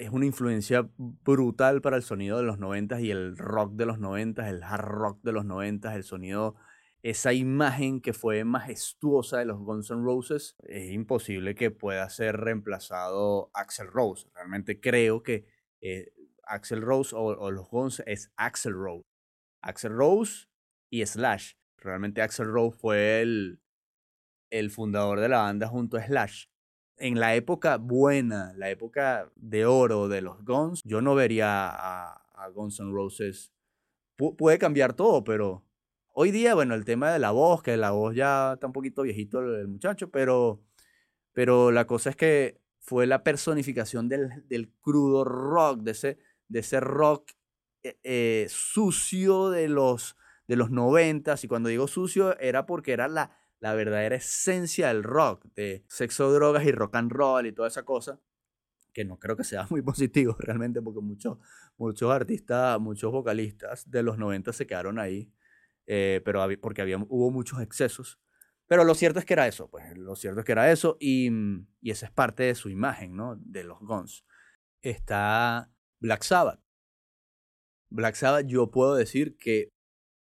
es 0.01 0.09
una 0.09 0.25
influencia 0.25 0.89
brutal 0.97 1.83
para 1.83 1.97
el 1.99 2.03
sonido 2.03 2.39
de 2.39 2.45
los 2.45 2.59
90 2.59 3.03
y 3.03 3.11
el 3.11 3.37
rock 3.37 3.75
de 3.75 3.85
los 3.85 3.99
90, 3.99 4.49
el 4.49 4.63
hard 4.63 4.87
rock 4.87 5.23
de 5.23 5.33
los 5.33 5.45
90, 5.45 5.95
el 5.95 6.05
sonido, 6.05 6.57
esa 7.03 7.35
imagen 7.35 8.01
que 8.01 8.15
fue 8.15 8.45
majestuosa 8.45 9.38
de 9.38 9.44
los 9.44 9.59
Guns 9.59 9.90
N' 9.90 10.03
Roses, 10.03 10.57
es 10.61 10.90
imposible 10.90 11.55
que 11.55 11.71
pueda 11.71 12.09
ser 12.09 12.38
reemplazado 12.38 13.51
Axel 13.53 13.88
Rose. 13.88 14.27
Realmente 14.35 14.81
creo 14.81 15.23
que 15.23 15.46
eh, 15.83 16.15
Axel 16.44 16.81
Rose 16.81 17.15
o, 17.15 17.51
los 17.51 17.69
Guns 17.69 18.03
es 18.07 18.33
Axel 18.37 18.73
Rose. 18.73 19.05
Axel 19.61 19.92
Rose 19.92 20.46
y 20.88 21.05
Slash. 21.05 21.57
Realmente 21.77 22.23
Axel 22.23 22.46
Rose 22.46 22.79
fue 22.79 23.21
el, 23.21 23.61
el 24.48 24.71
fundador 24.71 25.21
de 25.21 25.29
la 25.29 25.42
banda 25.42 25.69
junto 25.69 25.98
a 25.98 26.07
Slash 26.07 26.46
en 27.01 27.19
la 27.19 27.35
época 27.35 27.79
buena, 27.79 28.53
la 28.57 28.71
época 28.71 29.33
de 29.35 29.65
oro 29.65 30.09
de 30.09 30.21
los 30.21 30.44
Guns, 30.44 30.83
yo 30.85 31.01
no 31.01 31.15
vería 31.15 31.69
a, 31.71 32.48
Guns 32.55 32.79
N' 32.81 32.92
Roses. 32.92 33.53
puede 34.17 34.59
cambiar 34.59 34.94
todo, 34.94 35.25
pero 35.25 35.65
hoy 36.15 36.31
día, 36.31 36.55
bueno, 36.55 36.75
el 36.75 36.85
tema 36.85 37.11
de 37.11 37.19
la 37.19 37.31
voz, 37.31 37.63
que 37.63 37.77
la 37.77 37.90
voz 37.90 38.15
ya 38.15 38.55
está 38.55 38.67
un 38.67 38.73
poquito 38.73 39.03
viejito 39.03 39.40
el, 39.40 39.69
muchacho, 39.69 40.11
pero, 40.11 40.63
pero 41.33 41.71
la 41.71 41.87
cosa 41.87 42.11
es 42.11 42.17
que 42.17 42.61
fue 42.79 43.07
la 43.07 43.23
personificación 43.23 44.09
del, 44.09 44.73
crudo 44.81 45.25
rock, 45.25 45.81
de 45.81 45.90
ese, 46.61 46.81
rock 46.81 47.33
eh, 47.83 47.98
eh, 48.05 48.46
sucio 48.48 49.51
de 49.51 49.69
los, 49.69 50.17
de 50.48 50.57
los 50.57 50.71
noventas. 50.71 51.44
Y 51.44 51.48
cuando 51.48 51.69
digo 51.69 51.88
sucio 51.88 52.38
era 52.40 52.67
porque 52.67 52.92
era 52.92 53.09
la, 53.09 53.40
la 53.61 53.75
verdadera 53.75 54.17
esencia 54.17 54.88
del 54.88 55.02
rock, 55.04 55.44
de 55.54 55.85
sexo, 55.88 56.33
drogas 56.33 56.65
y 56.65 56.73
rock 56.73 56.96
and 56.96 57.13
roll 57.13 57.46
y 57.46 57.52
toda 57.52 57.69
esa 57.69 57.85
cosa. 57.85 58.21
que 58.92 59.04
no 59.04 59.19
creo 59.19 59.37
que 59.37 59.44
sea 59.44 59.67
muy 59.71 59.83
positivo 59.83 60.37
realmente 60.38 60.83
porque 60.83 61.00
muchos, 61.00 61.38
muchos 61.77 62.11
artistas, 62.11 62.81
muchos 62.81 63.13
vocalistas 63.13 63.88
de 63.90 64.02
los 64.02 64.19
90 64.19 64.52
se 64.52 64.67
quedaron 64.67 64.98
ahí, 64.98 65.33
eh, 65.87 66.21
pero 66.25 66.44
porque 66.61 66.83
había, 66.83 66.96
hubo 66.98 67.31
muchos 67.31 67.61
excesos. 67.61 68.19
Pero 68.67 68.85
lo 68.85 68.94
cierto 68.94 69.19
es 69.19 69.25
que 69.25 69.35
era 69.35 69.48
eso, 69.48 69.69
pues 69.69 69.96
lo 69.98 70.17
cierto 70.17 70.40
es 70.40 70.46
que 70.46 70.52
era 70.52 70.71
eso 70.71 70.96
y, 71.00 71.31
y 71.81 71.90
esa 71.90 72.06
es 72.06 72.13
parte 72.13 72.44
de 72.44 72.54
su 72.54 72.71
imagen, 72.71 73.17
¿no? 73.17 73.37
De 73.37 73.65
los 73.65 73.81
Guns. 73.81 74.25
Está 74.83 75.71
Black 76.00 76.23
Sabbath. 76.23 76.61
Black 77.90 78.15
Sabbath 78.15 78.46
yo 78.46 78.71
puedo 78.71 78.94
decir 78.94 79.37
que 79.37 79.73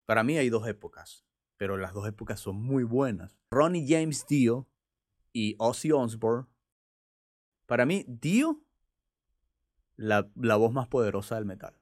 para 0.05 0.23
mí 0.23 0.37
hay 0.37 0.49
dos 0.49 0.67
épocas, 0.67 1.28
pero 1.59 1.75
las 1.75 1.93
dos 1.93 2.07
épocas 2.07 2.39
son 2.39 2.55
muy 2.55 2.85
buenas. 2.85 3.37
Ronnie 3.51 3.85
James 3.85 4.25
Dio 4.25 4.69
y 5.33 5.57
Ozzy 5.59 5.91
Osbourne. 5.91 6.47
Para 7.65 7.85
mí, 7.85 8.05
Dio, 8.07 8.63
la, 9.97 10.31
la 10.35 10.55
voz 10.55 10.71
más 10.71 10.87
poderosa 10.87 11.35
del 11.35 11.43
metal. 11.43 11.77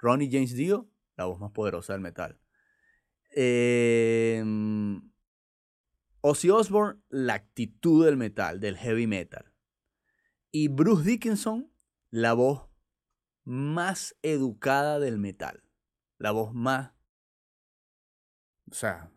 Ronnie 0.00 0.28
James 0.32 0.54
Dio, 0.56 0.90
la 1.16 1.26
voz 1.26 1.38
más 1.38 1.52
poderosa 1.52 1.92
del 1.92 2.02
metal. 2.02 2.40
Eh, 3.36 4.42
Ozzy 6.22 6.50
Osbourne, 6.50 7.00
la 7.08 7.34
actitud 7.34 8.04
del 8.04 8.16
metal, 8.16 8.58
del 8.58 8.76
heavy 8.76 9.06
metal. 9.06 9.54
Y 10.50 10.66
Bruce 10.66 11.08
Dickinson, 11.08 11.72
la 12.10 12.32
voz 12.32 12.68
más 13.44 14.16
educada 14.22 14.98
del 14.98 15.18
metal. 15.18 15.62
La 16.18 16.32
voz 16.32 16.52
más... 16.52 16.94
O 18.70 18.74
sea, 18.74 19.10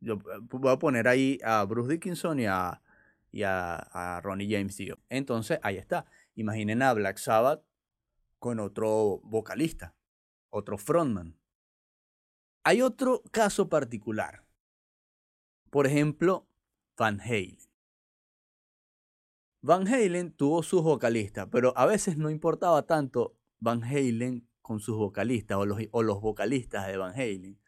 yo 0.00 0.18
voy 0.50 0.72
a 0.72 0.78
poner 0.78 1.08
ahí 1.08 1.38
a 1.44 1.64
Bruce 1.64 1.92
Dickinson 1.92 2.40
y 2.40 2.46
a, 2.46 2.82
y 3.30 3.42
a, 3.42 4.20
Ronnie 4.22 4.50
James 4.50 4.76
Dio. 4.76 4.98
Entonces, 5.08 5.58
ahí 5.62 5.76
está. 5.76 6.06
Imaginen 6.34 6.82
a 6.82 6.92
Black 6.92 7.18
Sabbath 7.18 7.62
con 8.38 8.60
otro 8.60 9.20
vocalista, 9.24 9.94
otro 10.50 10.78
frontman. 10.78 11.38
Hay 12.64 12.82
otro 12.82 13.22
caso 13.30 13.68
particular 13.68 14.44
por 15.74 15.88
ejemplo, 15.88 16.46
Van 16.96 17.20
Halen. 17.20 17.58
Van 19.60 19.88
Halen 19.88 20.30
tuvo 20.30 20.62
sus 20.62 20.84
vocalistas, 20.84 21.48
pero 21.50 21.76
a 21.76 21.84
veces 21.84 22.16
no 22.16 22.30
importaba 22.30 22.86
tanto 22.86 23.36
Van 23.58 23.82
Halen 23.82 24.48
con 24.62 24.78
sus 24.78 24.96
vocalistas 24.96 25.58
o 25.58 25.66
los, 25.66 25.80
o 25.90 26.04
los 26.04 26.20
vocalistas 26.20 26.86
de 26.86 26.96
Van 26.96 27.12
Halen, 27.12 27.58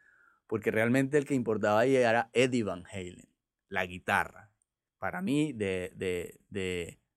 porque 0.47 0.71
realmente 0.71 1.19
el 1.19 1.25
que 1.25 1.35
importaba 1.35 1.81
ahí 1.81 1.97
era 1.97 2.31
Eddie 2.33 2.63
Van 2.63 2.85
Halen, 2.91 3.29
la 3.69 3.87
guitarra. 3.87 4.53
Para 4.99 5.23
mí, 5.23 5.53
de, 5.53 5.93
de, 5.95 6.41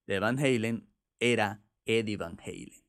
de, 0.05 0.19
Van 0.19 0.37
Halen 0.39 0.89
era 1.19 1.63
Eddie 1.85 2.17
Van 2.17 2.37
Halen. 2.39 2.83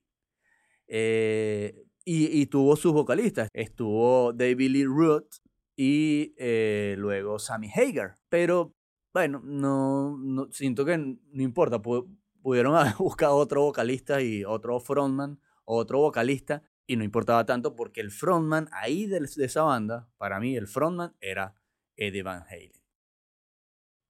Eh, 0.89 1.85
y, 2.05 2.41
y, 2.41 2.47
tuvo 2.47 2.75
sus 2.77 2.93
vocalistas. 2.93 3.49
Estuvo 3.53 4.33
David 4.33 4.71
Lee 4.71 4.85
Roth, 4.85 5.37
y 5.83 6.35
eh, 6.37 6.95
luego 6.99 7.39
Sammy 7.39 7.71
Hagar. 7.75 8.19
Pero 8.29 8.75
bueno, 9.15 9.41
no, 9.43 10.19
no 10.19 10.53
siento 10.53 10.85
que 10.85 10.99
no 10.99 11.43
importa, 11.43 11.81
pudieron 11.81 12.75
haber 12.77 12.97
buscado 12.99 13.37
otro 13.37 13.63
vocalista 13.63 14.21
y 14.21 14.45
otro 14.45 14.79
frontman, 14.79 15.41
otro 15.65 16.01
vocalista, 16.01 16.63
y 16.91 16.97
no 16.97 17.05
importaba 17.05 17.47
tanto 17.47 17.77
porque 17.77 18.01
el 18.01 18.11
frontman 18.11 18.69
ahí 18.73 19.07
de, 19.07 19.19
esa 19.19 19.63
banda, 19.63 20.09
para 20.19 20.41
mí 20.41 20.57
el 20.57 20.67
frontman 20.67 21.15
era 21.21 21.55
Eddie 21.97 22.23
Van 22.23 22.45
Halen. 22.49 22.73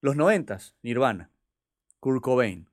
Los 0.00 0.16
noventas, 0.16 0.76
Nirvana, 0.82 1.30
Kurt 1.98 2.22
Cobain. 2.22 2.68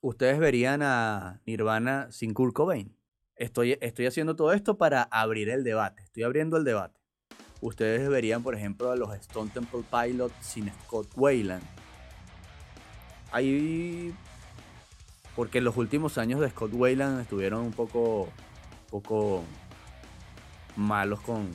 ¿Ustedes 0.00 0.38
verían 0.38 0.82
a 0.82 1.40
Nirvana 1.46 2.10
sin 2.10 2.34
Kurt 2.34 2.54
Cobain? 2.54 2.96
Estoy, 3.36 3.78
estoy 3.80 4.06
haciendo 4.06 4.34
todo 4.34 4.52
esto 4.52 4.78
para 4.78 5.02
abrir 5.02 5.50
el 5.50 5.62
debate, 5.62 6.02
estoy 6.02 6.22
abriendo 6.22 6.56
el 6.56 6.64
debate 6.64 7.06
ustedes 7.60 8.08
verían, 8.08 8.42
por 8.42 8.54
ejemplo, 8.54 8.90
a 8.90 8.96
los 8.96 9.14
Stone 9.14 9.50
Temple 9.52 9.82
Pilots 9.90 10.34
sin 10.40 10.70
Scott 10.84 11.08
Wayland. 11.16 11.62
Ahí. 13.32 14.14
Porque 15.34 15.58
en 15.58 15.64
los 15.64 15.76
últimos 15.76 16.16
años 16.18 16.40
de 16.40 16.50
Scott 16.50 16.72
Wayland 16.72 17.20
estuvieron 17.20 17.60
un 17.60 17.72
poco. 17.72 18.28
Poco 18.90 19.44
malos 20.76 21.20
con, 21.20 21.50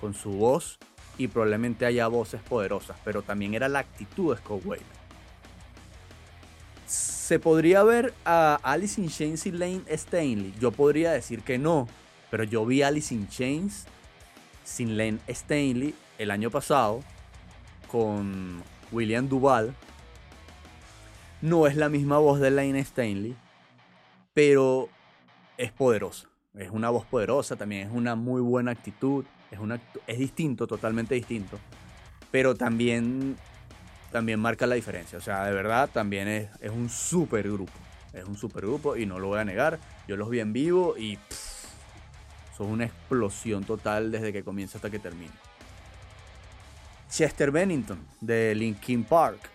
con 0.00 0.14
su 0.14 0.30
voz. 0.30 0.78
Y 1.18 1.28
probablemente 1.28 1.86
haya 1.86 2.08
voces 2.08 2.42
poderosas. 2.42 2.96
Pero 3.04 3.22
también 3.22 3.54
era 3.54 3.68
la 3.68 3.78
actitud 3.78 4.34
de 4.34 4.40
Scott 4.40 4.62
Wayland. 4.64 4.90
Se 6.86 7.38
podría 7.38 7.82
ver 7.82 8.12
a 8.24 8.60
Alice 8.62 9.00
in 9.00 9.08
Chains 9.08 9.46
y 9.46 9.52
Lane 9.52 9.82
Stanley. 9.86 10.54
Yo 10.60 10.72
podría 10.72 11.12
decir 11.12 11.42
que 11.42 11.58
no. 11.58 11.88
Pero 12.30 12.44
yo 12.44 12.66
vi 12.66 12.82
Alice 12.82 13.14
in 13.14 13.28
Chains 13.28 13.86
sin 14.66 14.96
Len 14.96 15.20
Stanley 15.26 15.94
el 16.18 16.30
año 16.30 16.50
pasado 16.50 17.02
con 17.90 18.62
William 18.92 19.28
Duval. 19.28 19.74
No 21.40 21.66
es 21.66 21.76
la 21.76 21.88
misma 21.88 22.18
voz 22.18 22.40
de 22.40 22.50
Lane 22.50 22.80
Stanley, 22.80 23.36
pero 24.34 24.88
es 25.56 25.70
poderosa. 25.72 26.28
Es 26.56 26.70
una 26.70 26.90
voz 26.90 27.04
poderosa, 27.04 27.56
también 27.56 27.88
es 27.88 27.92
una 27.94 28.14
muy 28.14 28.40
buena 28.40 28.70
actitud. 28.70 29.24
Es, 29.50 29.58
una, 29.58 29.80
es 30.06 30.18
distinto, 30.18 30.66
totalmente 30.66 31.14
distinto. 31.14 31.58
Pero 32.30 32.54
también, 32.54 33.36
también 34.10 34.40
marca 34.40 34.66
la 34.66 34.74
diferencia. 34.74 35.18
O 35.18 35.20
sea, 35.20 35.44
de 35.44 35.52
verdad, 35.52 35.90
también 35.92 36.28
es, 36.28 36.48
es 36.60 36.70
un 36.70 36.88
super 36.88 37.42
grupo. 37.50 37.72
Es 38.12 38.24
un 38.24 38.36
super 38.36 38.64
grupo 38.64 38.96
y 38.96 39.04
no 39.04 39.18
lo 39.18 39.28
voy 39.28 39.38
a 39.38 39.44
negar. 39.44 39.78
Yo 40.08 40.16
los 40.16 40.30
vi 40.30 40.40
en 40.40 40.52
vivo 40.52 40.96
y 40.96 41.18
son 42.56 42.68
una 42.68 42.86
explosión 42.86 43.64
total 43.64 44.10
desde 44.10 44.32
que 44.32 44.42
comienza 44.42 44.78
hasta 44.78 44.90
que 44.90 44.98
termina. 44.98 45.34
Chester 47.10 47.50
Bennington 47.50 47.98
de 48.20 48.54
Linkin 48.54 49.04
Park. 49.04 49.50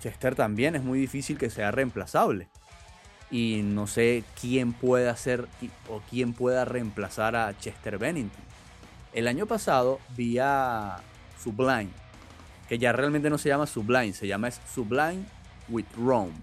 Chester 0.00 0.34
también 0.34 0.74
es 0.74 0.82
muy 0.82 0.98
difícil 0.98 1.38
que 1.38 1.50
sea 1.50 1.70
reemplazable. 1.70 2.48
Y 3.30 3.62
no 3.64 3.86
sé 3.86 4.24
quién 4.40 4.72
puede 4.72 5.08
hacer 5.08 5.48
o 5.88 6.00
quién 6.08 6.32
pueda 6.32 6.64
reemplazar 6.64 7.34
a 7.36 7.58
Chester 7.58 7.98
Bennington. 7.98 8.44
El 9.12 9.28
año 9.28 9.46
pasado 9.46 9.98
vi 10.16 10.38
a 10.38 10.98
Sublime, 11.42 11.90
que 12.68 12.78
ya 12.78 12.92
realmente 12.92 13.30
no 13.30 13.38
se 13.38 13.48
llama 13.48 13.66
Sublime, 13.66 14.12
se 14.12 14.26
llama 14.26 14.50
Sublime 14.50 15.24
with 15.68 15.86
Rome. 15.96 16.34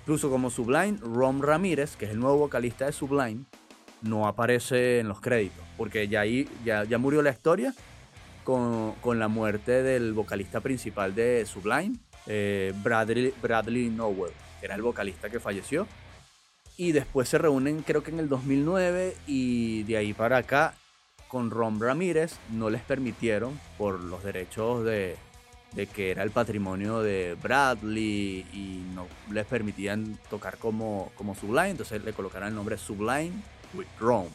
Incluso 0.00 0.30
como 0.30 0.50
Sublime, 0.50 0.98
Rom 1.00 1.42
Ramírez, 1.42 1.96
que 1.96 2.04
es 2.04 2.12
el 2.12 2.20
nuevo 2.20 2.38
vocalista 2.38 2.86
de 2.86 2.92
Sublime, 2.92 3.44
no 4.02 4.28
aparece 4.28 5.00
en 5.00 5.08
los 5.08 5.20
créditos, 5.20 5.64
porque 5.76 6.06
ya 6.06 6.20
ahí 6.20 6.48
ya, 6.64 6.84
ya 6.84 6.98
murió 6.98 7.22
la 7.22 7.30
historia 7.30 7.74
con, 8.44 9.18
la 9.18 9.28
muerte 9.28 9.82
del 9.82 10.12
vocalista 10.12 10.60
principal 10.60 11.14
de 11.14 11.44
Sublime, 11.46 11.96
eh, 12.26 12.72
Bradley, 12.82 13.34
Bradley 13.42 13.88
Nowell, 13.88 14.32
era 14.62 14.74
el 14.74 14.82
vocalista 14.82 15.30
que 15.30 15.40
falleció. 15.40 15.86
Y 16.76 16.92
después 16.92 17.28
se 17.28 17.38
reúnen 17.38 17.82
creo 17.82 18.02
que 18.02 18.10
en 18.10 18.20
el 18.20 18.28
2009 18.28 19.16
y 19.26 19.84
de 19.84 19.96
ahí 19.96 20.12
para 20.12 20.38
acá 20.38 20.74
con 21.28 21.50
Ron 21.50 21.80
Ramírez 21.80 22.36
no 22.50 22.70
les 22.70 22.82
permitieron 22.82 23.58
por 23.78 23.98
los 23.98 24.22
derechos 24.22 24.84
de, 24.84 25.16
de 25.72 25.86
que 25.86 26.10
era 26.10 26.22
el 26.22 26.30
patrimonio 26.30 27.00
de 27.00 27.36
Bradley 27.42 28.46
y 28.52 28.84
no 28.94 29.06
les 29.32 29.46
permitían 29.46 30.18
tocar 30.30 30.58
como, 30.58 31.12
como 31.16 31.34
Sublime, 31.34 31.70
entonces 31.70 32.04
le 32.04 32.12
colocaron 32.12 32.48
el 32.48 32.54
nombre 32.54 32.78
Sublime 32.78 33.32
with 33.74 33.86
Ron. 33.98 34.26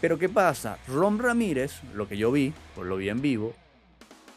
Pero 0.00 0.18
¿qué 0.18 0.28
pasa? 0.28 0.78
Ron 0.88 1.18
Ramírez, 1.18 1.80
lo 1.94 2.08
que 2.08 2.16
yo 2.16 2.32
vi, 2.32 2.52
por 2.74 2.86
lo 2.86 2.96
vi 2.96 3.08
en 3.08 3.22
vivo, 3.22 3.54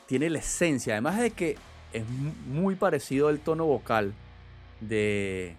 tiene 0.05 0.29
la 0.29 0.39
esencia, 0.39 0.93
además 0.93 1.19
de 1.19 1.31
que 1.31 1.57
es 1.93 2.07
muy 2.07 2.75
parecido 2.75 3.29
el 3.29 3.39
tono 3.39 3.65
vocal 3.65 4.13
de, 4.81 5.55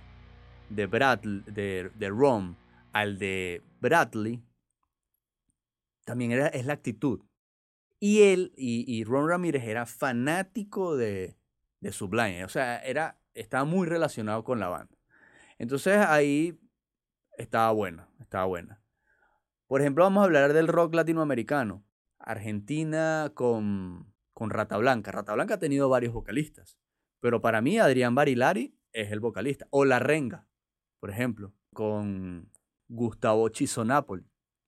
de, 0.70 0.86
de, 0.86 1.90
de 1.94 2.08
Ron 2.08 2.56
al 2.92 3.18
de 3.18 3.62
Bradley, 3.80 4.42
también 6.04 6.32
era, 6.32 6.46
es 6.48 6.64
la 6.64 6.72
actitud. 6.72 7.20
Y 7.98 8.22
él 8.22 8.52
y, 8.56 9.04
Ron 9.04 9.28
Ramírez 9.28 9.64
era 9.64 9.86
fanático 9.86 10.96
de, 10.96 11.36
de 11.80 11.92
Sublime, 11.92 12.44
o 12.44 12.48
sea, 12.48 12.78
era, 12.78 13.18
estaba 13.34 13.64
muy 13.64 13.86
relacionado 13.86 14.44
con 14.44 14.60
la 14.60 14.68
banda. 14.68 14.96
Entonces 15.58 15.96
ahí 15.96 16.58
estaba 17.38 17.72
buena, 17.72 18.08
estaba 18.20 18.44
buena. 18.44 18.82
Por 19.66 19.80
ejemplo, 19.80 20.04
vamos 20.04 20.20
a 20.22 20.24
hablar 20.24 20.52
del 20.52 20.68
rock 20.68 20.94
latinoamericano. 20.94 21.84
Argentina 22.18 23.32
con, 23.34 24.12
con 24.32 24.50
Rata 24.50 24.76
Blanca. 24.76 25.12
Rata 25.12 25.34
Blanca 25.34 25.54
ha 25.54 25.58
tenido 25.58 25.88
varios 25.88 26.12
vocalistas, 26.12 26.78
pero 27.20 27.40
para 27.40 27.60
mí 27.62 27.78
Adrián 27.78 28.14
Barilari 28.14 28.76
es 28.96 29.12
el 29.12 29.20
vocalista. 29.20 29.66
O 29.70 29.84
La 29.84 29.98
Renga, 29.98 30.48
por 31.00 31.10
ejemplo, 31.10 31.54
con 31.72 32.50
Gustavo 32.88 33.48
Chiso 33.50 33.84
Napoli. 33.84 34.24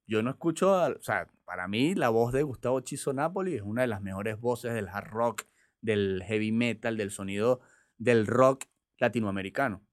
Yo 0.07 0.23
no 0.23 0.31
escucho, 0.31 0.71
o 0.73 1.03
sea, 1.03 1.31
para 1.45 1.67
mí 1.67 1.95
la 1.95 2.11
voz 2.11 2.33
de 2.33 2.43
Gustavo 2.43 2.81
Chiso 2.81 3.13
Napoli 3.13 3.55
es 3.55 3.63
una 3.63 3.83
de 3.83 3.89
las 3.89 4.03
mejores 4.03 4.39
voces 4.39 4.75
del 4.75 4.89
hard 4.89 5.09
rock, 5.09 5.45
del 5.81 6.23
heavy 6.27 6.53
metal, 6.53 6.97
del 6.97 7.11
sonido 7.11 7.61
del 7.97 8.27
rock 8.27 8.67
latinoamericano. 8.99 9.85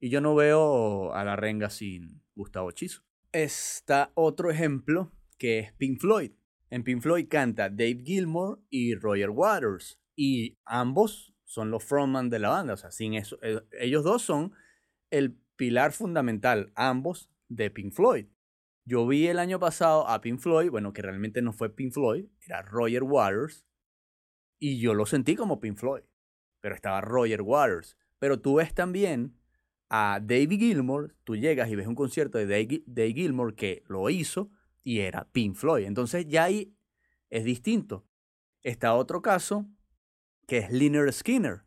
Y 0.00 0.08
yo 0.08 0.20
no 0.20 0.34
veo 0.34 1.12
a 1.14 1.24
la 1.24 1.36
renga 1.36 1.70
sin 1.70 2.22
Gustavo 2.34 2.70
Chizo. 2.70 3.02
Está 3.32 4.10
otro 4.14 4.50
ejemplo 4.50 5.12
que 5.38 5.58
es 5.58 5.72
Pink 5.74 6.00
Floyd. 6.00 6.32
En 6.70 6.82
Pink 6.82 7.02
Floyd 7.02 7.28
canta 7.28 7.68
Dave 7.68 8.02
Gilmore 8.04 8.60
y 8.70 8.94
Roger 8.94 9.30
Waters. 9.30 10.00
Y 10.16 10.58
ambos 10.64 11.33
son 11.54 11.70
los 11.70 11.84
frontman 11.84 12.30
de 12.30 12.40
la 12.40 12.48
banda. 12.48 12.74
O 12.74 12.76
sea, 12.76 12.90
sin 12.90 13.14
eso, 13.14 13.38
eh, 13.42 13.60
ellos 13.80 14.02
dos 14.02 14.22
son 14.22 14.52
el 15.10 15.38
pilar 15.56 15.92
fundamental, 15.92 16.72
ambos, 16.74 17.30
de 17.48 17.70
Pink 17.70 17.92
Floyd. 17.92 18.26
Yo 18.84 19.06
vi 19.06 19.28
el 19.28 19.38
año 19.38 19.60
pasado 19.60 20.08
a 20.08 20.20
Pink 20.20 20.40
Floyd, 20.40 20.70
bueno, 20.70 20.92
que 20.92 21.02
realmente 21.02 21.42
no 21.42 21.52
fue 21.52 21.74
Pink 21.74 21.92
Floyd, 21.92 22.26
era 22.44 22.62
Roger 22.62 23.04
Waters, 23.04 23.64
y 24.58 24.80
yo 24.80 24.94
lo 24.94 25.06
sentí 25.06 25.36
como 25.36 25.60
Pink 25.60 25.78
Floyd, 25.78 26.02
pero 26.60 26.74
estaba 26.74 27.00
Roger 27.00 27.42
Waters. 27.42 27.96
Pero 28.18 28.40
tú 28.40 28.56
ves 28.56 28.74
también 28.74 29.38
a 29.88 30.18
David 30.20 30.58
Gilmour, 30.58 31.14
tú 31.22 31.36
llegas 31.36 31.70
y 31.70 31.76
ves 31.76 31.86
un 31.86 31.94
concierto 31.94 32.38
de 32.38 32.46
David 32.46 33.14
Gilmour 33.14 33.54
que 33.54 33.84
lo 33.86 34.10
hizo 34.10 34.50
y 34.82 35.00
era 35.00 35.30
Pink 35.30 35.54
Floyd. 35.54 35.84
Entonces 35.84 36.26
ya 36.26 36.44
ahí 36.44 36.74
es 37.30 37.44
distinto. 37.44 38.06
Está 38.62 38.94
otro 38.94 39.22
caso 39.22 39.68
que 40.46 40.58
es 40.58 40.72
Liner 40.72 41.12
Skinner. 41.12 41.62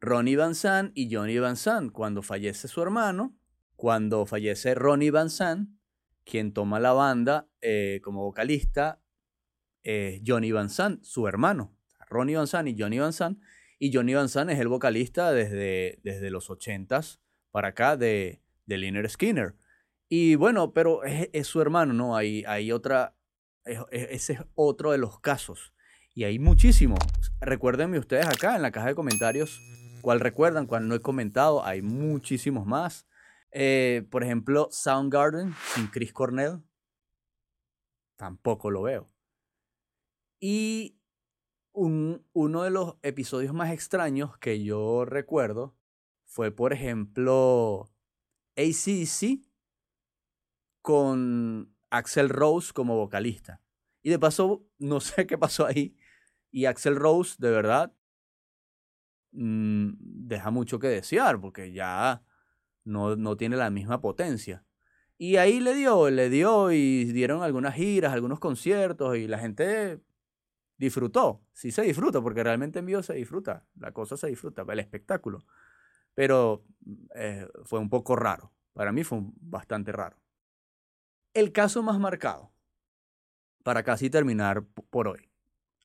Ronnie 0.00 0.36
Van 0.36 0.54
Zandt 0.54 0.92
y 0.94 1.12
Johnny 1.14 1.38
Van 1.38 1.56
Zandt. 1.56 1.92
Cuando 1.92 2.22
fallece 2.22 2.68
su 2.68 2.82
hermano, 2.82 3.36
cuando 3.76 4.26
fallece 4.26 4.74
Ronnie 4.74 5.10
Van 5.10 5.30
Zandt, 5.30 5.70
quien 6.24 6.52
toma 6.52 6.80
la 6.80 6.92
banda 6.92 7.48
eh, 7.60 8.00
como 8.02 8.22
vocalista 8.22 9.00
es 9.82 10.20
Johnny 10.26 10.50
Van 10.50 10.68
Zandt, 10.68 11.04
su 11.04 11.28
hermano. 11.28 11.76
Ronnie 12.08 12.36
Van 12.36 12.46
Zandt 12.46 12.70
y 12.70 12.76
Johnny 12.78 12.98
Van 12.98 13.12
Zandt. 13.12 13.40
Y 13.78 13.92
Johnny 13.92 14.14
Van 14.14 14.28
Zandt 14.28 14.52
es 14.52 14.58
el 14.58 14.68
vocalista 14.68 15.32
desde, 15.32 16.00
desde 16.02 16.30
los 16.30 16.50
80s 16.50 17.20
para 17.50 17.68
acá 17.68 17.96
de, 17.96 18.42
de 18.64 18.78
Liner 18.78 19.08
Skinner. 19.08 19.54
Y 20.08 20.34
bueno, 20.36 20.72
pero 20.72 21.04
es, 21.04 21.46
su 21.46 21.60
hermano, 21.60 21.92
¿no? 21.92 22.16
Hay, 22.16 22.44
hay 22.46 22.70
otra, 22.70 23.16
ese 23.90 24.34
es 24.34 24.40
otro 24.54 24.92
de 24.92 24.98
los 24.98 25.20
casos. 25.20 25.72
Y 26.16 26.24
hay 26.24 26.38
muchísimos. 26.38 26.98
Recuérdenme 27.40 27.98
ustedes 27.98 28.26
acá 28.26 28.56
en 28.56 28.62
la 28.62 28.72
caja 28.72 28.88
de 28.88 28.94
comentarios 28.94 29.60
cuál 30.00 30.18
recuerdan, 30.18 30.66
cuál 30.66 30.88
no 30.88 30.94
he 30.94 31.02
comentado. 31.02 31.62
Hay 31.62 31.82
muchísimos 31.82 32.64
más. 32.64 33.06
Eh, 33.50 34.06
por 34.10 34.24
ejemplo, 34.24 34.68
Soundgarden 34.70 35.54
sin 35.74 35.88
Chris 35.88 36.14
Cornell. 36.14 36.62
Tampoco 38.16 38.70
lo 38.70 38.80
veo. 38.80 39.06
Y 40.40 40.98
uno 41.74 42.62
de 42.62 42.70
los 42.70 42.96
episodios 43.02 43.52
más 43.52 43.70
extraños 43.70 44.38
que 44.38 44.64
yo 44.64 45.04
recuerdo 45.04 45.76
fue, 46.24 46.50
por 46.50 46.72
ejemplo, 46.72 47.90
ACC 48.56 49.46
con 50.80 51.76
Axel 51.90 52.30
Rose 52.30 52.72
como 52.72 52.96
vocalista. 52.96 53.60
Y 54.02 54.08
de 54.08 54.18
paso, 54.18 54.66
no 54.78 55.00
sé 55.00 55.26
qué 55.26 55.36
pasó 55.36 55.66
ahí. 55.66 55.94
Y 56.50 56.66
Axel 56.66 56.96
Rose, 56.96 57.36
de 57.38 57.50
verdad, 57.50 57.92
mm, 59.32 59.92
deja 59.98 60.50
mucho 60.50 60.78
que 60.78 60.88
desear, 60.88 61.40
porque 61.40 61.72
ya 61.72 62.22
no, 62.84 63.16
no 63.16 63.36
tiene 63.36 63.56
la 63.56 63.70
misma 63.70 64.00
potencia. 64.00 64.64
Y 65.18 65.36
ahí 65.36 65.60
le 65.60 65.74
dio, 65.74 66.10
le 66.10 66.28
dio 66.28 66.72
y 66.72 67.04
dieron 67.06 67.42
algunas 67.42 67.74
giras, 67.74 68.12
algunos 68.12 68.38
conciertos 68.38 69.16
y 69.16 69.26
la 69.26 69.38
gente 69.38 70.00
disfrutó. 70.76 71.42
Sí 71.52 71.70
se 71.70 71.82
disfruta, 71.82 72.20
porque 72.20 72.42
realmente 72.42 72.80
en 72.80 72.86
vivo 72.86 73.02
se 73.02 73.14
disfruta, 73.14 73.66
la 73.76 73.92
cosa 73.92 74.16
se 74.16 74.28
disfruta, 74.28 74.64
el 74.68 74.78
espectáculo. 74.78 75.44
Pero 76.14 76.64
eh, 77.14 77.48
fue 77.64 77.78
un 77.78 77.88
poco 77.88 78.16
raro, 78.16 78.52
para 78.74 78.92
mí 78.92 79.04
fue 79.04 79.20
bastante 79.40 79.92
raro. 79.92 80.18
El 81.34 81.52
caso 81.52 81.82
más 81.82 81.98
marcado, 81.98 82.52
para 83.62 83.82
casi 83.82 84.10
terminar 84.10 84.64
por 84.90 85.08
hoy. 85.08 85.30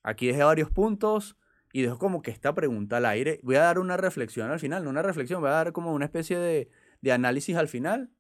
Aquí 0.04 0.28
dejé 0.28 0.44
varios 0.44 0.70
puntos 0.72 1.38
y 1.74 1.84
dejo 1.84 1.98
como 1.98 2.22
que 2.22 2.32
esta 2.32 2.54
pregunta 2.54 2.98
al 2.98 3.06
aire. 3.06 3.40
Voy 3.44 3.56
a 3.56 3.62
dar 3.62 3.80
una 3.80 3.98
reflexión 3.98 4.52
al 4.52 4.60
final, 4.60 4.84
no 4.84 4.90
una 4.90 5.02
reflexión, 5.02 5.42
voy 5.42 5.50
a 5.50 5.54
dar 5.54 5.72
como 5.72 5.94
una 5.94 6.06
especie 6.06 6.38
de, 6.38 6.70
de 7.02 7.12
análisis 7.12 7.56
al 7.56 7.68
final 7.68 8.12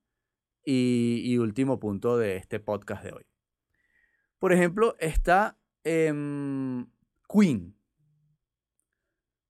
y, 0.63 1.37
último 1.37 1.79
punto 1.79 2.17
de 2.17 2.37
este 2.37 2.59
podcast 2.59 3.03
de 3.03 3.13
hoy. 3.13 3.25
Por 4.39 4.53
ejemplo, 4.53 4.95
está 4.99 5.59
em, 5.83 6.87
Queen. 7.27 7.75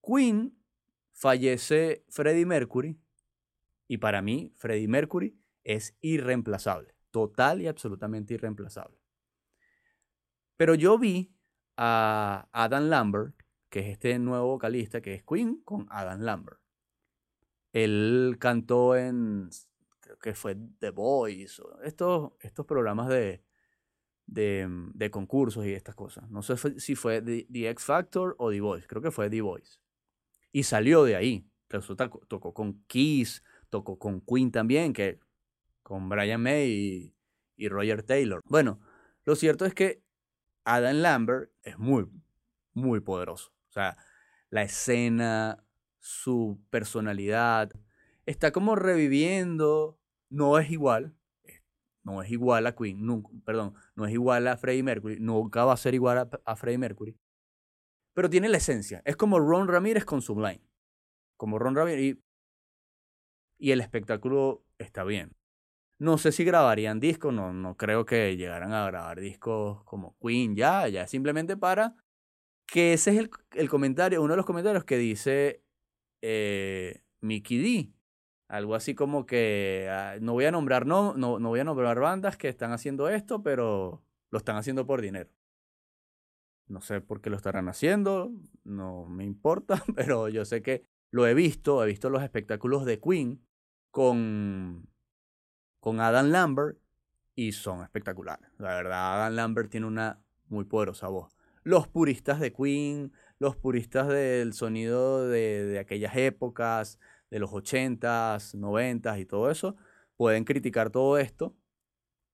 Queen 0.01 0.57
fallece 1.13 2.05
Freddie 2.09 2.45
Mercury 2.45 2.99
y 3.87 3.97
para 3.97 4.21
mí 4.21 4.53
Freddie 4.57 4.87
Mercury 4.87 5.37
es 5.63 5.95
irreemplazable, 6.01 6.95
total 7.11 7.61
y 7.61 7.67
absolutamente 7.67 8.33
irreemplazable. 8.33 8.97
Pero 10.57 10.75
yo 10.75 10.97
vi 10.97 11.33
a 11.83 12.47
Adam 12.51 12.89
Lambert, 12.89 13.33
que 13.67 13.79
es 13.79 13.87
este 13.87 14.19
nuevo 14.19 14.49
vocalista 14.49 15.01
que 15.01 15.15
es 15.15 15.23
Queen 15.23 15.63
con 15.65 15.87
Adam 15.89 16.21
Lambert. 16.21 16.59
Él 17.73 18.37
cantó 18.39 18.95
en, 18.95 19.49
creo 19.99 20.19
que 20.19 20.35
fue 20.35 20.55
The 20.77 20.91
Voice, 20.91 21.59
estos, 21.83 22.33
estos 22.41 22.67
programas 22.67 23.07
de, 23.07 23.43
de, 24.27 25.09
concursos 25.09 25.65
y 25.65 25.73
estas 25.73 25.95
cosas. 25.95 26.29
No 26.29 26.43
sé 26.43 26.79
si 26.79 26.93
fue 26.93 27.19
The, 27.19 27.47
X 27.71 27.83
Factor 27.83 28.35
o 28.37 28.51
The 28.51 28.61
Voice, 28.61 28.85
creo 28.85 29.01
que 29.01 29.09
fue 29.09 29.31
The 29.31 29.41
Voice. 29.41 29.79
Y 30.51 30.63
salió 30.63 31.03
de 31.03 31.15
ahí. 31.15 31.47
Resulta, 31.67 32.11
tocó 32.27 32.53
con 32.53 32.83
Kiss, 32.83 33.43
tocó 33.71 33.97
con 33.97 34.21
Queen 34.21 34.51
también, 34.51 34.93
que 34.93 35.19
con 35.81 36.09
Brian 36.09 36.43
May 36.43 36.69
y, 36.69 37.15
y 37.55 37.69
Roger 37.69 38.03
Taylor. 38.03 38.41
Bueno, 38.45 38.81
lo 39.23 39.35
cierto 39.35 39.65
es 39.65 39.73
que 39.73 40.03
Adam 40.63 40.97
Lambert 40.97 41.51
es 41.63 41.77
muy, 41.77 42.07
muy 42.73 42.99
poderoso. 42.99 43.51
O 43.69 43.71
sea, 43.71 43.97
la 44.49 44.63
escena, 44.63 45.63
su 45.99 46.59
personalidad, 46.69 47.71
está 48.25 48.51
como 48.51 48.75
reviviendo, 48.75 49.99
no 50.29 50.59
es 50.59 50.69
igual, 50.71 51.15
no 52.03 52.21
es 52.21 52.31
igual 52.31 52.67
a 52.67 52.75
Queen, 52.75 53.23
perdón, 53.45 53.75
no 53.95 54.05
es 54.05 54.13
igual 54.13 54.47
a 54.47 54.57
Freddie 54.57 54.83
Mercury, 54.83 55.19
nunca 55.19 55.65
va 55.65 55.73
a 55.73 55.77
ser 55.77 55.93
igual 55.93 56.29
a, 56.45 56.55
Freddie 56.55 56.77
Mercury, 56.77 57.17
pero 58.13 58.29
tiene 58.29 58.49
la 58.49 58.57
esencia, 58.57 59.01
es 59.05 59.15
como 59.15 59.39
Ron 59.39 59.67
Ramírez 59.67 60.05
con 60.05 60.21
Sublime, 60.21 60.63
como 61.37 61.59
Ron 61.59 61.75
Ramírez, 61.75 62.01
y, 62.01 62.23
y 63.57 63.71
el 63.71 63.81
espectáculo 63.81 64.65
está 64.77 65.03
bien. 65.03 65.35
No 66.01 66.17
sé 66.17 66.31
si 66.31 66.43
grabarían 66.43 66.99
discos, 66.99 67.31
no, 67.31 67.53
no 67.53 67.77
creo 67.77 68.07
que 68.07 68.35
llegaran 68.35 68.73
a 68.73 68.87
grabar 68.87 69.19
discos 69.19 69.83
como 69.83 70.17
Queen 70.19 70.55
ya, 70.55 70.87
ya 70.87 71.05
simplemente 71.05 71.57
para 71.57 71.95
que 72.65 72.93
ese 72.93 73.11
es 73.11 73.17
el, 73.19 73.29
el 73.51 73.69
comentario, 73.69 74.23
uno 74.23 74.33
de 74.33 74.37
los 74.37 74.47
comentarios 74.47 74.83
que 74.83 74.97
dice 74.97 75.63
eh, 76.23 77.03
Mickey 77.21 77.59
D. 77.59 77.93
Algo 78.49 78.73
así 78.73 78.95
como 78.95 79.27
que 79.27 79.89
ah, 79.91 80.17
no 80.19 80.33
voy 80.33 80.45
a 80.45 80.51
nombrar 80.51 80.87
no, 80.87 81.13
no, 81.13 81.37
no 81.37 81.49
voy 81.49 81.59
a 81.59 81.65
nombrar 81.65 81.99
bandas 81.99 82.35
que 82.35 82.49
están 82.49 82.71
haciendo 82.71 83.07
esto, 83.07 83.43
pero 83.43 84.03
lo 84.31 84.39
están 84.39 84.55
haciendo 84.55 84.87
por 84.87 85.01
dinero. 85.01 85.29
No 86.67 86.81
sé 86.81 87.01
por 87.01 87.21
qué 87.21 87.29
lo 87.29 87.35
estarán 87.35 87.69
haciendo, 87.69 88.31
no 88.63 89.05
me 89.05 89.23
importa, 89.23 89.83
pero 89.95 90.29
yo 90.29 90.45
sé 90.45 90.63
que 90.63 90.83
lo 91.11 91.27
he 91.27 91.35
visto, 91.35 91.83
he 91.83 91.87
visto 91.87 92.09
los 92.09 92.23
espectáculos 92.23 92.85
de 92.85 92.99
Queen 92.99 93.45
con, 93.91 94.90
con 95.81 95.99
Adam 95.99 96.29
Lambert 96.29 96.77
y 97.35 97.51
son 97.51 97.83
espectaculares. 97.83 98.47
La 98.57 98.75
verdad, 98.75 99.15
Adam 99.15 99.35
Lambert 99.35 99.69
tiene 99.69 99.87
una 99.87 100.21
muy 100.47 100.63
poderosa 100.63 101.09
voz. 101.09 101.35
Los 101.63 101.87
puristas 101.87 102.39
de 102.39 102.53
Queen, 102.53 103.11
los 103.39 103.55
puristas 103.57 104.07
del 104.07 104.53
sonido 104.53 105.27
de, 105.27 105.77
aquellas 105.79 106.15
épocas, 106.15 106.99
de 107.29 107.39
los 107.39 107.51
80s, 107.51 108.55
90s 108.55 109.19
y 109.19 109.25
todo 109.25 109.51
eso, 109.51 109.75
pueden 110.15 110.43
criticar 110.43 110.89
todo 110.89 111.17
esto, 111.17 111.55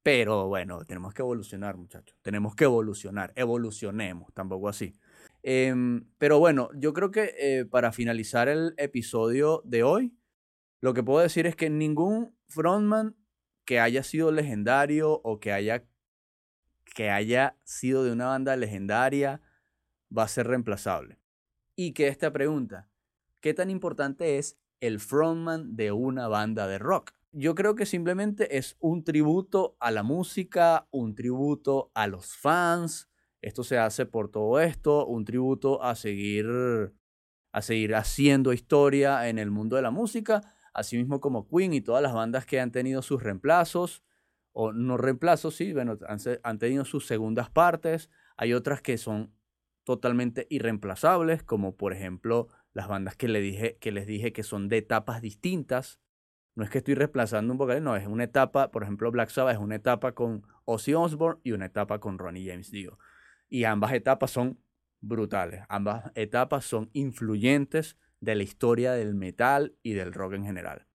pero 0.04 0.48
bueno, 0.48 0.86
tenemos 0.86 1.14
que 1.14 1.22
evolucionar, 1.22 1.76
muchachos. 1.76 2.18
Tenemos 2.22 2.56
que 2.56 2.64
evolucionar. 2.64 3.34
Evolucionemos, 3.36 4.34
tampoco 4.34 4.70
así. 4.70 4.94
Em, 5.44 6.06
pero 6.18 6.40
bueno, 6.40 6.70
yo 6.76 6.94
creo 6.94 7.12
que 7.12 7.34
eh, 7.38 7.66
para 7.66 7.92
finalizar 7.92 8.48
el 8.48 8.74
episodio 8.78 9.62
de 9.66 9.84
hoy, 9.84 10.14
lo 10.80 10.94
que 10.94 11.04
puedo 11.04 11.20
decir 11.20 11.46
es 11.46 11.58
que 11.58 11.70
ningún 11.70 12.34
frontman 12.48 13.17
que 13.68 13.82
haya 13.82 14.02
sido 14.02 14.32
legendario 14.32 15.20
o 15.26 15.42
que 15.42 15.52
haya, 15.52 15.84
que 16.96 17.10
haya 17.10 17.58
sido 17.66 18.06
de 18.06 18.14
una 18.14 18.28
banda 18.28 18.56
legendaria 18.56 19.42
va 20.16 20.24
a 20.24 20.28
ser 20.30 20.48
reemplazable. 20.48 21.20
Y 21.76 21.92
que 21.92 22.08
esta 22.08 22.32
pregunta, 22.32 22.90
¿qué 23.42 23.54
tan 23.54 23.70
importante 23.70 24.38
es 24.38 24.58
el 24.80 25.02
frontman 25.02 25.76
de 25.76 25.92
una 25.92 26.30
banda 26.30 26.66
de 26.66 26.80
rock? 26.80 27.12
Yo 27.34 27.56
creo 27.56 27.76
que 27.76 27.86
simplemente 27.86 28.58
es 28.58 28.78
un 28.80 29.04
tributo 29.04 29.76
a 29.82 29.92
la 29.92 30.02
música, 30.02 30.88
un 30.90 31.14
tributo 31.14 31.92
a 31.94 32.08
los 32.08 32.38
fans. 32.38 33.10
Esto 33.42 33.66
se 33.66 33.78
hace 33.78 34.06
por 34.06 34.32
todo 34.32 34.62
esto, 34.62 35.06
un 35.06 35.26
tributo 35.26 35.84
a 35.84 35.94
seguir 35.96 36.48
a 37.52 37.62
seguir 37.62 37.96
haciendo 37.96 38.54
historia 38.54 39.28
en 39.28 39.40
el 39.40 39.52
mundo 39.52 39.76
de 39.76 39.82
la 39.82 39.92
música. 39.92 40.54
Asimismo 40.78 41.20
como 41.20 41.48
Queen 41.48 41.74
y 41.74 41.82
todas 41.82 42.04
las 42.04 42.14
bandas 42.14 42.46
que 42.46 42.60
han 42.60 42.72
tenido 42.72 43.02
sus 43.02 43.24
reemplazos, 43.24 44.04
o 44.54 44.72
no 44.72 44.96
reemplazos, 44.98 45.56
sí, 45.56 45.74
bueno, 45.74 45.98
han, 46.08 46.20
han 46.44 46.60
tenido 46.60 46.86
sus 46.86 47.08
segundas 47.08 47.50
partes. 47.50 48.12
Hay 48.38 48.54
otras 48.54 48.82
que 48.84 49.00
son 49.00 49.34
totalmente 49.84 50.46
irreemplazables, 50.52 51.42
como 51.42 51.76
por 51.76 51.94
ejemplo 51.94 52.48
las 52.74 52.88
bandas 52.88 53.16
que, 53.16 53.28
le 53.28 53.42
dije, 53.42 53.78
que 53.80 53.92
les 53.92 54.06
dije 54.06 54.34
que 54.34 54.44
son 54.44 54.68
de 54.68 54.78
etapas 54.78 55.20
distintas. 55.20 56.00
No 56.56 56.64
es 56.64 56.70
que 56.70 56.80
estoy 56.80 56.94
reemplazando 56.94 57.54
un 57.54 57.58
vocalista, 57.58 57.84
no, 57.84 57.96
es 57.96 58.06
una 58.06 58.26
etapa, 58.26 58.70
por 58.70 58.84
ejemplo, 58.84 59.10
Black 59.12 59.30
Sabbath 59.30 59.56
es 59.56 59.60
una 59.60 59.76
etapa 59.76 60.12
con 60.12 60.46
Ozzy 60.66 60.94
Osbourne 60.94 61.42
y 61.44 61.54
una 61.54 61.66
etapa 61.66 62.00
con 62.00 62.20
Ronnie 62.20 62.48
James 62.48 62.70
Dio. 62.70 63.00
Y 63.50 63.64
ambas 63.64 63.94
etapas 63.94 64.30
son 64.30 64.60
brutales, 65.02 65.64
ambas 65.70 66.12
etapas 66.14 66.66
son 66.66 66.90
influyentes 66.94 67.98
de 68.20 68.36
la 68.36 68.44
historia 68.44 68.94
del 68.94 69.16
metal 69.16 69.76
y 69.84 69.94
del 69.94 70.14
rock 70.14 70.34
en 70.34 70.46
general. 70.46 70.88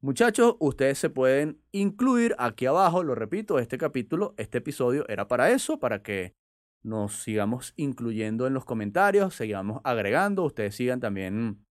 Muchachos, 0.00 0.56
ustedes 0.60 0.98
se 0.98 1.10
pueden 1.10 1.60
incluir 1.72 2.34
aquí 2.38 2.66
abajo, 2.66 3.02
lo 3.04 3.14
repito, 3.14 3.58
este 3.58 3.76
capítulo, 3.76 4.34
este 4.38 4.58
episodio 4.58 5.06
era 5.08 5.28
para 5.28 5.50
eso, 5.50 5.78
para 5.78 6.02
que 6.02 6.34
nos 6.82 7.22
sigamos 7.22 7.74
incluyendo 7.76 8.46
en 8.46 8.54
los 8.54 8.64
comentarios, 8.64 9.34
sigamos 9.34 9.82
agregando, 9.84 10.44
ustedes 10.44 10.74
sigan 10.74 11.00
también 11.00 11.66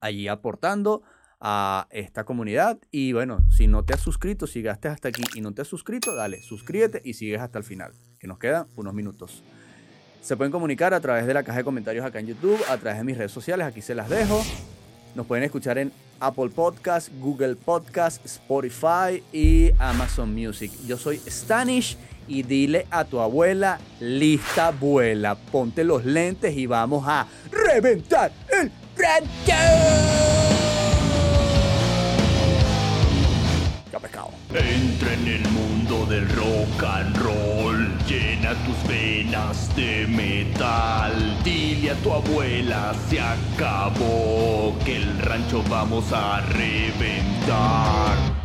allí 0.00 0.26
aportando 0.26 1.02
a 1.40 1.86
esta 1.90 2.24
comunidad. 2.24 2.80
Y 2.90 3.12
bueno, 3.12 3.46
si 3.50 3.68
no 3.68 3.84
te 3.84 3.94
has 3.94 4.00
suscrito, 4.00 4.48
si 4.48 4.66
hasta 4.66 4.92
aquí 5.08 5.22
y 5.34 5.40
no 5.40 5.54
te 5.54 5.62
has 5.62 5.68
suscrito, 5.68 6.14
dale, 6.16 6.42
suscríbete 6.42 7.00
y 7.04 7.14
sigues 7.14 7.40
hasta 7.40 7.58
el 7.58 7.64
final, 7.64 7.92
que 8.18 8.26
nos 8.26 8.38
quedan 8.38 8.66
unos 8.76 8.94
minutos. 8.94 9.42
Se 10.22 10.36
pueden 10.36 10.52
comunicar 10.52 10.92
a 10.94 11.00
través 11.00 11.26
de 11.26 11.34
la 11.34 11.42
caja 11.42 11.58
de 11.58 11.64
comentarios 11.64 12.04
acá 12.04 12.20
en 12.20 12.26
YouTube, 12.26 12.60
a 12.68 12.76
través 12.76 12.98
de 12.98 13.04
mis 13.04 13.16
redes 13.16 13.32
sociales, 13.32 13.66
aquí 13.66 13.80
se 13.80 13.94
las 13.94 14.08
dejo. 14.08 14.44
Nos 15.14 15.26
pueden 15.26 15.44
escuchar 15.44 15.78
en 15.78 15.92
Apple 16.20 16.50
Podcast, 16.50 17.08
Google 17.20 17.56
Podcast, 17.56 18.24
Spotify 18.24 19.22
y 19.32 19.70
Amazon 19.78 20.34
Music. 20.34 20.70
Yo 20.86 20.96
soy 20.96 21.18
Stanish 21.26 21.96
y 22.26 22.42
dile 22.42 22.86
a 22.90 23.04
tu 23.04 23.20
abuela, 23.20 23.78
lista 24.00 24.68
abuela, 24.68 25.34
ponte 25.34 25.82
los 25.82 26.04
lentes 26.04 26.56
y 26.56 26.66
vamos 26.66 27.04
a 27.06 27.26
reventar 27.50 28.30
el 28.48 28.70
rancho. 28.96 29.52
Ya 33.90 33.98
pescado. 33.98 34.30
Entra 34.50 35.14
en 35.14 35.26
el 35.26 35.48
mundo 35.48 36.06
del 36.06 36.28
rock 36.28 36.84
and 36.84 37.16
roll, 37.16 37.67
llena 38.08 38.54
tus 38.64 38.88
venas 38.88 39.74
de 39.76 40.06
metal. 40.06 41.12
Dile 41.44 41.90
a 41.90 41.94
tu 41.96 42.12
abuela, 42.12 42.94
se 43.08 43.20
acabó, 43.20 44.74
que 44.84 44.96
el 44.96 45.18
rancho 45.18 45.62
vamos 45.68 46.10
a 46.12 46.40
reventar. 46.40 48.37